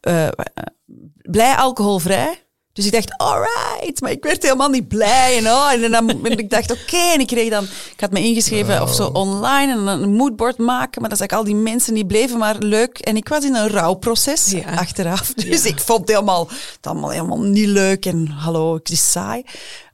eh, 0.00 0.28
blij 1.22 1.54
alcoholvrij. 1.54 2.42
Dus 2.72 2.86
ik 2.86 2.92
dacht, 2.92 3.16
alright, 3.16 4.00
maar 4.00 4.10
ik 4.10 4.22
werd 4.22 4.42
helemaal 4.42 4.68
niet 4.68 4.88
blij. 4.88 5.36
En, 5.38 5.46
oh, 5.46 5.72
en 5.72 5.90
dan 5.90 6.08
en 6.24 6.38
ik 6.38 6.50
dacht, 6.50 6.70
oké, 6.70 6.96
en 6.96 7.20
ik 7.20 7.26
kreeg 7.26 7.50
dan, 7.50 7.64
ik 7.64 8.00
had 8.00 8.10
me 8.10 8.20
ingeschreven 8.20 8.82
of 8.82 8.94
zo 8.94 9.06
online 9.06 9.72
en 9.72 9.84
dan 9.84 10.02
een 10.02 10.14
moodboard 10.14 10.58
maken. 10.58 11.00
Maar 11.00 11.08
dan 11.08 11.18
zag 11.18 11.26
ik 11.26 11.32
al 11.32 11.44
die 11.44 11.54
mensen 11.54 11.94
die 11.94 12.06
bleven 12.06 12.38
maar 12.38 12.56
leuk. 12.58 12.98
En 12.98 13.16
ik 13.16 13.28
was 13.28 13.44
in 13.44 13.54
een 13.54 13.68
rouwproces 13.68 14.50
Ja. 14.50 14.74
achteraf. 14.74 15.32
Dus 15.34 15.66
ik 15.66 15.80
vond 15.80 16.00
het 16.00 16.08
helemaal, 16.08 16.48
het 16.76 16.86
allemaal 16.86 17.10
helemaal 17.10 17.40
niet 17.40 17.66
leuk. 17.68 18.06
En 18.06 18.26
hallo, 18.28 18.74
het 18.74 18.90
is 18.90 19.10
saai. 19.10 19.42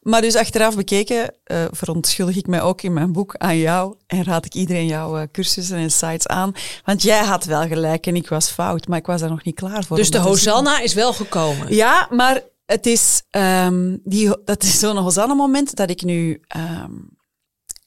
Maar 0.03 0.21
dus 0.21 0.37
achteraf 0.37 0.77
bekeken, 0.77 1.35
eh, 1.45 1.64
verontschuldig 1.71 2.37
ik 2.37 2.47
mij 2.47 2.62
ook 2.62 2.83
in 2.83 2.93
mijn 2.93 3.12
boek 3.12 3.35
aan 3.37 3.59
jou. 3.59 3.95
En 4.07 4.25
raad 4.25 4.45
ik 4.45 4.55
iedereen 4.55 4.87
jouw 4.87 5.17
eh, 5.17 5.23
cursussen 5.33 5.77
en 5.77 5.91
sites 5.91 6.27
aan. 6.27 6.53
Want 6.85 7.03
jij 7.03 7.25
had 7.25 7.45
wel 7.45 7.67
gelijk 7.67 8.07
en 8.07 8.17
ik 8.17 8.29
was 8.29 8.51
fout. 8.51 8.87
Maar 8.87 8.99
ik 8.99 9.07
was 9.07 9.21
daar 9.21 9.31
nog 9.31 9.45
niet 9.45 9.55
klaar 9.55 9.85
voor. 9.85 9.97
Dus 9.97 10.11
de. 10.11 10.19
Hosanna 10.19 10.81
is 10.81 10.95
wel 10.95 11.12
gekomen. 11.12 11.75
Ja, 11.75 12.09
maar 12.11 12.41
het 12.68 12.87
is, 12.87 13.22
ehm, 13.31 13.96
die, 14.04 14.44
dat 14.44 14.62
is 14.62 14.78
zo'n 14.78 14.96
Hosanna-moment 14.96 15.74
dat 15.74 15.90
ik 15.90 16.02
nu 16.02 16.40
ehm, 16.46 16.92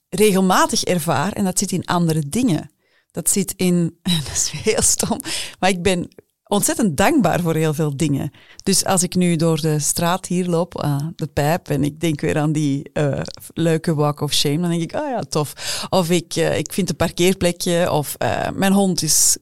regelmatig 0.10 0.84
ervaar. 0.84 1.34
En 1.34 1.44
dat 1.44 1.60
zit 1.60 1.72
in 1.72 1.86
andere 1.86 2.30
dingen. 2.30 2.72
Dat 3.12 3.30
zit 3.30 3.54
in, 3.56 4.00
dat 4.26 4.32
is 4.34 4.50
heel 4.50 4.82
stom, 4.82 5.20
maar 5.60 5.70
ik 5.70 5.82
ben 5.82 6.08
ontzettend 6.44 6.98
dankbaar 6.98 7.42
voor 7.42 7.56
heel 7.56 7.74
veel 7.74 7.98
dingen. 7.98 8.32
Dus 8.64 8.86
als 8.86 9.04
ik 9.04 9.16
nu 9.16 9.36
door 9.36 9.62
de 9.62 9.80
straat 9.80 10.26
hier 10.26 10.46
loop, 10.46 10.78
ah, 10.78 11.08
de 11.16 11.28
pijp, 11.28 11.70
en 11.70 11.84
ik 11.84 12.00
denk 12.00 12.22
weer 12.22 12.38
aan 12.38 12.52
die 12.52 12.90
eh, 12.94 13.22
leuke 13.54 13.94
walk 13.94 14.22
of 14.22 14.34
shame, 14.34 14.58
dan 14.58 14.70
denk 14.70 14.82
ik, 14.82 14.96
ah 14.96 15.10
ja, 15.10 15.22
tof. 15.22 15.54
Of 15.90 16.10
ik, 16.10 16.36
eh, 16.36 16.58
ik 16.58 16.74
vind 16.74 16.90
een 16.90 16.96
parkeerplekje, 16.96 17.92
of 17.92 18.18
mijn 18.54 18.74
hond 18.74 19.02
is 19.02 19.38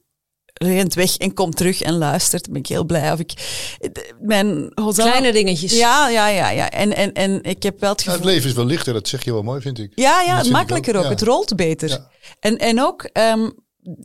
rent 0.60 0.94
weg 0.94 1.18
en 1.18 1.34
komt 1.34 1.56
terug 1.56 1.82
en 1.82 1.98
luistert. 1.98 2.44
Dan 2.44 2.54
ben 2.54 2.62
ik 2.62 2.68
heel 2.68 2.84
blij. 2.84 3.12
Of 3.12 3.20
ik, 3.20 3.34
mijn 4.22 4.72
Hosanna... 4.74 5.12
Kleine 5.12 5.34
dingetjes. 5.34 5.78
Ja, 5.78 6.10
ja, 6.10 6.28
ja. 6.28 6.50
ja. 6.50 6.70
En, 6.70 6.96
en, 6.96 7.14
en 7.14 7.44
ik 7.44 7.64
heb 7.64 7.80
wel 7.80 7.92
het 7.92 8.04
Ja, 8.04 8.12
gevoel... 8.12 8.26
het 8.26 8.36
leven 8.36 8.50
is 8.50 8.56
wel 8.56 8.66
lichter, 8.66 8.94
dat 8.94 9.08
zeg 9.08 9.24
je 9.24 9.32
wel 9.34 9.44
mooi, 9.44 9.62
vind 9.62 9.80
ik. 9.80 9.92
Ja, 9.96 10.22
ja, 10.22 10.38
Dat 10.38 10.50
makkelijker 10.50 10.96
ook. 10.98 11.04
ja. 11.04 11.10
Het 11.10 11.22
rolt 11.22 11.56
beter. 11.56 11.90
Ja. 11.90 12.10
En, 12.40 12.58
en 12.58 12.82
ook 12.82 13.04
ehm, 13.04 13.50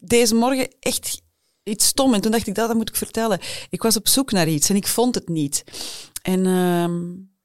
deze 0.00 0.34
morgen 0.34 0.68
echt 0.80 1.22
iets 1.62 1.86
stom. 1.86 2.14
En 2.14 2.20
toen 2.20 2.30
dacht 2.30 2.46
ik, 2.46 2.54
dat, 2.54 2.68
dat 2.68 2.76
moet 2.76 2.88
ik 2.88 2.96
vertellen. 2.96 3.38
Ik 3.70 3.82
was 3.82 3.96
op 3.96 4.08
zoek 4.08 4.32
naar 4.32 4.48
iets 4.48 4.68
en 4.68 4.76
ik 4.76 4.86
vond 4.86 5.14
het 5.14 5.28
niet. 5.28 5.64
En, 6.22 6.46
ehm, 6.46 7.00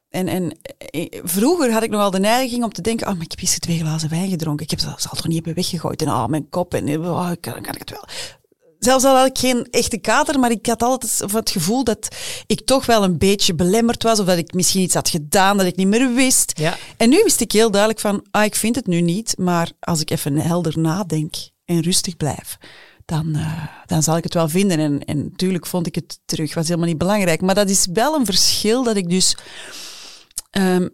en, 0.09 0.27
en 0.27 0.57
eh, 0.91 1.19
vroeger 1.23 1.71
had 1.71 1.83
ik 1.83 1.89
nogal 1.89 2.11
de 2.11 2.19
neiging 2.19 2.63
om 2.63 2.73
te 2.73 2.81
denken, 2.81 3.07
oh, 3.07 3.13
maar 3.13 3.23
ik 3.23 3.31
heb 3.31 3.39
gisteren 3.39 3.61
twee 3.61 3.79
glazen 3.79 4.09
wijn 4.09 4.29
gedronken. 4.29 4.63
Ik 4.63 4.69
heb 4.69 4.79
ze 4.79 4.93
zal 4.97 5.11
toch 5.11 5.27
niet 5.27 5.35
hebben 5.35 5.53
weggegooid. 5.53 6.01
En 6.01 6.07
oh, 6.07 6.25
mijn 6.25 6.49
kop. 6.49 6.73
En 6.73 7.05
oh, 7.05 7.31
kan, 7.39 7.61
kan 7.61 7.73
ik 7.73 7.79
het 7.79 7.89
wel. 7.89 8.05
Zelfs 8.79 9.03
al 9.03 9.15
had 9.15 9.27
ik 9.27 9.37
geen 9.37 9.67
echte 9.71 9.97
kater, 9.97 10.39
maar 10.39 10.51
ik 10.51 10.65
had 10.65 10.83
altijd 10.83 11.23
het 11.31 11.49
gevoel 11.49 11.83
dat 11.83 12.07
ik 12.47 12.65
toch 12.65 12.85
wel 12.85 13.03
een 13.03 13.17
beetje 13.17 13.55
belemmerd 13.55 14.03
was. 14.03 14.19
Of 14.19 14.25
dat 14.25 14.37
ik 14.37 14.53
misschien 14.53 14.81
iets 14.81 14.93
had 14.93 15.09
gedaan 15.09 15.57
dat 15.57 15.65
ik 15.65 15.75
niet 15.75 15.87
meer 15.87 16.13
wist. 16.13 16.51
Ja. 16.59 16.77
En 16.97 17.09
nu 17.09 17.21
wist 17.23 17.41
ik 17.41 17.51
heel 17.51 17.71
duidelijk 17.71 18.01
van, 18.01 18.25
ah, 18.31 18.43
ik 18.43 18.55
vind 18.55 18.75
het 18.75 18.87
nu 18.87 19.01
niet, 19.01 19.33
maar 19.37 19.71
als 19.79 20.01
ik 20.01 20.09
even 20.09 20.35
helder 20.35 20.79
nadenk 20.79 21.35
en 21.65 21.81
rustig 21.81 22.17
blijf, 22.17 22.57
dan, 23.05 23.35
eh, 23.35 23.63
dan 23.85 24.03
zal 24.03 24.17
ik 24.17 24.23
het 24.23 24.33
wel 24.33 24.49
vinden. 24.49 24.79
En, 24.79 25.05
en 25.05 25.23
natuurlijk 25.23 25.65
vond 25.65 25.87
ik 25.87 25.95
het 25.95 26.19
terug, 26.25 26.53
was 26.53 26.67
helemaal 26.67 26.89
niet 26.89 26.97
belangrijk. 26.97 27.41
Maar 27.41 27.55
dat 27.55 27.69
is 27.69 27.87
wel 27.93 28.15
een 28.15 28.25
verschil 28.25 28.83
dat 28.83 28.95
ik 28.95 29.09
dus 29.09 29.37
ehm, 30.49 30.87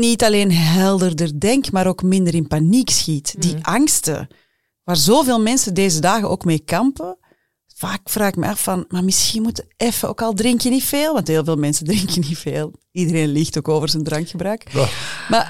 niet 0.00 0.24
alleen 0.24 0.52
helderder 0.52 1.40
denk, 1.40 1.70
maar 1.70 1.86
ook 1.86 2.02
minder 2.02 2.34
in 2.34 2.46
paniek 2.46 2.90
schiet. 2.90 3.34
Die 3.38 3.56
angsten, 3.62 4.28
waar 4.84 4.96
zoveel 4.96 5.40
mensen 5.40 5.74
deze 5.74 6.00
dagen 6.00 6.28
ook 6.30 6.44
mee 6.44 6.58
kampen, 6.58 7.18
vaak 7.74 8.00
vraag 8.10 8.28
ik 8.28 8.36
me 8.36 8.46
af 8.48 8.62
van, 8.62 8.84
maar 8.88 9.04
misschien 9.04 9.42
moet 9.42 9.64
even, 9.76 10.08
ook 10.08 10.22
al 10.22 10.32
drink 10.32 10.60
je 10.60 10.70
niet 10.70 10.84
veel, 10.84 11.12
want 11.12 11.28
heel 11.28 11.44
veel 11.44 11.56
mensen 11.56 11.86
drinken 11.92 12.20
niet 12.20 12.38
veel. 12.38 12.72
Iedereen 12.92 13.28
liegt 13.28 13.58
ook 13.58 13.68
over 13.68 13.88
zijn 13.88 14.04
drankgebruik. 14.04 14.72
Ja. 14.72 14.86
Maar 15.28 15.42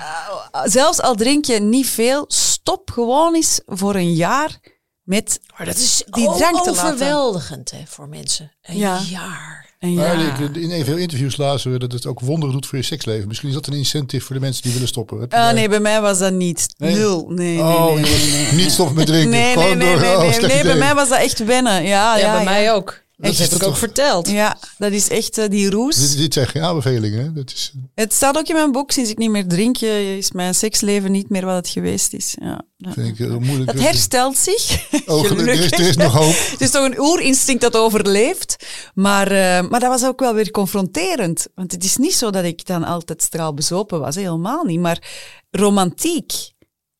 eh, 0.52 0.60
zelfs 0.64 1.00
al 1.00 1.14
drink 1.14 1.44
je 1.44 1.60
niet 1.60 1.86
veel, 1.86 2.24
stop 2.28 2.90
gewoon 2.90 3.34
eens 3.34 3.60
voor 3.66 3.94
een 3.94 4.14
jaar 4.14 4.60
met 5.02 5.40
Maar 5.56 5.66
dat 5.66 5.76
is 5.76 6.02
die 6.10 6.24
drank 6.24 6.62
te 6.62 6.70
laten. 6.70 6.70
overweldigend 6.92 7.70
hè, 7.70 7.82
voor 7.86 8.08
mensen. 8.08 8.52
Een 8.62 8.76
Ja. 8.76 8.98
jaar. 9.00 9.61
Maar 9.90 10.16
jaar. 10.18 10.40
ik- 10.42 10.56
in 10.56 10.70
een 10.70 10.84
veel 10.84 10.96
interviews 10.96 11.36
lazen 11.36 11.72
we 11.72 11.78
dat 11.78 11.92
het 11.92 12.06
ook 12.06 12.20
wonderen 12.20 12.54
doet 12.54 12.66
voor 12.66 12.78
je 12.78 12.84
seksleven. 12.84 13.28
Misschien 13.28 13.48
is 13.48 13.54
dat 13.54 13.66
een 13.66 13.72
incentive 13.72 14.24
voor 14.24 14.34
de 14.34 14.40
mensen 14.40 14.62
die 14.62 14.72
willen 14.72 14.88
stoppen. 14.88 15.20
Heb 15.20 15.30
je 15.30 15.36
Ah, 15.36 15.44
daar- 15.44 15.54
nee, 15.54 15.68
bij 15.68 15.80
mij 15.80 16.00
was 16.00 16.18
dat 16.18 16.32
niet. 16.32 16.66
Nee? 16.78 16.94
Nul. 16.94 17.24
Nee, 17.28 17.56
nee, 17.56 17.58
Oh, 17.62 17.94
nee, 17.94 18.02
nee, 18.02 18.30
nee. 18.30 18.52
niet 18.52 18.70
stoppen 18.70 18.96
met 18.96 19.06
drinken. 19.12 19.30
Nee, 19.30 19.40
nee, 19.40 19.52
Gewoon 19.64 19.78
nee, 19.78 19.92
door, 19.92 20.00
nee, 20.00 20.14
oh, 20.16 20.20
nee, 20.20 20.32
slecht 20.32 20.54
nee, 20.54 20.62
bij 20.62 20.76
mij 20.76 20.94
was 20.94 21.08
dat 21.08 21.18
echt 21.18 21.44
wennen. 21.44 21.72
Ja, 21.84 22.16
Ja, 22.16 22.16
ja, 22.16 22.32
bij 22.32 22.42
ja. 22.44 22.50
mij 22.50 22.72
ook. 22.72 23.00
Dat 23.28 23.36
heb 23.36 23.50
ik 23.50 23.58
toch- 23.58 23.68
ook 23.68 23.76
verteld. 23.76 24.28
Ja, 24.28 24.58
dat 24.78 24.92
is 24.92 25.08
echt 25.08 25.38
eh, 25.38 25.48
die 25.48 25.70
roes. 25.70 25.96
Dit, 25.96 26.16
dit 26.18 26.34
zijn 26.34 26.46
geen 26.46 26.62
aanbevelingen. 26.62 27.22
Hè? 27.24 27.32
Dat 27.32 27.52
is, 27.52 27.72
Het 27.94 28.12
staat 28.12 28.36
ook 28.36 28.48
in 28.48 28.54
mijn 28.54 28.72
boek, 28.72 28.90
sinds 28.90 29.10
ik 29.10 29.18
niet 29.18 29.30
meer 29.30 29.46
drink, 29.46 29.76
eh, 29.76 30.16
is 30.16 30.32
mijn 30.32 30.54
seksleven 30.54 31.12
niet 31.12 31.28
meer 31.28 31.44
wat 31.44 31.54
het 31.56 31.68
geweest 31.68 32.12
is. 32.12 32.36
Ja. 32.40 32.60
Ja. 32.76 32.92
vind 32.92 33.08
ik 33.08 33.18
heel 33.18 33.38
moeilijk. 33.40 33.70
Het 33.72 33.80
herstelt 33.80 34.36
zich. 34.36 34.88
Oh, 35.06 35.24
gelukkig. 35.26 35.56
Er 35.56 35.64
is, 35.64 35.70
er 35.70 35.88
is 35.88 35.96
nog 35.96 36.12
hoop. 36.12 36.34
Het 36.50 36.60
is 36.60 36.70
toch 36.70 36.84
een 36.84 37.00
oerinstinct 37.00 37.62
dat 37.62 37.76
overleeft. 37.76 38.56
Maar, 38.94 39.26
eh, 39.26 39.68
maar 39.68 39.80
dat 39.80 39.88
was 39.88 40.04
ook 40.04 40.20
wel 40.20 40.34
weer 40.34 40.50
confronterend. 40.50 41.46
Want 41.54 41.72
het 41.72 41.84
is 41.84 41.96
niet 41.96 42.14
zo 42.14 42.30
dat 42.30 42.44
ik 42.44 42.66
dan 42.66 42.84
altijd 42.84 43.22
straalbezopen 43.22 44.00
was. 44.00 44.14
Helemaal 44.14 44.64
niet. 44.64 44.80
Maar 44.80 45.10
romantiek 45.50 46.32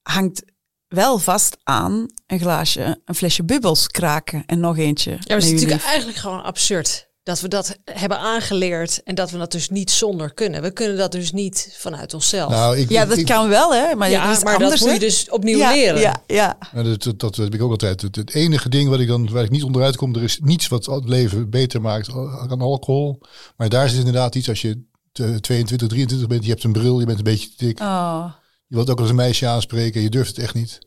hangt 0.02 0.42
wel 0.92 1.18
vast 1.18 1.56
aan 1.62 2.06
een 2.26 2.38
glaasje, 2.38 3.00
een 3.04 3.14
flesje 3.14 3.44
bubbels 3.44 3.86
kraken 3.86 4.42
en 4.46 4.60
nog 4.60 4.78
eentje. 4.78 5.10
Ja, 5.10 5.16
maar 5.16 5.36
het 5.36 5.44
is 5.44 5.50
natuurlijk 5.50 5.80
lief. 5.80 5.88
eigenlijk 5.90 6.18
gewoon 6.18 6.42
absurd. 6.42 7.10
Dat 7.22 7.40
we 7.40 7.48
dat 7.48 7.76
hebben 7.84 8.18
aangeleerd 8.18 9.02
en 9.02 9.14
dat 9.14 9.30
we 9.30 9.38
dat 9.38 9.52
dus 9.52 9.68
niet 9.68 9.90
zonder 9.90 10.34
kunnen. 10.34 10.62
We 10.62 10.70
kunnen 10.72 10.96
dat 10.96 11.12
dus 11.12 11.32
niet 11.32 11.74
vanuit 11.78 12.14
onszelf. 12.14 12.50
Nou, 12.50 12.76
ik, 12.78 12.88
Ja, 12.90 13.02
ik- 13.02 13.08
dat 13.08 13.18
ik- 13.18 13.26
kan 13.26 13.48
wel, 13.48 13.74
hè? 13.74 13.94
Maar, 13.94 14.10
ja, 14.10 14.26
dat 14.26 14.36
is 14.36 14.42
maar 14.44 14.52
anders, 14.54 14.80
dat 14.80 14.88
moet 14.88 15.00
je 15.00 15.04
dus 15.06 15.30
opnieuw 15.30 15.58
ja, 15.58 15.72
leren. 15.72 16.00
Ja, 16.00 16.22
ja. 16.26 16.58
Dat, 16.74 17.02
dat, 17.02 17.20
dat 17.20 17.36
heb 17.36 17.54
ik 17.54 17.62
ook 17.62 17.70
altijd. 17.70 18.02
Het, 18.02 18.16
het 18.16 18.34
enige 18.34 18.68
ding 18.68 18.88
wat 18.88 19.00
ik 19.00 19.06
dan, 19.08 19.30
waar 19.30 19.44
ik 19.44 19.50
niet 19.50 19.62
onderuit 19.64 19.96
kom, 19.96 20.14
er 20.14 20.22
is 20.22 20.38
niets 20.42 20.68
wat 20.68 20.86
het 20.86 21.08
leven 21.08 21.50
beter 21.50 21.80
maakt 21.80 22.06
dan 22.48 22.60
alcohol. 22.60 23.20
Maar 23.56 23.68
daar 23.68 23.88
zit 23.88 23.98
inderdaad 23.98 24.34
iets 24.34 24.48
als 24.48 24.60
je 24.62 24.82
te- 25.12 25.40
22, 25.40 25.88
23 25.88 26.28
bent, 26.28 26.44
je 26.44 26.50
hebt 26.50 26.64
een 26.64 26.72
bril, 26.72 27.00
je 27.00 27.06
bent 27.06 27.18
een 27.18 27.24
beetje 27.24 27.48
te 27.48 27.64
dik. 27.64 27.80
Oh. 27.80 28.24
Je 28.72 28.78
wilt 28.78 28.90
ook 28.90 29.00
als 29.00 29.08
een 29.08 29.14
meisje 29.16 29.46
aanspreken, 29.46 30.00
je 30.00 30.10
durft 30.10 30.36
het 30.36 30.44
echt 30.44 30.54
niet. 30.54 30.78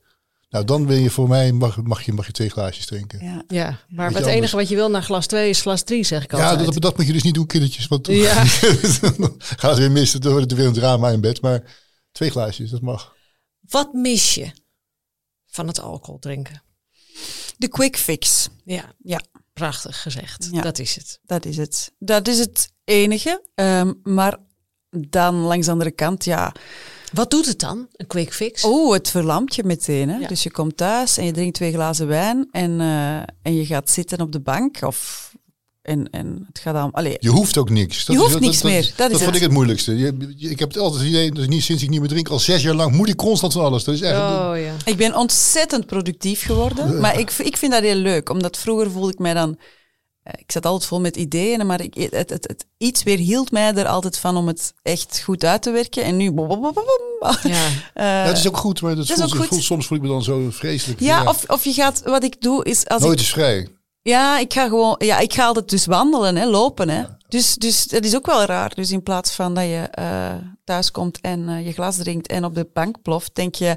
Nou, 0.50 0.65
dan 0.65 0.86
ben 0.86 1.02
je 1.02 1.10
voor 1.10 1.28
mij, 1.28 1.52
mag, 1.52 1.82
mag, 1.82 2.02
je, 2.02 2.13
mag 2.13 2.26
je 2.26 2.32
twee 2.32 2.50
glaasjes 2.50 2.86
drinken. 2.86 3.24
Ja, 3.24 3.43
Ja. 3.48 3.63
Ja, 3.63 3.80
maar 3.89 4.08
het 4.08 4.15
anders. 4.15 4.34
enige 4.36 4.56
wat 4.56 4.69
je 4.69 4.76
wil 4.76 4.89
naar 4.89 5.04
glas 5.04 5.28
2 5.28 5.50
is 5.50 5.62
glas 5.62 5.84
3, 5.84 6.04
zeg 6.04 6.24
ik 6.24 6.34
altijd. 6.34 6.65
dat, 6.65 6.82
dat 6.82 6.98
moet 6.98 7.06
je 7.08 7.13
dus 7.13 7.24
niet 7.24 7.34
doen, 7.34 7.45
kindertjes. 7.45 7.88
Want 7.88 8.08
Ja. 8.08 8.34
dan 9.17 9.36
gaat 9.60 9.69
het 9.71 9.78
weer 9.78 9.91
mis, 9.91 10.12
dan 10.12 10.32
wordt 10.32 10.50
het 10.50 10.60
weer 10.60 10.67
een 10.67 10.74
drama 10.74 11.10
in 11.10 11.21
bed. 11.21 11.41
Maar 11.41 11.63
twee 12.12 12.30
glaasjes, 12.30 12.69
dat 12.69 12.82
mag. 12.82 13.15
Wat 13.60 13.93
mis 13.93 14.34
je 14.34 14.52
van 15.45 15.67
het 15.67 15.80
alcohol 15.80 16.19
drinken? 16.19 16.63
De 17.58 17.67
quick 17.67 17.98
fix. 17.98 18.50
Ja, 18.63 18.93
Ja, 18.98 19.21
prachtig 19.54 20.02
gezegd. 20.02 20.48
Ja. 20.52 20.62
Dat 20.62 20.80
is 20.80 20.95
het. 20.95 21.19
dat 21.24 21.45
is 21.45 21.58
het. 21.58 21.91
Dat 22.00 22.28
is 22.28 22.39
het 22.39 22.71
enige. 22.84 23.45
Ehm, 23.56 23.93
maar 24.04 24.38
dan 24.89 25.36
langs 25.36 25.65
de 25.65 25.71
andere 25.71 25.91
kant, 25.91 26.24
ja. 26.26 26.54
Wat 27.15 27.32
doet 27.32 27.45
het 27.45 27.60
dan, 27.60 27.88
een 27.91 28.08
quick 28.08 28.34
fix? 28.34 28.63
Oh, 28.63 28.93
het 28.93 29.10
verlamt 29.10 29.56
je 29.56 29.63
meteen. 29.63 30.10
Hè? 30.10 30.17
Ja. 30.17 30.28
Dus 30.28 30.43
je 30.43 30.51
komt 30.51 30.78
thuis 30.78 31.17
en 31.17 31.25
je 31.25 31.32
drinkt 31.32 31.56
twee 31.56 31.71
glazen 31.73 32.08
wijn 32.08 32.47
en, 32.51 32.82
eh, 32.82 33.15
en 33.17 33.56
je 33.56 33.65
gaat 33.65 33.89
zitten 33.89 34.21
op 34.21 34.32
de 34.32 34.39
bank. 34.39 34.78
Of, 34.82 35.32
en, 35.82 36.10
en 36.10 36.43
het 36.47 36.60
gaat 36.60 36.73
dan... 36.73 36.91
Allee, 36.91 37.15
Je 37.19 37.30
hoeft 37.30 37.58
ook 37.58 37.69
niks. 37.69 38.06
Je 38.06 38.17
hoeft 38.17 38.39
niks 38.39 38.62
meer, 38.62 38.93
dat 38.95 39.12
is 39.12 39.15
vond 39.17 39.25
het. 39.25 39.36
ik 39.36 39.41
het 39.41 39.51
moeilijkste. 39.51 39.97
Je, 39.97 40.34
je- 40.38 40.49
ik 40.49 40.60
heb 40.60 40.67
het 40.69 40.78
altijd 40.78 41.01
het 41.01 41.10
idee, 41.12 41.32
dus 41.32 41.47
niet 41.47 41.63
sinds 41.63 41.84
ik 41.84 41.89
niet 41.89 41.99
meer 41.99 42.10
drink, 42.10 42.28
al 42.30 42.39
zes 42.39 42.62
jaar 42.63 42.73
lang 42.75 42.91
moet 42.95 43.10
ik 43.10 43.15
constant 43.15 43.54
van 43.54 43.63
alles. 43.63 43.84
Dat 43.84 43.95
is 43.95 44.01
echt. 44.01 44.15
Oh 44.15 44.51
ja. 44.56 44.73
Ik 44.86 44.97
ben 44.97 45.15
ontzettend 45.15 45.86
productief 45.86 46.45
geworden. 46.45 46.99
Maar 46.99 47.19
ik, 47.19 47.32
ik 47.32 47.58
vind 47.58 47.71
dat 47.71 47.82
heel 47.82 47.95
leuk. 47.95 48.30
Omdat 48.30 48.58
vroeger 48.58 48.91
voelde 48.91 49.12
ik 49.12 49.19
mij 49.19 49.34
dan... 49.34 49.58
eh, 50.25 50.33
Ik 50.38 50.51
zat 50.51 50.65
altijd 50.65 50.89
vol 50.89 50.99
met 50.99 51.15
ideeën, 51.15 51.65
maar 51.65 51.81
ik, 51.81 51.93
het, 51.93 52.13
het, 52.29 52.29
het, 52.29 52.65
iets 52.77 53.03
weer 53.03 53.17
hield 53.17 53.51
mij 53.51 53.73
er 53.73 53.88
altijd 53.88 54.17
van 54.17 54.38
om 54.38 54.47
het 54.47 54.73
echt 54.81 55.21
goed 55.23 55.43
uit 55.43 55.61
te 55.61 55.71
werken. 55.71 56.03
En 56.03 56.17
nu... 56.17 56.33
ja. 56.33 57.67
Eh, 57.93 58.03
Ja, 58.05 58.23
het 58.25 58.38
is 58.38 58.47
ook 58.47 58.57
goed, 58.57 58.81
maar 58.81 58.95
dat 58.95 59.07
voelt, 59.07 59.23
ook 59.23 59.35
goed. 59.39 59.47
voelt- 59.47 59.63
soms 59.63 59.88
voel 59.88 59.97
ik 59.97 60.03
me 60.03 60.09
dan 60.09 60.23
zo 60.23 60.47
vreselijk. 60.49 60.99
ja, 60.99 61.23
Of, 61.23 61.43
of 61.49 61.63
je 61.63 61.73
gaat... 61.73 62.01
Wat 62.03 62.23
ik 62.23 62.41
doe 62.41 62.63
is... 62.63 62.88
Als 62.88 63.01
ik, 63.01 63.07
Nooit 63.07 63.19
is 63.19 63.29
vrij. 63.29 63.67
Ja, 64.01 64.39
ik 64.39 64.53
ga 64.53 64.67
gewoon, 64.67 64.95
ja, 64.97 65.19
ik 65.19 65.33
ga 65.33 65.45
altijd 65.45 65.69
dus 65.69 65.85
wandelen, 65.85 66.35
hè, 66.35 66.45
lopen. 66.45 66.89
Hè. 66.89 67.03
Dus, 67.27 67.55
dus 67.55 67.85
dat 67.85 68.03
is 68.05 68.15
ook 68.15 68.25
wel 68.25 68.43
raar. 68.43 68.71
Dus 68.75 68.91
in 68.91 69.03
plaats 69.03 69.31
van 69.31 69.53
dat 69.53 69.63
je 69.63 69.88
eh 69.91 70.33
thuis 70.63 70.91
komt 70.91 71.21
en 71.21 71.49
eh, 71.49 71.65
je 71.65 71.71
glas 71.73 71.95
drinkt 71.97 72.27
en 72.27 72.45
op 72.45 72.55
de 72.55 72.67
bank 72.73 73.01
ploft, 73.01 73.35
denk 73.35 73.55
je, 73.55 73.75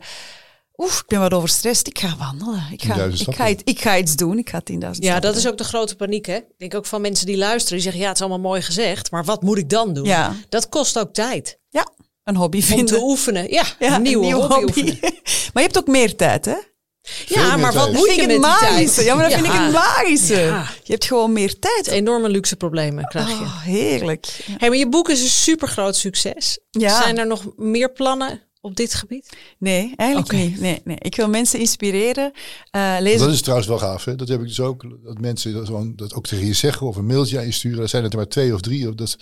oef, 0.78 0.98
ik 1.00 1.06
ben 1.06 1.20
wat 1.20 1.34
overstrest, 1.34 1.86
ik 1.86 1.98
ga 1.98 2.16
wandelen. 2.18 2.66
Ik 2.70 2.82
ga, 2.82 3.08
10.000 3.08 3.28
ik 3.28 3.34
ga, 3.34 3.48
iets- 3.48 3.62
ik 3.64 3.80
ga 3.80 3.96
iets 3.98 4.16
doen, 4.16 4.38
ik 4.38 4.50
ga 4.50 4.60
10.000 4.60 4.76
ja, 4.78 4.86
stappen 4.90 5.20
dat 5.20 5.36
is 5.36 5.46
ook 5.48 5.58
de 5.58 5.64
grote 5.64 5.96
paniek. 5.96 6.26
Hè? 6.26 6.36
Ik 6.36 6.58
denk 6.58 6.74
ook 6.74 6.86
van 6.86 7.00
mensen 7.00 7.26
die 7.26 7.36
luisteren, 7.36 7.72
die 7.74 7.82
zeggen 7.82 8.00
ja, 8.02 8.08
het 8.08 8.16
is 8.16 8.22
allemaal 8.22 8.48
mooi 8.50 8.62
gezegd, 8.62 9.10
maar 9.10 9.24
wat 9.24 9.42
moet 9.42 9.58
ik 9.58 9.68
dan 9.68 9.92
doen? 9.94 10.04
Ja. 10.04 10.34
Dat 10.48 10.68
kost 10.68 10.98
ook 10.98 11.12
tijd 11.14 11.58
Ja, 11.68 11.86
een 12.24 12.36
hobby 12.36 12.56
om 12.56 12.62
vinden. 12.62 12.86
te 12.86 13.00
oefenen. 13.02 13.50
Ja, 13.52 13.64
ja, 13.78 13.94
een 13.94 14.02
nieuwe, 14.02 14.32
hobby, 14.34 14.62
oefenen. 14.64 14.98
maar 15.52 15.62
je 15.62 15.68
hebt 15.68 15.78
ook 15.78 15.86
meer 15.86 16.16
tijd, 16.16 16.44
hè? 16.44 16.56
Veel 17.02 17.42
Ja, 17.42 17.48
meer 17.50 17.58
maar 17.58 17.72
wat 17.72 17.82
tijd. 17.82 17.96
moet 17.96 18.04
vind 18.06 18.16
je 18.16 18.22
ik 18.22 18.28
met 18.28 18.38
magische. 18.40 18.94
tijd? 18.94 19.06
Ja, 19.06 19.14
maar 19.14 19.24
dat 19.30 19.32
vind 19.40 19.46
ik 19.54 19.60
een 19.60 19.70
magische. 19.70 20.36
Ja. 20.40 20.66
Je 20.82 20.92
hebt 20.92 21.04
gewoon 21.04 21.32
meer 21.32 21.58
tijd. 21.58 21.86
Enorme 21.86 22.28
luxe 22.28 22.56
problemen 22.56 23.04
krijg 23.08 23.28
je. 23.28 23.34
Oh, 23.34 23.62
heerlijk. 23.62 24.26
Hey, 24.58 24.68
maar 24.68 24.78
je 24.78 24.88
boek 24.88 25.08
is 25.08 25.22
een 25.22 25.28
super 25.28 25.68
groot 25.68 25.96
succes. 25.96 26.58
Ja. 26.70 27.02
Zijn 27.02 27.18
er 27.18 27.26
nog 27.26 27.44
meer 27.56 27.92
plannen 27.92 28.42
op 28.68 28.76
dit 28.76 28.94
gebied? 28.94 29.28
Nee, 29.58 29.92
eigenlijk 29.96 30.32
niet. 30.32 30.60
Nee, 30.60 30.80
nee. 30.84 30.96
Ik 30.98 31.16
wil 31.16 31.28
mensen 31.28 31.58
inspireren. 31.60 32.32
Eh 32.70 32.96
lees 33.00 33.18
Dat 33.20 33.32
is 33.32 33.40
trouwens 33.40 33.68
wel 33.68 33.78
gaaf. 33.78 34.04
Hè? 34.04 34.16
Dat 34.16 34.28
heb 34.28 34.40
ik 34.40 34.46
dus 34.46 34.60
ook. 34.60 34.84
Dat 35.04 35.20
mensen 35.20 35.52
dat, 35.52 35.66
gewoon, 35.66 35.92
dat 35.96 36.14
ook 36.14 36.26
tegen 36.26 36.46
je 36.46 36.52
zeggen 36.52 36.86
of 36.86 36.96
een 36.96 37.06
mailtje 37.06 37.38
aan 37.38 37.46
je 37.46 37.52
sturen. 37.52 37.78
Dat 37.80 37.90
zijn 37.90 38.02
het 38.02 38.12
er 38.12 38.18
maar 38.18 38.28
twee 38.28 38.54
of 38.54 38.60
drie. 38.60 38.88
Of 38.88 38.94
dat, 38.94 39.16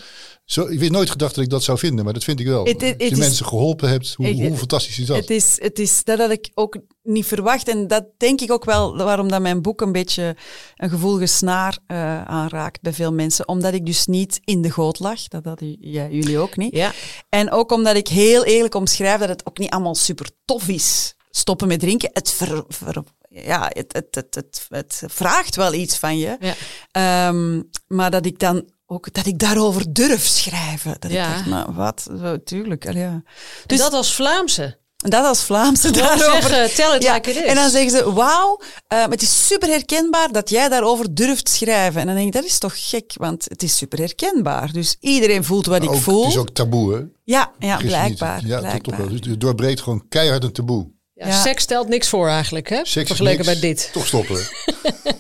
zo, 0.45 0.67
ik 0.67 0.79
weet 0.79 0.91
nooit 0.91 1.11
gedacht 1.11 1.35
dat 1.35 1.45
ik 1.45 1.51
dat 1.51 1.63
zou 1.63 1.79
vinden, 1.79 2.05
maar 2.05 2.15
dat 2.15 2.25
vind 2.25 2.41
ik 2.41 2.47
wel. 2.47 2.65
Het- 2.65 2.81
het- 2.81 2.99
Als 3.01 3.09
je 3.09 3.15
is- 3.15 3.19
mensen 3.19 3.47
geholpen 3.47 3.89
hebt, 3.89 4.15
hoe, 4.15 4.27
hoe 4.47 4.57
fantastisch 4.57 4.99
is 4.99 5.07
dat? 5.07 5.17
Het 5.17 5.31
is, 5.31 5.57
het 5.61 5.79
is, 5.79 6.05
dat 6.05 6.19
had 6.19 6.31
ik 6.31 6.51
ook 6.55 6.79
niet 7.07 7.27
verwacht. 7.27 7.69
En 7.69 7.87
dat 7.87 8.05
denk 8.17 8.41
ik 8.41 8.53
ook 8.53 8.65
wel 8.65 8.97
waarom 8.97 9.29
dat 9.29 9.41
mijn 9.41 9.63
boek 9.63 9.81
een 9.81 9.93
beetje 9.93 10.37
een 10.77 10.91
gevoelige 10.91 11.27
snaar 11.27 11.79
eh, 11.87 12.23
aanraakt 12.25 12.81
bij 12.83 12.93
veel 12.93 13.13
mensen. 13.13 13.49
Omdat 13.49 13.73
ik 13.75 13.87
dus 13.87 14.07
niet 14.07 14.41
in 14.45 14.63
de 14.63 14.71
goot 14.71 14.99
lag. 14.99 15.29
Dat 15.29 15.45
hadden 15.45 15.77
ja, 15.81 16.07
jullie 16.09 16.39
ook 16.39 16.57
niet. 16.57 16.75
Ja. 16.75 16.93
En 17.29 17.51
ook 17.51 17.73
omdat 17.73 17.97
ik 17.97 18.09
heel 18.09 18.45
eerlijk 18.45 18.75
omschrijf 18.75 19.19
dat 19.21 19.29
het 19.29 19.47
ook 19.47 19.59
niet 19.59 19.71
allemaal 19.71 19.95
super 19.95 20.31
tof 20.45 20.69
is. 20.69 21.15
Stoppen 21.31 21.69
met 21.69 21.81
drinken. 21.81 22.11
Het, 22.13 22.31
ver, 22.31 22.65
ver- 22.69 23.03
ja, 23.29 23.71
het, 23.73 23.93
het, 23.93 24.15
het, 24.15 24.35
het, 24.35 24.67
het 24.69 25.03
vraagt 25.13 25.57
wel 25.57 25.73
iets 25.73 25.97
van 25.97 26.19
je. 26.19 26.37
Ja. 26.41 26.55
Ehm, 26.91 27.63
maar 27.87 28.11
dat 28.11 28.27
ik 28.27 28.39
dan 28.39 28.69
ook 28.87 29.13
dat 29.13 29.27
ik 29.27 29.39
daarover 29.39 29.93
durf 29.93 30.27
schrijven. 30.27 30.97
Dat 30.99 31.11
Ja. 31.11 31.29
ik 31.29 31.35
dacht, 31.35 31.47
maar 31.47 31.73
wat? 31.73 32.07
Zo, 32.21 32.43
tuurlijk. 32.43 32.87
allee, 32.89 33.03
ja. 33.03 33.23
Dus 33.67 33.79
dat 33.79 33.93
als 33.93 34.15
Vlaamse. 34.15 34.79
Dat 35.11 35.25
als 35.25 35.43
Vlaamse 35.43 35.89
Gewoon 35.95 36.19
daarover. 36.19 36.49
zeggen, 36.51 36.75
tell 36.75 36.97
it 36.97 37.13
like 37.13 37.31
it 37.31 37.37
is. 37.37 37.43
En 37.43 37.55
dan 37.55 37.71
zeggen 37.71 37.91
ze, 37.91 38.13
wauw, 38.13 38.61
eh, 38.89 38.99
maar 38.99 39.09
het 39.11 39.23
is 39.23 39.47
super 39.47 39.69
herkenbaar 39.69 40.33
dat 40.33 40.51
jij 40.51 40.69
daarover 40.69 41.15
durft 41.15 41.49
schrijven. 41.49 42.01
En 42.01 42.07
dan 42.07 42.15
denk 42.15 42.27
ik, 42.27 42.33
dat 42.33 42.45
is 42.45 42.59
toch 42.59 42.89
gek, 42.89 43.13
want 43.17 43.45
het 43.49 43.63
is 43.63 43.77
super 43.77 43.99
herkenbaar. 43.99 44.73
Dus 44.73 44.97
iedereen 45.01 45.45
voelt 45.45 45.67
wat 45.67 45.83
ik 45.83 45.91
ook, 45.91 46.01
voel. 46.01 46.23
Het 46.23 46.33
is 46.33 46.39
ook 46.39 46.51
taboe, 46.51 46.95
hè? 46.95 47.01
Ja, 47.25 47.53
ja 47.59 47.79
Vergis 47.79 47.79
je 47.79 47.79
niet. 47.79 48.17
blijkbaar. 48.17 48.47
Ja, 48.47 48.59
blijkbaar. 48.59 48.81
toch 48.81 48.97
wel. 48.97 49.09
Dus 49.09 49.21
het 49.31 49.41
doorbreekt 49.41 49.81
gewoon 49.81 50.05
keihard 50.09 50.45
een 50.45 50.53
taboe. 50.53 50.87
Ja, 51.15 51.27
Ja. 51.27 51.43
Seks 51.43 51.63
stelt 51.63 51.89
niks 51.89 52.09
voor 52.09 52.29
eigenlijk, 52.29 52.69
hè? 52.69 52.81
Seks 52.83 53.07
Vergeleken 53.07 53.47
niks, 53.47 53.61
bij 53.61 53.69
dit. 53.69 53.91
Toch 53.93 54.07
stoppen. 54.07 54.41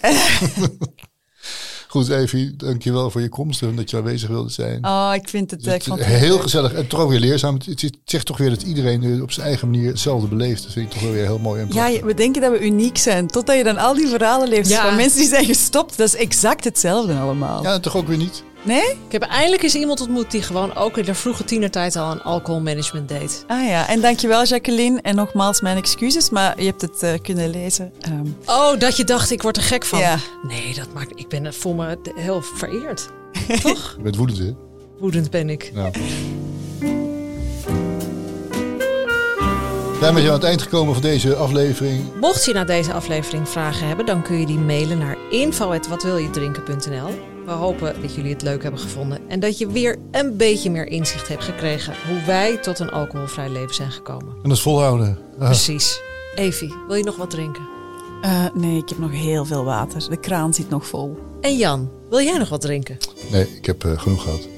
Goed, 1.97 2.09
Evie, 2.09 2.57
dankjewel 2.57 3.11
voor 3.11 3.21
je 3.21 3.29
komst 3.29 3.63
en 3.63 3.77
dat 3.77 3.91
je 3.91 3.97
aanwezig 3.97 4.29
wilde 4.29 4.51
zijn. 4.51 4.85
Oh, 4.85 5.11
ik 5.15 5.29
vind 5.29 5.51
het, 5.51 5.61
eh, 5.61 5.67
ik 5.67 5.73
Het 5.73 5.85
vond 5.85 6.01
is 6.01 6.07
het 6.07 6.15
heel 6.15 6.39
gezellig 6.39 6.73
en 6.73 6.87
toch 6.87 7.01
ook 7.01 7.09
weer 7.11 7.21
leerzaam. 7.21 7.59
Het, 7.65 7.91
zegt 8.05 8.27
toch 8.27 8.37
weer 8.39 8.51
dat 8.51 8.63
iedereen 8.63 9.03
eh, 9.03 9.23
op 9.23 9.33
zijn 9.33 9.47
eigen 9.47 9.71
manier 9.71 9.89
hetzelfde 9.89 10.29
beleeft. 10.29 10.63
Dat 10.63 10.73
vind 10.73 10.87
ik 10.87 10.93
toch 10.93 11.03
wel 11.03 11.13
weer 11.13 11.25
heel 11.25 11.39
mooi 11.39 11.61
en 11.61 11.67
Ja, 11.67 11.73
prachtig. 11.73 11.97
je- 11.99 12.05
we 12.05 12.15
denken 12.15 12.43
dat 12.43 12.53
we 12.53 12.61
uniek 12.61 12.99
zijn, 12.99 13.27
totdat 13.27 13.57
je 13.57 13.65
dan 13.65 13.77
al 13.79 13.95
die 13.95 14.09
verhalen 14.09 14.49
leest 14.49 14.71
Ja. 14.71 14.87
van 14.87 14.97
mensen 14.97 15.19
die 15.19 15.29
zijn 15.29 15.45
gestopt. 15.45 15.97
Dat 15.97 16.07
is 16.09 16.15
exact 16.17 16.65
hetzelfde 16.65 17.15
allemaal. 17.15 17.63
Ja, 17.63 17.79
toch 17.81 17.97
ook 17.97 18.07
weer 18.09 18.17
niet. 18.17 18.43
Nee? 18.67 18.91
Ik 18.91 19.13
heb 19.13 19.23
eindelijk 19.23 19.63
eens 19.63 19.75
iemand 19.75 20.01
ontmoet 20.01 20.31
die 20.31 20.43
gewoon 20.43 20.75
ook 20.75 20.99
in 20.99 21.05
de 21.05 21.15
vroege 21.15 21.45
tienertijd 21.45 21.97
al 21.97 22.11
een 22.13 22.23
alcoholmanagement 22.23 23.09
deed. 23.09 23.45
Ah 23.47 23.67
ja, 23.69 23.89
en 23.89 24.01
dankjewel 24.01 24.45
Jacqueline. 24.45 25.01
En 25.03 25.15
nogmaals 25.15 25.61
mijn 25.61 25.77
excuses, 25.77 26.31
maar 26.31 26.61
je 26.61 26.67
hebt 26.67 26.81
het 26.81 27.03
eh, 27.03 27.13
kunnen 27.23 27.51
lezen. 27.51 27.93
Ehm, 28.01 28.27
Oh, 28.47 28.79
dat 28.79 28.97
je 28.97 29.05
dacht, 29.05 29.31
ik 29.31 29.43
word 29.43 29.57
er 29.57 29.63
gek 29.63 29.85
van. 29.85 29.99
Ja. 29.99 30.17
Nee, 30.43 30.75
dat 30.75 30.93
maakt, 30.95 31.21
ik 31.21 31.29
ben, 31.29 31.55
voel 31.55 31.75
me 31.75 31.99
heel 32.15 32.43
vereerd. 32.43 33.09
Je 33.97 34.03
bent 34.03 34.17
woedend, 34.17 34.39
hè? 34.39 34.51
Woedend 34.99 35.31
ben 35.31 35.51
ik. 35.51 35.71
Nou. 35.75 35.91
Daarmee 40.01 40.23
zijn 40.23 40.25
we 40.25 40.29
aan 40.29 40.33
het 40.33 40.45
eind 40.45 40.63
gekomen 40.63 40.93
van 40.95 41.03
deze 41.03 41.35
aflevering. 41.35 42.03
Mocht 42.21 42.45
je 42.45 42.53
na 42.53 42.65
deze 42.65 42.93
aflevering 42.93 43.49
vragen 43.49 43.87
hebben, 43.87 44.07
dan 44.07 44.23
kun 44.23 44.41
je 44.41 44.47
die 44.47 44.59
mailen 44.59 44.99
naar 44.99 45.17
info.watwiljedrinken.nl. 45.31 47.36
We 47.47 47.53
hopen 47.53 48.03
dat 48.03 48.15
jullie 48.15 48.33
het 48.33 48.43
leuk 48.43 48.63
hebben 48.63 48.81
gevonden 48.81 49.21
en 49.29 49.41
dat 49.41 49.59
je 49.59 49.67
weer 49.67 49.97
een 50.11 50.37
beetje 50.37 50.71
meer 50.71 50.87
inzicht 50.87 51.29
hebt 51.29 51.45
gekregen 51.45 51.95
hoe 52.09 52.23
wij 52.27 52.57
tot 52.57 52.79
een 52.79 52.91
alcoholvrij 52.91 53.49
leven 53.49 53.75
zijn 53.75 53.91
gekomen. 53.91 54.35
En 54.43 54.49
dat 54.49 54.61
volhouden. 54.61 55.19
Ah, 55.39 55.45
Precies. 55.45 56.01
Evie, 56.35 56.75
wil 56.87 56.97
je 56.97 57.05
nog 57.05 57.17
wat 57.17 57.31
drinken? 57.31 57.63
eh, 58.23 58.45
nee, 58.55 58.77
ik 58.77 58.89
heb 58.89 58.99
nog 58.99 59.11
heel 59.13 59.45
veel 59.45 59.65
water. 59.65 60.11
De 60.11 60.17
kraan 60.17 60.55
zit 60.55 60.69
nog 60.69 60.87
vol. 60.87 61.19
En 61.41 61.57
Jan, 61.57 61.91
wil 62.11 62.21
jij 62.21 62.39
nog 62.39 62.49
wat 62.49 62.61
drinken? 62.61 62.97
nee, 63.31 63.49
ik 63.57 63.67
heb 63.67 63.85
eh, 63.85 63.99
genoeg 63.99 64.23
gehad. 64.23 64.49